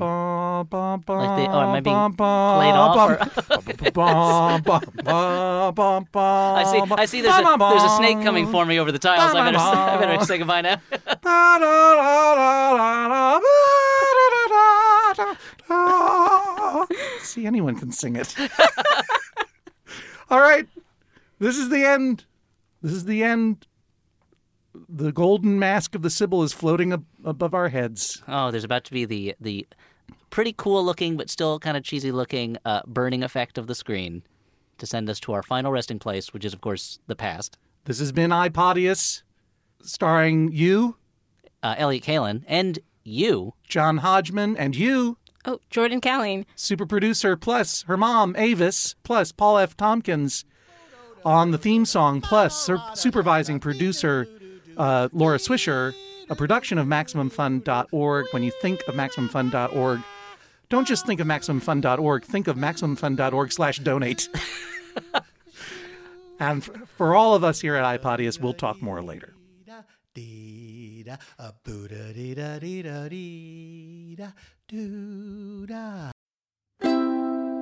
Like 1.20 1.38
they, 1.38 1.48
oh, 1.48 1.62
am 1.62 1.70
I 1.70 1.80
being 1.82 1.96
played 2.16 2.74
off? 2.74 2.96
I 6.58 6.64
see. 6.64 6.80
I 6.98 7.06
see. 7.06 7.22
There's 7.22 7.36
a, 7.36 7.58
there's 7.60 7.84
a 7.84 7.96
snake 7.98 8.24
coming 8.24 8.50
for 8.52 8.66
me 8.66 8.80
over 8.80 8.92
the 8.92 8.98
tiles. 8.98 9.36
I 9.36 9.52
better 9.52 9.58
I 9.62 9.98
better 10.00 10.26
say 10.26 10.38
goodbye 10.40 10.62
now. 10.62 10.82
See, 17.22 17.46
anyone 17.46 17.76
can 17.78 17.92
sing 17.92 18.16
it. 18.16 18.36
All 20.30 20.40
right. 20.40 20.68
This 21.40 21.58
is 21.58 21.70
the 21.70 21.84
end. 21.86 22.26
This 22.86 22.94
is 22.94 23.06
the 23.06 23.24
end. 23.24 23.66
The 24.88 25.12
golden 25.12 25.58
mask 25.58 25.96
of 25.96 26.04
the 26.04 26.10
Sibyl 26.12 26.44
is 26.44 26.54
floating 26.54 26.94
ab- 26.94 27.06
above 27.24 27.56
our 27.56 27.70
heads. 27.70 28.22
Oh, 28.28 28.52
there's 28.52 28.64
about 28.64 28.84
to 28.86 28.92
be 28.92 29.06
the 29.06 29.34
the 29.40 29.68
pretty 30.30 30.54
cool 30.56 30.84
looking 30.86 31.18
but 31.18 31.30
still 31.30 31.58
kind 31.60 31.76
of 31.78 31.84
cheesy 31.84 32.12
looking 32.12 32.58
uh, 32.64 32.82
burning 32.86 33.24
effect 33.24 33.58
of 33.58 33.66
the 33.68 33.74
screen 33.74 34.22
to 34.78 34.86
send 34.86 35.10
us 35.10 35.20
to 35.22 35.32
our 35.34 35.42
final 35.42 35.72
resting 35.72 35.98
place, 35.98 36.32
which 36.32 36.46
is 36.46 36.54
of 36.54 36.62
course 36.62 37.00
the 37.08 37.16
past. 37.16 37.58
This 37.86 37.98
has 37.98 38.12
been 38.12 38.30
iPodius, 38.30 39.24
starring 39.82 40.52
you, 40.52 40.98
Uh, 41.64 41.74
Elliott 41.80 42.04
Kalan, 42.04 42.44
and 42.48 42.78
you, 43.04 43.54
John 43.68 43.98
Hodgman, 43.98 44.56
and 44.58 44.76
you, 44.76 45.18
Oh, 45.46 45.60
Jordan 45.72 46.02
Kauwling. 46.02 46.46
super 46.56 46.86
producer, 46.86 47.36
plus 47.36 47.84
her 47.84 47.98
mom, 47.98 48.36
Avis, 48.38 48.96
plus 49.04 49.32
Paul 49.32 49.58
F. 49.58 49.76
Tompkins 49.76 50.46
on 51.26 51.52
the 51.52 51.58
theme 51.58 51.86
song, 51.86 52.22
plus 52.22 52.56
sur- 52.66 52.82
supervising 52.94 53.60
producer 53.60 54.28
uh, 54.78 55.10
Laura 55.12 55.38
Swisher, 55.38 55.94
a 56.30 56.36
production 56.36 56.78
of 56.78 56.88
MaximumFun.org. 56.88 58.28
When 58.32 58.44
you 58.44 58.52
think 58.62 58.82
of 58.88 58.96
MaximumFun.org, 58.96 60.02
don't 60.70 60.88
just 60.88 61.06
think 61.06 61.20
of 61.20 61.28
MaximumFun.org, 61.28 62.24
think 62.24 62.48
of 62.48 62.58
MaximumFun.org 62.58 63.52
slash 63.52 63.80
donate. 63.80 64.30
and 66.40 66.62
f- 66.62 66.70
for 66.98 67.16
all 67.16 67.34
of 67.36 67.44
us 67.44 67.60
here 67.60 67.76
at 67.76 68.02
iPodius, 68.02 68.40
we'll 68.40 68.54
talk 68.54 68.82
more 68.82 69.02
later. 69.02 69.34